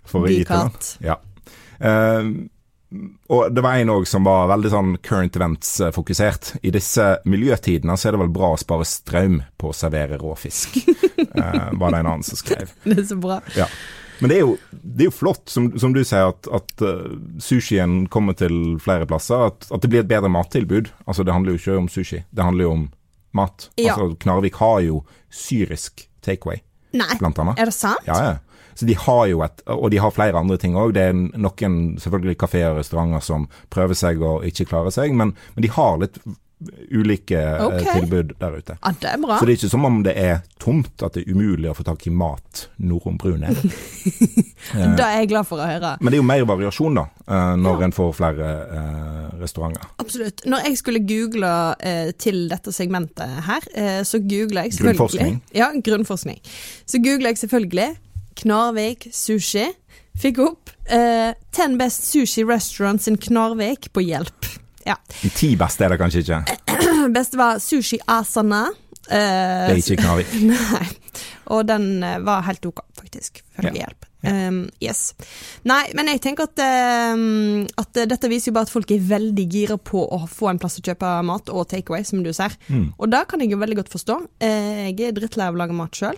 for 0.10 0.26
å 0.26 0.32
gi 0.32 0.42
til 0.46 0.66
den. 0.68 0.90
Ja. 1.06 1.20
Um, 1.84 2.34
og 3.30 3.54
det 3.54 3.64
var 3.66 3.80
en 3.80 3.92
òg 3.94 4.06
som 4.10 4.26
var 4.28 4.48
veldig 4.52 4.72
sånn 4.74 4.92
current 5.06 5.36
events-fokusert. 5.40 6.54
I 6.62 6.74
disse 6.76 7.08
miljøtidene 7.30 7.96
så 7.98 8.10
er 8.10 8.16
det 8.16 8.24
vel 8.24 8.34
bra 8.36 8.54
å 8.54 8.60
spare 8.62 8.86
strøm 8.88 9.42
på 9.58 9.72
å 9.72 9.76
servere 9.78 10.20
råfisk, 10.22 10.78
eh, 11.18 11.68
var 11.80 11.94
det 11.96 12.04
en 12.04 12.10
annen 12.14 12.26
som 12.28 12.40
skrev. 12.40 12.74
Det 12.88 13.00
er 13.00 13.08
så 13.10 13.20
bra. 13.20 13.40
Ja. 13.58 13.68
Men 14.22 14.30
det 14.30 14.36
er 14.38 14.44
jo, 14.44 14.52
det 14.72 15.04
er 15.04 15.10
jo 15.10 15.16
flott, 15.16 15.50
som, 15.52 15.72
som 15.80 15.92
du 15.96 16.00
sier, 16.06 16.30
at, 16.32 16.48
at 16.54 16.84
uh, 16.86 17.16
sushien 17.44 18.06
kommer 18.14 18.38
til 18.38 18.78
flere 18.80 19.08
plasser. 19.10 19.50
At, 19.50 19.66
at 19.74 19.84
det 19.84 19.90
blir 19.92 20.04
et 20.04 20.12
bedre 20.12 20.30
mattilbud. 20.32 20.92
Altså 21.04 21.26
Det 21.26 21.34
handler 21.34 21.56
jo 21.56 21.60
ikke 21.60 21.80
om 21.82 21.90
sushi, 21.92 22.22
det 22.30 22.46
handler 22.46 22.68
jo 22.68 22.76
om 22.78 22.86
mat. 23.36 23.68
Ja. 23.82 23.96
Altså 23.98 24.14
Knarvik 24.22 24.62
har 24.62 24.80
jo 24.86 25.02
syrisk 25.34 26.06
takeaway, 26.24 26.62
Nei, 26.96 27.10
blant 27.20 27.42
annet. 27.42 27.60
er 27.60 27.72
det 27.72 27.76
sant? 27.76 28.06
Ja, 28.08 28.20
ja. 28.30 28.38
Så 28.76 28.86
de 28.90 28.96
har 29.00 29.26
jo 29.32 29.42
et 29.46 29.62
Og 29.68 29.90
de 29.92 30.00
har 30.02 30.12
flere 30.12 30.40
andre 30.40 30.58
ting 30.58 30.78
òg. 30.80 30.94
Det 30.96 31.08
er 31.10 31.14
noen 31.16 31.98
selvfølgelig 32.02 32.38
kafeer 32.44 32.72
og 32.74 32.82
restauranter 32.82 33.24
som 33.26 33.48
prøver 33.74 33.98
seg 33.98 34.22
og 34.22 34.46
ikke 34.48 34.70
klarer 34.72 34.94
seg, 34.94 35.14
men, 35.14 35.36
men 35.56 35.66
de 35.66 35.72
har 35.74 36.00
litt 36.02 36.20
ulike 36.92 37.40
okay. 37.60 38.00
Tilbud 38.00 38.34
der 38.40 38.58
ute. 38.58 38.78
Ja, 38.80 38.92
det 39.02 39.10
er 39.10 39.18
bra. 39.20 39.38
Så 39.40 39.46
det 39.48 39.54
er 39.54 39.58
ikke 39.58 39.70
som 39.74 39.88
om 39.88 39.98
det 40.06 40.14
er 40.20 40.38
tomt, 40.62 40.94
at 41.04 41.18
det 41.18 41.26
er 41.26 41.36
umulig 41.36 41.68
å 41.72 41.76
få 41.76 41.84
tak 41.88 42.06
i 42.08 42.14
mat 42.14 42.68
nord 42.80 43.08
om 43.10 43.18
Brunei. 43.20 43.52
Det 44.64 45.04
er 45.04 45.18
jeg 45.20 45.28
glad 45.34 45.44
for 45.44 45.60
å 45.60 45.66
høre. 45.68 45.90
Men 46.00 46.14
det 46.14 46.16
er 46.16 46.22
jo 46.22 46.28
mer 46.28 46.46
variasjon, 46.48 46.96
da, 46.96 47.04
eh, 47.28 47.56
når 47.60 47.82
Ja. 47.82 47.86
en 47.90 47.96
får 47.98 48.14
flere 48.16 48.48
eh, 48.78 49.26
restauranter. 49.42 49.90
Absolutt. 50.00 50.46
Når 50.48 50.70
jeg 50.70 50.78
skulle 50.80 51.02
google 51.04 51.52
eh, 51.84 52.14
til 52.16 52.48
dette 52.48 52.72
segmentet 52.72 53.44
her, 53.44 53.68
eh, 53.76 54.00
så 54.08 54.22
googla 54.24 54.64
jeg 54.64 54.78
selvfølgelig 54.78 55.00
Grunnforskning. 55.02 55.42
Ja, 55.60 55.68
grunnforskning. 55.76 56.40
Så 56.88 57.04
googla 57.04 57.34
jeg 57.34 57.42
selvfølgelig 57.44 57.90
Knarvik 58.42 59.08
sushi. 59.14 59.68
Fikk 60.20 60.40
opp 60.44 60.70
uh, 60.94 61.32
10 61.58 61.78
best 61.80 62.06
sushi 62.12 62.44
restaurants 62.48 63.08
in 63.10 63.18
Knarvik 63.18 63.90
på 63.94 64.04
hjelp. 64.06 64.50
Ja. 64.86 64.98
De 65.22 65.30
ti 65.32 65.54
beste 65.58 65.86
er 65.86 65.94
det 65.94 66.00
kanskje 66.02 66.26
ikke. 66.26 66.42
Beste 67.16 67.38
var 67.40 67.60
Sushi 67.64 67.98
Asana. 68.12 68.66
Uh, 69.08 69.14
Det 69.14 69.74
er 69.74 69.80
ikke 69.80 69.98
Knarvik. 70.02 70.34
Nei. 70.52 70.88
Og 71.54 71.66
den 71.68 72.02
eh, 72.04 72.18
var 72.24 72.42
helt 72.48 72.64
ok, 72.66 72.80
faktisk. 72.98 73.42
Følge 73.56 73.74
Ja. 73.76 73.86
hjelp. 73.86 74.06
Um, 74.24 74.62
yes. 74.80 75.10
Nei, 75.68 75.82
men 76.00 76.08
jeg 76.08 76.22
tenker 76.24 76.48
at, 76.48 76.62
um, 77.14 77.66
at 77.78 78.00
eh, 78.00 78.06
dette 78.08 78.30
viser 78.32 78.50
jo 78.50 78.56
bare 78.56 78.70
at 78.70 78.72
folk 78.72 78.92
er 78.96 79.02
veldig 79.04 79.46
gira 79.52 79.76
på 79.78 80.00
å 80.08 80.22
få 80.32 80.48
en 80.54 80.62
plass 80.64 80.80
å 80.80 80.84
kjøpe 80.86 81.10
mat 81.28 81.52
og 81.52 81.68
takeaway, 81.74 82.06
som 82.08 82.24
du 82.24 82.32
ser. 82.36 82.56
Mm. 82.72 82.94
Og 82.96 83.12
det 83.12 83.26
kan 83.28 83.44
jeg 83.44 83.52
jo 83.52 83.60
veldig 83.60 83.82
godt 83.82 83.92
forstå. 83.92 84.16
Uh, 84.40 84.88
jeg 84.88 85.10
er 85.10 85.18
drittlei 85.20 85.50
av 85.52 85.58
å 85.58 85.62
lage 85.64 85.76
mat 85.76 86.00
sjøl. 86.00 86.16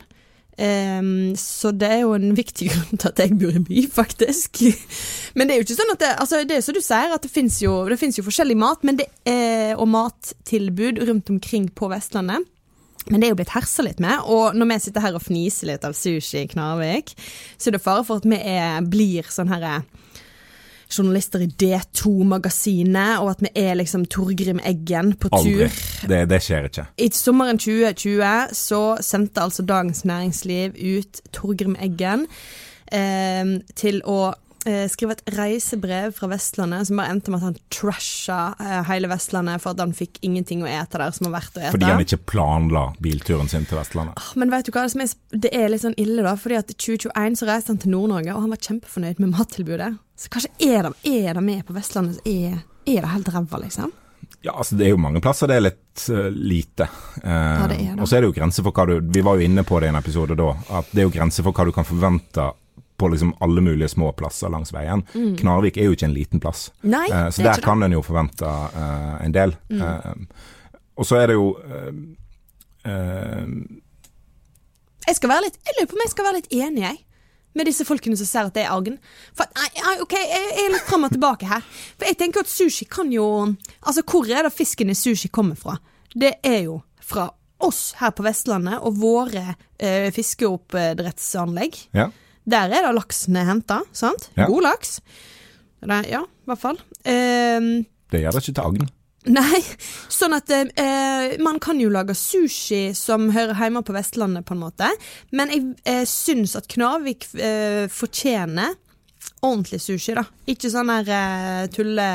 Så 1.36 1.72
det 1.76 1.90
er 1.92 2.02
jo 2.06 2.14
en 2.16 2.32
viktig 2.38 2.70
grunn 2.74 3.02
til 3.02 3.12
at 3.12 3.20
jeg 3.20 3.38
bor 3.40 3.56
i 3.56 3.64
by, 3.68 3.86
faktisk. 3.92 4.62
Men 5.36 5.48
det 5.48 5.56
er 5.56 5.62
jo 5.62 5.68
ikke 5.68 5.80
sånn 5.82 5.94
at 5.96 6.04
det, 6.04 6.12
altså 6.24 6.42
det 6.48 6.58
er 6.58 6.66
som 6.66 6.78
du 6.78 6.82
sier, 6.84 7.16
at 7.16 7.26
det 7.26 7.32
fins 7.34 7.60
jo, 7.64 7.78
jo 7.90 8.26
forskjellig 8.26 8.58
mat 8.60 8.86
er, 8.88 9.76
og 9.76 9.88
mattilbud 9.92 11.04
rundt 11.10 11.32
omkring 11.34 11.70
på 11.76 11.92
Vestlandet. 11.92 12.48
Men 13.12 13.22
det 13.22 13.28
er 13.28 13.36
jo 13.36 13.38
blitt 13.38 13.54
hersa 13.54 13.84
litt 13.86 14.00
med, 14.02 14.24
og 14.26 14.56
når 14.58 14.70
vi 14.72 14.80
sitter 14.88 15.04
her 15.04 15.18
og 15.18 15.22
fniser 15.22 15.70
litt 15.70 15.84
av 15.86 15.94
sushi 15.94 16.42
i 16.42 16.48
Knarvik, 16.50 17.14
så 17.54 17.70
er 17.70 17.76
det 17.76 17.84
fare 17.84 18.06
for 18.08 18.18
at 18.18 18.26
vi 18.26 18.40
er, 18.40 18.80
blir 18.82 19.28
sånn 19.30 19.52
herre 19.52 19.84
journalister 20.90 21.44
i 21.46 21.50
D2-magasinet, 21.50 23.20
og 23.24 23.32
at 23.36 23.44
vi 23.46 23.52
er 23.60 23.76
liksom 23.80 24.06
Torgrim 24.12 24.60
Eggen 24.66 25.14
på 25.20 25.32
Aldri. 25.34 25.70
tur. 25.70 26.10
Det, 26.12 26.22
det 26.30 26.42
skjer 26.46 26.70
ikke. 26.70 26.88
I 26.98 27.10
sommeren 27.16 27.60
2020 27.62 28.56
så 28.56 28.84
sendte 29.06 29.44
altså 29.44 29.66
Dagens 29.66 30.06
Næringsliv 30.06 30.76
ut 30.76 31.22
Torgrim 31.36 31.78
Eggen 31.82 32.28
eh, 32.94 33.58
til 33.76 34.02
å 34.06 34.34
skrive 34.90 35.16
et 35.16 35.24
reisebrev 35.36 36.14
fra 36.18 36.30
Vestlandet 36.32 36.88
som 36.90 37.00
bare 37.00 37.14
endte 37.14 37.32
med 37.34 37.42
at 37.42 37.48
han 37.50 37.58
trasha 37.74 38.40
eh, 38.60 38.80
hele 38.90 39.10
Vestlandet 39.12 39.62
for 39.64 39.76
at 39.76 39.84
han 39.84 39.94
fikk 39.96 40.22
ingenting 40.26 40.64
å 40.66 40.70
ete 40.70 41.02
der 41.02 41.14
som 41.16 41.28
var 41.28 41.38
verdt 41.40 41.60
å 41.60 41.64
ete. 41.64 41.74
Fordi 41.76 41.90
han 41.90 42.06
ikke 42.06 42.22
planla 42.34 42.86
bilturen 43.04 43.52
sin 43.52 43.68
til 43.70 43.80
Vestlandet. 43.80 44.32
Men 44.40 44.54
vet 44.54 44.70
du 44.70 44.74
hva, 44.76 44.88
det, 44.88 45.06
er, 45.06 45.46
det 45.46 45.68
litt 45.74 45.86
sånn 45.86 46.00
ille, 46.02 46.24
da. 46.26 46.34
Fordi 46.40 46.60
at 46.62 46.74
i 46.74 46.78
2021 46.78 47.38
så 47.42 47.50
reiste 47.50 47.74
han 47.74 47.84
til 47.84 47.94
Nord-Norge, 47.94 48.34
og 48.34 48.48
han 48.48 48.56
var 48.56 48.64
kjempefornøyd 48.70 49.22
med 49.22 49.36
mattilbudet. 49.36 49.92
Så 50.20 50.32
kanskje 50.34 50.54
er 50.64 50.90
det, 50.90 50.96
er 51.12 51.38
det 51.38 51.46
med 51.46 51.62
på 51.68 51.76
Vestlandet, 51.76 52.18
så 52.20 52.32
er, 52.32 52.66
er 52.90 53.06
det 53.06 53.14
helt 53.14 53.32
ræva, 53.36 53.62
liksom. 53.66 53.94
Ja, 54.46 54.54
altså 54.54 54.76
Det 54.76 54.86
er 54.86 54.94
jo 54.94 55.02
mange 55.02 55.22
plasser 55.22 55.50
det 55.50 55.56
er 55.58 55.64
litt 55.64 56.04
uh, 56.14 56.28
lite. 56.30 56.86
Ja, 57.24 57.66
det 57.70 57.80
er 57.80 57.96
det. 57.96 58.02
Og 58.02 58.10
så 58.10 58.18
er 58.18 58.24
det 58.24 58.30
jo 58.30 58.36
grenser 58.38 58.66
for 58.66 58.78
hva 58.78 58.86
du 58.90 59.00
Vi 59.14 59.24
var 59.26 59.40
jo 59.40 59.46
inne 59.46 59.64
på 59.66 59.80
det 59.82 59.90
i 59.90 59.94
en 59.94 59.98
episode 59.98 60.38
da, 60.38 60.52
at 60.80 60.92
det 60.94 61.02
er 61.02 61.08
jo 61.08 61.14
grenser 61.16 61.46
for 61.46 61.56
hva 61.56 61.66
du 61.66 61.74
kan 61.74 61.88
forvente 61.88 62.46
på 62.98 63.08
liksom 63.12 63.34
alle 63.44 63.62
mulige 63.62 63.90
små 63.92 64.12
plasser 64.18 64.50
langs 64.50 64.74
veien. 64.74 65.04
Knarvik 65.40 65.78
er 65.78 65.90
jo 65.90 65.96
ikke 65.98 66.10
en 66.10 66.16
liten 66.16 66.40
plass, 66.44 66.72
Mm. 66.84 66.92
Nei, 66.92 67.08
uh, 67.10 67.30
så 67.34 67.42
er 67.42 67.50
der 67.50 67.62
kan 67.64 67.84
en 67.84 67.92
jo 67.92 68.02
forvente 68.06 68.46
uh, 68.46 69.18
en 69.26 69.34
del. 69.34 69.56
Mm. 69.70 69.82
Eh, 69.82 70.14
og 70.96 71.06
så 71.06 71.16
er 71.20 71.28
det 71.28 71.36
jo 71.36 71.58
Jeg 75.06 75.16
skal 75.18 75.30
være 75.30 75.46
litt 75.48 75.58
Jeg 75.66 75.74
lurer 75.76 75.90
på 75.90 75.98
om 75.98 76.04
jeg 76.04 76.12
skal 76.14 76.26
være 76.26 76.38
litt 76.40 76.54
enig, 76.54 76.84
jeg. 76.84 76.98
Med 77.56 77.66
disse 77.66 77.86
folkene 77.88 78.18
som 78.20 78.28
ser 78.28 78.50
at 78.50 78.56
det 78.56 78.66
er 78.66 78.74
argen. 78.76 78.98
For 79.36 79.48
nei, 79.58 79.96
ok, 80.04 80.14
jeg 80.20 80.28
jeg 80.30 80.66
er 80.66 80.74
litt 80.76 80.88
fram 80.90 81.08
og 81.08 81.12
tilbake 81.16 81.50
her. 81.50 81.64
For 81.96 82.06
jeg 82.08 82.20
tenker 82.20 82.46
at 82.46 82.52
sushi 82.52 82.86
kan 82.86 83.12
jo 83.12 83.56
Altså, 83.82 84.04
hvor 84.04 84.30
er 84.30 84.44
det 84.44 84.54
fisken 84.54 84.90
i 84.90 84.96
sushi 84.96 85.28
kommer 85.28 85.56
fra? 85.56 85.78
Det 86.14 86.36
er 86.44 86.62
jo 86.68 86.82
fra 87.02 87.30
oss 87.64 87.96
her 88.00 88.12
på 88.16 88.24
Vestlandet 88.26 88.80
og 88.84 89.00
våre 89.00 89.56
eh, 89.80 90.12
fiskeoppdrettsanlegg. 90.14 91.80
Ja. 91.96 92.10
Der 92.46 92.70
er 92.70 92.86
det 92.88 92.94
laksen 92.96 93.38
er 93.40 93.48
henta, 93.50 93.80
sant? 93.96 94.30
Ja. 94.38 94.46
God 94.50 94.68
laks. 94.68 95.00
Det, 95.86 95.98
ja, 96.10 96.22
i 96.26 96.50
hvert 96.50 96.62
fall. 96.62 96.78
Ehm, 97.06 97.86
Det 98.12 98.22
gjør 98.22 98.36
det 98.38 98.44
ikke 98.44 98.54
til 98.54 98.64
agn. 98.70 98.88
Nei, 99.26 99.60
sånn 100.14 100.36
at 100.38 100.52
eh, 100.54 101.34
man 101.42 101.58
kan 101.64 101.80
jo 101.82 101.90
lage 101.90 102.14
sushi 102.18 102.92
som 102.94 103.32
hører 103.34 103.58
hjemme 103.58 103.82
på 103.86 103.96
Vestlandet, 103.96 104.46
på 104.46 104.54
en 104.54 104.62
måte. 104.62 104.90
Men 105.34 105.50
jeg 105.54 105.64
eh, 105.90 106.04
syns 106.10 106.54
at 106.60 106.70
Knarvik 106.70 107.26
eh, 107.34 107.88
fortjener 107.90 108.76
ordentlig 109.42 109.82
sushi, 109.82 110.14
da. 110.18 110.26
Ikke 110.50 110.70
sånn 110.70 110.92
der 110.94 111.10
eh, 111.18 111.64
tulle 111.74 112.06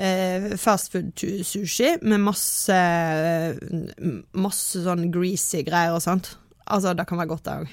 eh, 0.00 0.48
fastfood-sushi 0.60 1.98
med 2.08 2.24
masse 2.24 2.78
Masse 4.32 4.82
sånn 4.84 5.10
greasy 5.12 5.62
greier 5.66 5.96
og 5.96 6.02
sånt. 6.04 6.32
Altså, 6.64 6.94
det 6.96 7.04
kan 7.08 7.20
være 7.20 7.28
godt, 7.28 7.44
det 7.44 7.54
òg. 7.60 7.66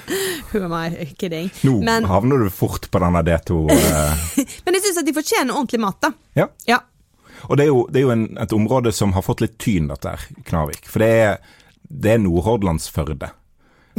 Who 0.52 0.62
am 0.66 0.74
I 0.76 1.06
kidding? 1.18 1.48
Nå 1.66 1.80
Men, 1.82 2.04
havner 2.06 2.44
du 2.44 2.50
fort 2.54 2.86
på 2.90 3.00
denne 3.02 3.22
D2. 3.26 3.56
eh, 3.74 4.28
men 4.66 4.78
jeg 4.78 4.84
syns 4.84 5.00
at 5.02 5.08
de 5.08 5.16
fortjener 5.16 5.56
ordentlig 5.56 5.82
mat, 5.82 5.98
da. 6.02 6.12
ja. 6.38 6.50
Ja. 6.68 6.82
Og 7.46 7.58
det 7.58 7.66
er 7.66 7.68
jo, 7.68 7.82
det 7.92 8.00
er 8.00 8.06
jo 8.06 8.12
en, 8.14 8.28
et 8.42 8.52
område 8.56 8.90
som 8.96 9.12
har 9.14 9.22
fått 9.22 9.42
litt 9.44 9.58
tyn, 9.62 9.90
dette 9.90 10.14
her, 10.14 10.22
Knarvik. 10.48 10.86
For 10.90 11.04
det 11.04 11.10
er, 11.26 11.36
det 11.86 12.14
er 12.14 12.22
Nordhordlandsførde. 12.22 13.28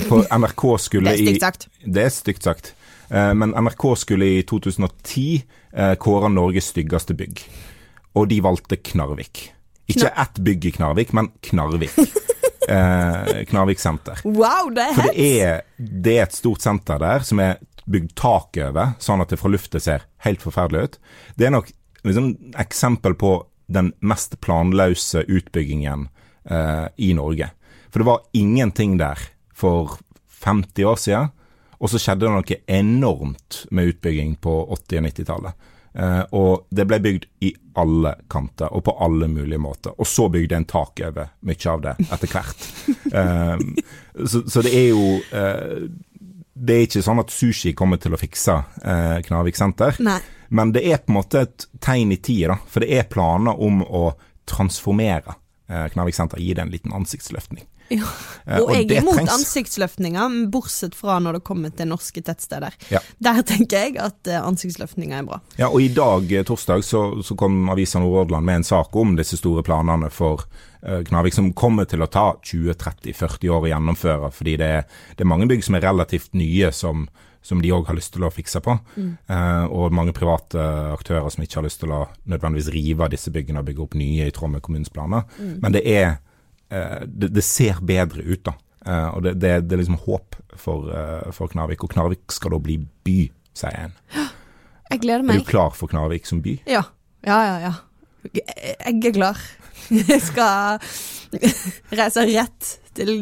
For 0.08 0.26
NRK 0.41 0.64
skulle 0.82 1.14
i 1.14 1.22
Det 1.22 1.22
er 1.22 1.28
stygt 1.28 1.38
i 1.38 1.45
sagt. 1.45 1.68
Det 1.86 2.04
er 2.04 2.14
stygt 2.14 2.48
sagt. 2.50 2.72
Eh, 3.10 3.34
men 3.38 3.54
NRK 3.56 3.86
skulle 4.02 4.32
i 4.39 4.41
2010 4.48 5.28
eh, 5.74 5.93
kåre 6.02 6.32
Norges 6.34 6.72
styggeste 6.74 7.16
bygg. 7.18 7.43
Og 8.18 8.28
de 8.32 8.41
valgte 8.43 8.80
Knarvik. 8.82 9.52
Ikke 9.88 10.10
ett 10.10 10.41
bygg 10.43 10.66
i 10.68 10.74
Knarvik, 10.76 11.14
men 11.16 11.32
Knarvik. 11.45 11.95
Eh, 12.68 13.43
Knarvik 13.47 13.80
senter. 13.80 14.20
Wow, 14.28 14.70
det 14.76 14.89
er 14.89 14.95
For 14.97 15.15
det 15.15 15.28
er, 15.43 15.61
det 15.78 16.15
er 16.18 16.26
et 16.28 16.36
stort 16.36 16.63
senter 16.65 16.99
der 16.99 17.24
som 17.28 17.39
er 17.43 17.61
bygd 17.88 18.11
tak 18.20 18.57
over, 18.59 18.97
sånn 18.99 19.24
at 19.24 19.32
det 19.32 19.39
fra 19.39 19.51
luftet 19.53 19.86
ser 19.86 20.03
helt 20.26 20.43
forferdelig 20.43 20.82
ut. 20.84 20.97
Det 21.39 21.47
er 21.47 21.53
nok 21.55 21.72
liksom 22.03 22.34
eksempel 22.59 23.15
på 23.20 23.38
den 23.72 23.93
mest 23.99 24.36
planløse 24.43 25.24
utbyggingen 25.24 26.07
eh, 26.49 26.88
i 26.97 27.13
Norge. 27.15 27.49
For 27.89 28.03
det 28.03 28.09
var 28.09 28.28
ingenting 28.36 28.97
der 28.99 29.22
for 29.55 29.97
50 30.43 30.86
år 30.91 30.99
siden, 31.01 31.32
og 31.78 31.91
så 31.91 31.99
skjedde 32.01 32.26
det 32.26 32.34
noe 32.34 32.59
enormt 32.80 33.63
med 33.72 33.93
utbygging 33.93 34.36
på 34.41 34.59
80- 34.76 34.99
og 34.99 35.07
90-tallet. 35.07 35.68
Eh, 35.98 36.24
og 36.38 36.68
det 36.70 36.86
ble 36.86 37.00
bygd 37.02 37.26
i 37.48 37.52
alle 37.82 38.14
kanter 38.30 38.74
og 38.74 38.84
på 38.86 38.93
alle 39.02 39.30
mulige 39.32 39.62
måter. 39.62 39.95
Og 39.98 40.08
så 40.08 40.28
bygde 40.30 40.60
en 40.60 40.68
tak 40.70 41.02
over 41.08 41.32
mye 41.48 41.72
av 41.74 41.86
det 41.86 41.95
etter 42.08 42.34
hvert. 42.36 42.68
Eh, 43.08 43.60
så, 44.28 44.41
så 44.50 44.62
det 44.66 44.72
er 44.76 44.88
jo 44.89 45.04
eh, 45.32 45.86
Det 46.54 46.76
er 46.76 46.82
ikke 46.84 47.04
sånn 47.06 47.22
at 47.22 47.32
sushi 47.32 47.72
kommer 47.78 48.02
til 48.02 48.16
å 48.16 48.20
fikse 48.20 48.56
Knarvik 49.28 49.56
senter. 49.56 49.95
Nei. 50.04 50.18
Men 50.50 50.74
det 50.76 50.84
er 50.88 51.00
på 51.04 51.12
en 51.14 51.18
måte 51.20 51.43
et 51.45 51.68
tegn 51.84 52.12
i 52.12 52.20
tida. 52.24 52.58
For 52.68 52.84
det 52.84 52.91
er 52.98 53.10
planer 53.12 53.60
om 53.64 53.80
å 53.84 54.10
transformere 54.48 55.38
eh, 55.70 55.88
Knarvik 55.93 56.18
senter, 56.18 56.41
gi 56.41 56.54
det 56.56 56.66
en 56.66 56.74
liten 56.74 56.95
ansiktsløftning. 56.95 57.68
Ja. 57.90 58.08
Og, 58.58 58.70
Og, 58.70 58.72
jeg 58.76 58.86
er 58.92 59.02
imot 59.02 59.16
trengs. 59.18 59.32
ansiktsløftninger, 59.34 60.38
bortsett 60.52 60.96
fra 60.96 61.18
når 61.24 61.38
det 61.38 61.44
kommer 61.48 61.72
til 61.76 61.90
norske 61.92 62.22
tettsteder. 62.24 62.76
Ja. 62.92 63.02
Der 63.24 63.42
tenker 63.48 63.86
jeg 63.86 63.98
at 64.00 64.28
eh, 64.28 64.40
ansiktsløftninger 64.40 65.20
er 65.20 65.28
bra. 65.28 65.42
Ja, 65.60 65.68
og 65.68 65.82
i 65.84 65.90
dag, 65.92 66.32
eh, 66.32 66.46
torsdag, 66.48 66.84
så, 66.88 67.04
så 67.24 67.36
kom 67.40 67.70
Avisa 67.74 68.00
Nordhordland 68.00 68.48
med 68.48 68.62
en 68.62 68.68
sak 68.68 68.96
om 68.96 69.16
disse 69.20 69.40
store 69.40 69.64
planene 69.68 70.12
for 70.14 70.48
Knavik, 70.88 71.34
som 71.34 71.50
kommer 71.58 71.88
til 71.90 72.04
å 72.06 72.08
ta 72.08 72.38
20-30-40 72.46 73.50
år 73.52 73.66
å 73.66 73.70
gjennomføre, 73.72 74.30
fordi 74.32 74.54
det 74.62 74.68
er, 74.78 74.84
det 75.18 75.26
er 75.26 75.30
mange 75.34 75.48
bygg 75.50 75.66
som 75.66 75.76
er 75.76 75.84
relativt 75.84 76.38
nye, 76.38 76.70
som, 76.72 77.08
som 77.44 77.62
de 77.64 77.72
òg 77.74 77.90
har 77.90 77.98
lyst 77.98 78.14
til 78.16 78.24
å 78.28 78.32
fikse 78.32 78.62
på. 78.64 78.76
Eh, 79.00 79.66
og 79.74 79.96
mange 79.96 80.14
private 80.16 80.62
aktører 80.94 81.28
som 81.34 81.44
ikke 81.44 81.60
har 81.62 81.68
lyst 81.68 81.82
til 81.84 81.94
å 81.96 82.06
nødvendigvis 82.30 82.72
rive 82.76 83.10
disse 83.12 83.34
byggene 83.34 83.64
og 83.64 83.68
bygge 83.72 83.84
opp 83.88 83.98
nye 84.00 84.30
i 84.30 84.34
tråd 84.36 84.54
med 84.54 84.64
kommunens 84.66 84.94
planer. 84.94 85.28
Men 85.40 85.76
det 85.76 85.84
er 85.88 86.06
eh, 86.06 86.18
det, 86.70 87.30
det 87.32 87.43
ser 87.45 87.78
bedre 87.86 88.24
ut, 88.26 88.41
da. 88.43 88.53
Eh, 88.88 89.07
og 89.15 89.24
det, 89.26 89.36
det, 89.41 89.53
det 89.68 89.76
er 89.76 89.82
liksom 89.82 89.99
håp 90.05 90.38
for, 90.55 90.88
eh, 90.93 91.30
for 91.36 91.51
Knarvik. 91.51 91.84
Og 91.84 91.91
Knarvik 91.91 92.32
skal 92.34 92.55
da 92.55 92.61
bli 92.63 92.80
by, 93.07 93.20
sier 93.57 93.88
en. 93.88 93.95
Jeg 94.91 95.03
gleder 95.03 95.26
meg. 95.28 95.41
Er 95.41 95.43
du 95.43 95.51
klar 95.51 95.76
for 95.76 95.91
Knarvik 95.91 96.28
som 96.30 96.41
by? 96.43 96.55
Ja. 96.70 96.86
Ja, 97.28 97.39
ja, 97.43 97.55
ja. 97.68 97.74
Jeg 98.32 98.99
er 99.09 99.15
klar. 99.15 99.41
Jeg 100.13 100.22
skal 100.24 100.80
reise 101.99 102.24
rett 102.30 102.76
til 102.97 103.20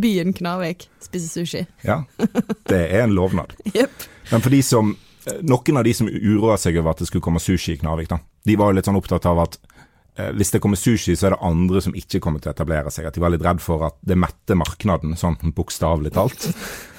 byen 0.00 0.32
Knarvik, 0.36 0.86
spise 1.02 1.28
sushi. 1.28 1.64
Ja, 1.84 2.04
det 2.70 2.78
er 2.86 3.04
en 3.04 3.16
lovnad. 3.16 3.56
Yep. 3.74 4.06
Men 4.30 4.40
for 4.44 4.54
de 4.54 4.62
som 4.64 4.94
Noen 5.44 5.78
av 5.80 5.86
de 5.86 5.92
som 5.96 6.08
uroa 6.08 6.58
seg 6.60 6.76
over 6.76 6.92
at 6.92 6.98
det 7.00 7.06
skulle 7.08 7.24
komme 7.24 7.40
sushi 7.40 7.72
i 7.72 7.78
Knarvik, 7.80 8.10
da, 8.10 8.18
de 8.44 8.56
var 8.60 8.68
jo 8.68 8.76
litt 8.76 8.88
sånn 8.90 8.98
opptatt 8.98 9.24
av 9.24 9.38
at 9.46 9.56
eh, 9.56 9.73
hvis 10.14 10.52
det 10.54 10.60
kommer 10.62 10.78
sushi, 10.78 11.16
så 11.18 11.26
er 11.26 11.34
det 11.34 11.42
andre 11.42 11.80
som 11.82 11.94
ikke 11.98 12.20
kommer 12.22 12.42
til 12.42 12.52
å 12.52 12.54
etablere 12.54 12.92
seg. 12.94 13.08
At 13.08 13.16
de 13.16 13.22
var 13.24 13.32
litt 13.34 13.42
redd 13.42 13.62
for 13.62 13.82
at 13.88 13.96
det 14.06 14.18
metter 14.20 14.58
markedet, 14.60 15.16
sånn 15.18 15.38
bokstavelig 15.56 16.14
talt. 16.14 16.46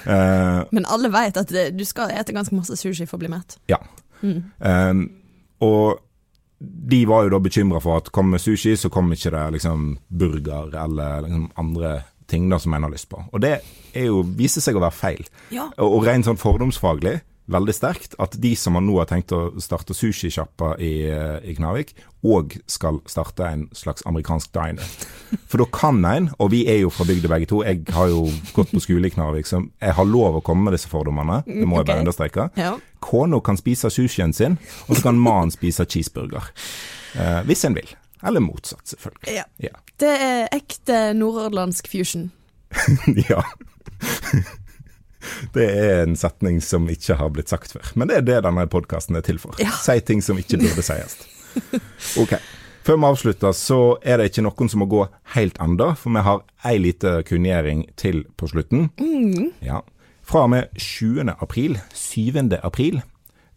uh, 0.04 0.66
Men 0.76 0.88
alle 0.92 1.08
vet 1.14 1.40
at 1.40 1.52
det, 1.52 1.70
du 1.78 1.84
skal 1.88 2.12
ete 2.12 2.36
ganske 2.36 2.56
masse 2.56 2.76
sushi 2.76 3.08
for 3.08 3.16
å 3.16 3.24
bli 3.24 3.32
mett. 3.32 3.60
ja. 3.72 3.80
Eh, 4.24 5.00
og 5.62 5.98
de 6.58 7.02
var 7.08 7.26
jo 7.26 7.32
da 7.34 7.40
bekymra 7.44 7.80
for 7.84 8.00
at 8.00 8.10
kommer 8.16 8.40
sushi, 8.40 8.74
så 8.76 8.90
kommer 8.92 9.16
ikke 9.16 9.32
det 9.34 9.44
liksom 9.58 9.90
burger 10.08 10.72
eller 10.84 11.26
liksom 11.26 11.50
andre 11.60 11.92
ting 12.26 12.48
da 12.50 12.58
som 12.58 12.74
en 12.74 12.86
har 12.86 12.92
lyst 12.92 13.08
på. 13.12 13.20
Og 13.32 13.42
det 13.44 13.58
er 13.94 14.08
jo, 14.08 14.22
viser 14.36 14.64
seg 14.64 14.78
å 14.78 14.82
være 14.82 14.96
feil. 14.96 15.28
Ja. 15.54 15.68
Og, 15.76 15.98
og 15.98 16.06
rent 16.08 16.26
sånn 16.26 16.40
fordomsfaglig, 16.40 17.18
veldig 17.50 17.74
sterkt, 17.74 18.16
at 18.22 18.34
de 18.42 18.52
som 18.58 18.76
nå 18.82 18.98
har 18.98 19.08
tenkt 19.10 19.32
å 19.34 19.54
starte 19.62 19.94
sushisjappa 19.94 20.74
i, 20.82 21.06
eh, 21.10 21.38
i 21.46 21.54
Knarvik, 21.56 21.94
òg 22.26 22.56
skal 22.70 22.98
starte 23.06 23.46
en 23.46 23.66
slags 23.76 24.02
amerikansk 24.06 24.50
diner. 24.54 24.96
For 25.50 25.62
da 25.62 25.68
kan 25.72 26.02
en, 26.04 26.30
og 26.42 26.50
vi 26.54 26.64
er 26.70 26.80
jo 26.82 26.90
fra 26.90 27.06
bygda 27.06 27.30
begge 27.30 27.50
to, 27.52 27.62
jeg 27.66 27.84
har 27.94 28.10
jo 28.10 28.26
gått 28.56 28.74
på 28.74 28.82
skole 28.82 29.06
i 29.10 29.14
Knarvik, 29.14 29.46
så 29.46 29.62
jeg 29.62 29.94
har 29.98 30.10
lov 30.10 30.40
å 30.40 30.44
komme 30.44 30.66
med 30.66 30.76
disse 30.76 30.90
fordommene, 30.90 31.42
det 31.46 31.68
må 31.68 31.80
jeg 31.80 31.90
bare 31.92 32.04
understreke. 32.04 32.48
Ja. 32.58 32.74
Kona 33.04 33.40
kan 33.44 33.60
spise 33.60 33.92
sushien 33.94 34.34
sin, 34.34 34.58
og 34.88 34.96
så 34.96 35.08
kan 35.08 35.22
mannen 35.22 35.54
spise 35.54 35.86
cheeseburger. 35.86 36.50
Eh, 37.14 37.40
hvis 37.46 37.64
en 37.68 37.78
vil. 37.78 37.94
Eller 38.26 38.42
motsatt, 38.42 38.82
selvfølgelig. 38.90 39.36
Ja. 39.36 39.44
Ja. 39.62 39.76
Det 40.00 40.10
er 40.10 40.48
ekte 40.56 41.00
nordhordlandsk 41.16 41.88
fusion. 41.92 42.30
ja. 43.30 43.42
Det 45.54 45.66
er 45.70 46.04
en 46.04 46.18
setning 46.18 46.60
som 46.64 46.88
ikke 46.92 47.18
har 47.20 47.32
blitt 47.34 47.52
sagt 47.52 47.74
før. 47.76 47.88
Men 47.94 48.10
det 48.10 48.20
er 48.20 48.28
det 48.28 48.42
denne 48.46 48.66
podkasten 48.70 49.18
er 49.18 49.24
til 49.26 49.40
for. 49.42 49.56
Ja. 49.62 49.72
Si 49.82 49.98
ting 50.06 50.22
som 50.24 50.38
ikke 50.40 50.60
burde 50.62 50.84
sies. 50.86 51.18
Ok. 52.20 52.36
Før 52.86 52.98
vi 53.00 53.06
avslutter, 53.08 53.54
så 53.56 53.78
er 54.06 54.20
det 54.20 54.28
ikke 54.30 54.44
noen 54.46 54.68
som 54.70 54.82
må 54.84 54.86
gå 54.86 55.00
helt 55.34 55.56
enda, 55.62 55.88
for 55.98 56.14
vi 56.14 56.22
har 56.22 56.44
ei 56.68 56.76
lita 56.78 57.16
kunngjøring 57.26 57.80
til 57.98 58.20
på 58.38 58.46
slutten. 58.52 58.90
Ja. 59.64 59.80
Fra 60.26 60.44
og 60.46 60.52
med 60.52 60.70
20. 60.78 61.32
april, 61.42 61.80
7. 61.94 62.38
april, 62.62 63.00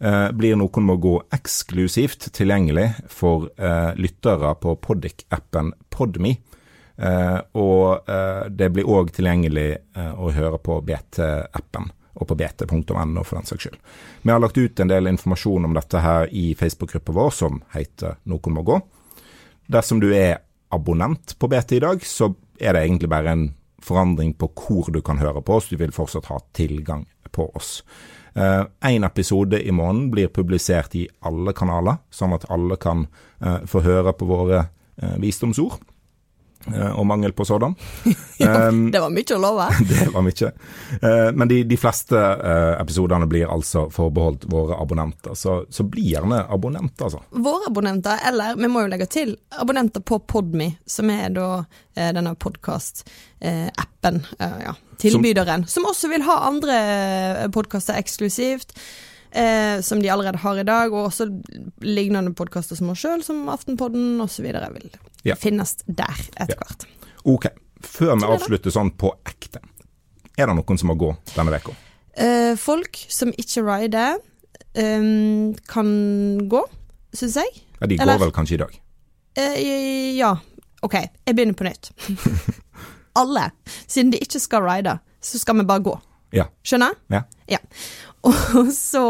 eh, 0.00 0.32
blir 0.34 0.58
Noen 0.58 0.86
må 0.86 0.96
gå 0.98 1.14
eksklusivt 1.30 2.32
tilgjengelig 2.34 2.88
for 3.06 3.52
eh, 3.54 3.92
lyttere 3.94 4.50
på 4.58 4.74
Poddik-appen 4.82 5.74
Podme. 5.94 6.40
Eh, 7.00 7.38
og 7.56 8.10
eh, 8.10 8.44
det 8.52 8.68
blir 8.74 8.88
òg 8.88 9.08
tilgjengelig 9.16 9.68
eh, 9.96 10.12
å 10.12 10.28
høre 10.36 10.58
på 10.60 10.76
BT-appen, 10.84 11.86
og 12.20 12.28
på 12.28 12.36
bt.no 12.36 13.22
for 13.24 13.38
den 13.38 13.48
saks 13.48 13.64
skyld. 13.64 13.78
Vi 14.22 14.32
har 14.32 14.42
lagt 14.42 14.58
ut 14.60 14.82
en 14.82 14.90
del 14.90 15.08
informasjon 15.08 15.64
om 15.64 15.76
dette 15.76 16.02
her 16.04 16.28
i 16.36 16.50
Facebook-gruppa 16.58 17.14
vår 17.16 17.32
som 17.32 17.62
heter 17.72 18.18
Noen 18.28 18.56
må 18.56 18.66
gå. 18.68 18.76
Dersom 19.70 20.02
du 20.02 20.10
er 20.12 20.42
abonnent 20.74 21.38
på 21.40 21.48
BT 21.48 21.78
i 21.78 21.82
dag, 21.86 22.04
så 22.04 22.34
er 22.60 22.76
det 22.76 22.84
egentlig 22.84 23.08
bare 23.10 23.32
en 23.32 23.48
forandring 23.80 24.34
på 24.36 24.50
hvor 24.52 24.92
du 24.92 25.00
kan 25.00 25.22
høre 25.22 25.40
på 25.40 25.56
oss. 25.56 25.70
Du 25.72 25.80
vil 25.80 25.94
fortsatt 25.96 26.28
ha 26.28 26.36
tilgang 26.52 27.06
på 27.32 27.48
oss. 27.56 27.78
Én 28.36 29.06
episode 29.06 29.58
i 29.58 29.72
måneden 29.74 30.10
blir 30.12 30.28
publisert 30.30 30.92
i 30.98 31.06
alle 31.26 31.54
kanaler, 31.56 31.98
sånn 32.14 32.36
at 32.36 32.44
alle 32.52 32.76
kan 32.78 33.06
få 33.40 33.82
høre 33.82 34.12
på 34.14 34.28
våre 34.28 34.60
visdomsord. 35.22 35.80
Eh, 36.66 36.90
og 36.90 37.06
mangel 37.06 37.32
på 37.32 37.44
sådan. 37.44 37.74
ja, 38.38 38.70
Det 38.70 39.00
var 39.00 39.10
mye 39.10 39.36
å 39.36 39.40
love. 39.40 39.66
det 39.90 40.08
var 40.14 40.24
mye. 40.26 40.50
Eh, 41.00 41.32
men 41.32 41.48
de, 41.48 41.62
de 41.64 41.78
fleste 41.80 42.18
eh, 42.18 42.74
episodene 42.80 43.28
blir 43.30 43.50
altså 43.50 43.86
forbeholdt 43.94 44.46
våre 44.52 44.78
abonnenter. 44.80 45.34
Så, 45.34 45.64
så 45.70 45.86
bli 45.88 46.10
gjerne 46.12 46.42
abonnent, 46.48 47.00
altså. 47.02 47.22
Våre 47.30 47.70
abonnenter, 47.70 48.20
eller 48.28 48.56
vi 48.60 48.70
må 48.70 48.84
jo 48.84 48.92
legge 48.92 49.08
til 49.10 49.36
abonnenter 49.60 50.04
på 50.04 50.20
Podme, 50.30 50.72
som 50.86 51.10
er 51.12 51.30
da 51.34 51.50
eh, 51.96 52.10
denne 52.16 52.34
podkast-appen, 52.38 54.24
eh, 54.38 54.58
ja, 54.66 54.74
tilbyderen, 55.00 55.66
som, 55.70 55.88
også 55.90 56.12
vil 56.12 56.26
ha 56.28 56.42
andre 56.50 56.80
podkaster 57.54 57.98
eksklusivt. 58.00 58.76
Eh, 59.32 59.80
som 59.80 60.00
de 60.02 60.08
allerede 60.10 60.38
har 60.42 60.58
i 60.58 60.64
dag, 60.66 60.92
og 60.92 61.06
også 61.10 61.28
lignende 61.86 62.32
podkaster 62.34 62.74
som 62.76 62.88
oss 62.90 62.98
sjøl, 63.04 63.22
som 63.22 63.44
Aftenpodden 63.48 64.18
osv. 64.24 64.42
vil 64.42 64.90
Ja. 65.24 65.34
finnes 65.36 65.76
der 65.86 66.14
etter 66.36 66.56
Ja. 66.56 66.64
hvert. 66.64 66.86
Ok, 67.24 67.46
før 67.82 68.16
vi 68.18 68.26
avslutter 68.26 68.70
sånn 68.74 68.90
på 68.96 69.12
ekte, 69.24 69.60
er 70.36 70.46
det 70.46 70.56
noen 70.56 70.78
som 70.78 70.88
må 70.88 70.96
gå 70.98 71.16
denne 71.36 71.54
uka? 71.60 71.76
Eh, 72.16 72.56
folk 72.56 72.96
som 73.08 73.30
ikke 73.32 73.62
rider, 73.62 74.18
eh, 74.74 75.54
kan 75.68 76.48
gå, 76.48 76.62
syns 77.14 77.34
jeg. 77.36 77.62
Ja, 77.80 77.86
de 77.86 77.96
går 77.96 78.02
Eller- 78.02 78.18
vel 78.18 78.32
kanskje 78.32 78.54
i 78.54 78.56
dag? 78.56 78.80
Eh, 79.36 80.16
ja, 80.16 80.34
OK, 80.82 80.94
jeg 81.26 81.36
begynner 81.36 81.54
på 81.54 81.64
nytt. 81.64 81.90
Alle. 83.16 83.52
Siden 83.86 84.10
de 84.12 84.18
ikke 84.18 84.40
skal 84.40 84.62
ride, 84.62 84.98
så 85.22 85.38
skal 85.38 85.54
vi 85.56 85.64
bare 85.64 85.80
gå. 85.82 86.00
Ja. 86.32 86.44
Skjønner? 86.64 86.94
ja. 87.10 87.22
Ja. 87.50 87.58
Og 88.28 88.68
så 88.76 89.00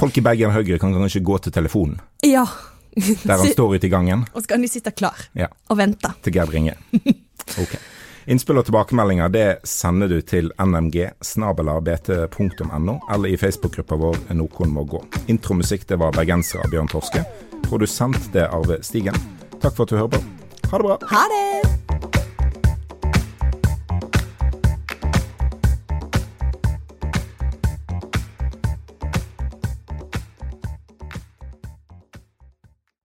Folk 0.00 0.16
i 0.16 0.22
Bergen 0.24 0.50
Høyre 0.54 0.78
kan 0.80 0.94
kanskje 0.96 1.20
gå 1.22 1.38
til 1.44 1.52
telefonen, 1.52 1.98
Ja. 2.24 2.46
der 2.96 3.36
han 3.36 3.52
står 3.56 3.74
ute 3.76 3.86
i 3.86 3.90
gangen, 3.92 4.24
Og 4.34 4.42
så 4.42 4.48
kan 4.54 4.62
de 4.64 4.68
sitte 4.68 4.90
klar 4.96 5.14
ja, 5.36 5.46
og 5.68 5.76
vente. 5.78 6.08
til 6.22 6.32
Gerd 6.34 6.50
ringer. 6.54 6.74
Ok. 7.60 7.74
Innspill 8.30 8.58
og 8.60 8.64
tilbakemeldinger 8.68 9.28
det 9.32 9.46
sender 9.66 10.06
du 10.08 10.20
til 10.22 10.52
nmg.bt.no, 11.60 12.94
eller 13.10 13.28
i 13.32 13.36
Facebook-gruppa 13.40 13.96
vår 13.98 14.16
Noen 14.38 14.70
må 14.76 14.84
gå. 14.86 15.00
Intromusikk 15.32 15.86
det 15.88 15.98
var 15.98 16.12
bergenser 16.14 16.60
av 16.62 16.70
Bjørn 16.70 16.88
Torske. 16.92 17.24
Produsent 17.66 18.30
det 18.34 18.46
Arve 18.52 18.78
Stigen. 18.86 19.16
Takk 19.60 19.74
for 19.74 19.82
at 19.84 19.90
du 19.90 19.96
hører 19.98 20.14
på. 20.14 20.22
Ha 20.70 20.78
det 20.78 20.84
bra. 20.86 20.96
Ha 21.10 21.22
det! 21.34 22.29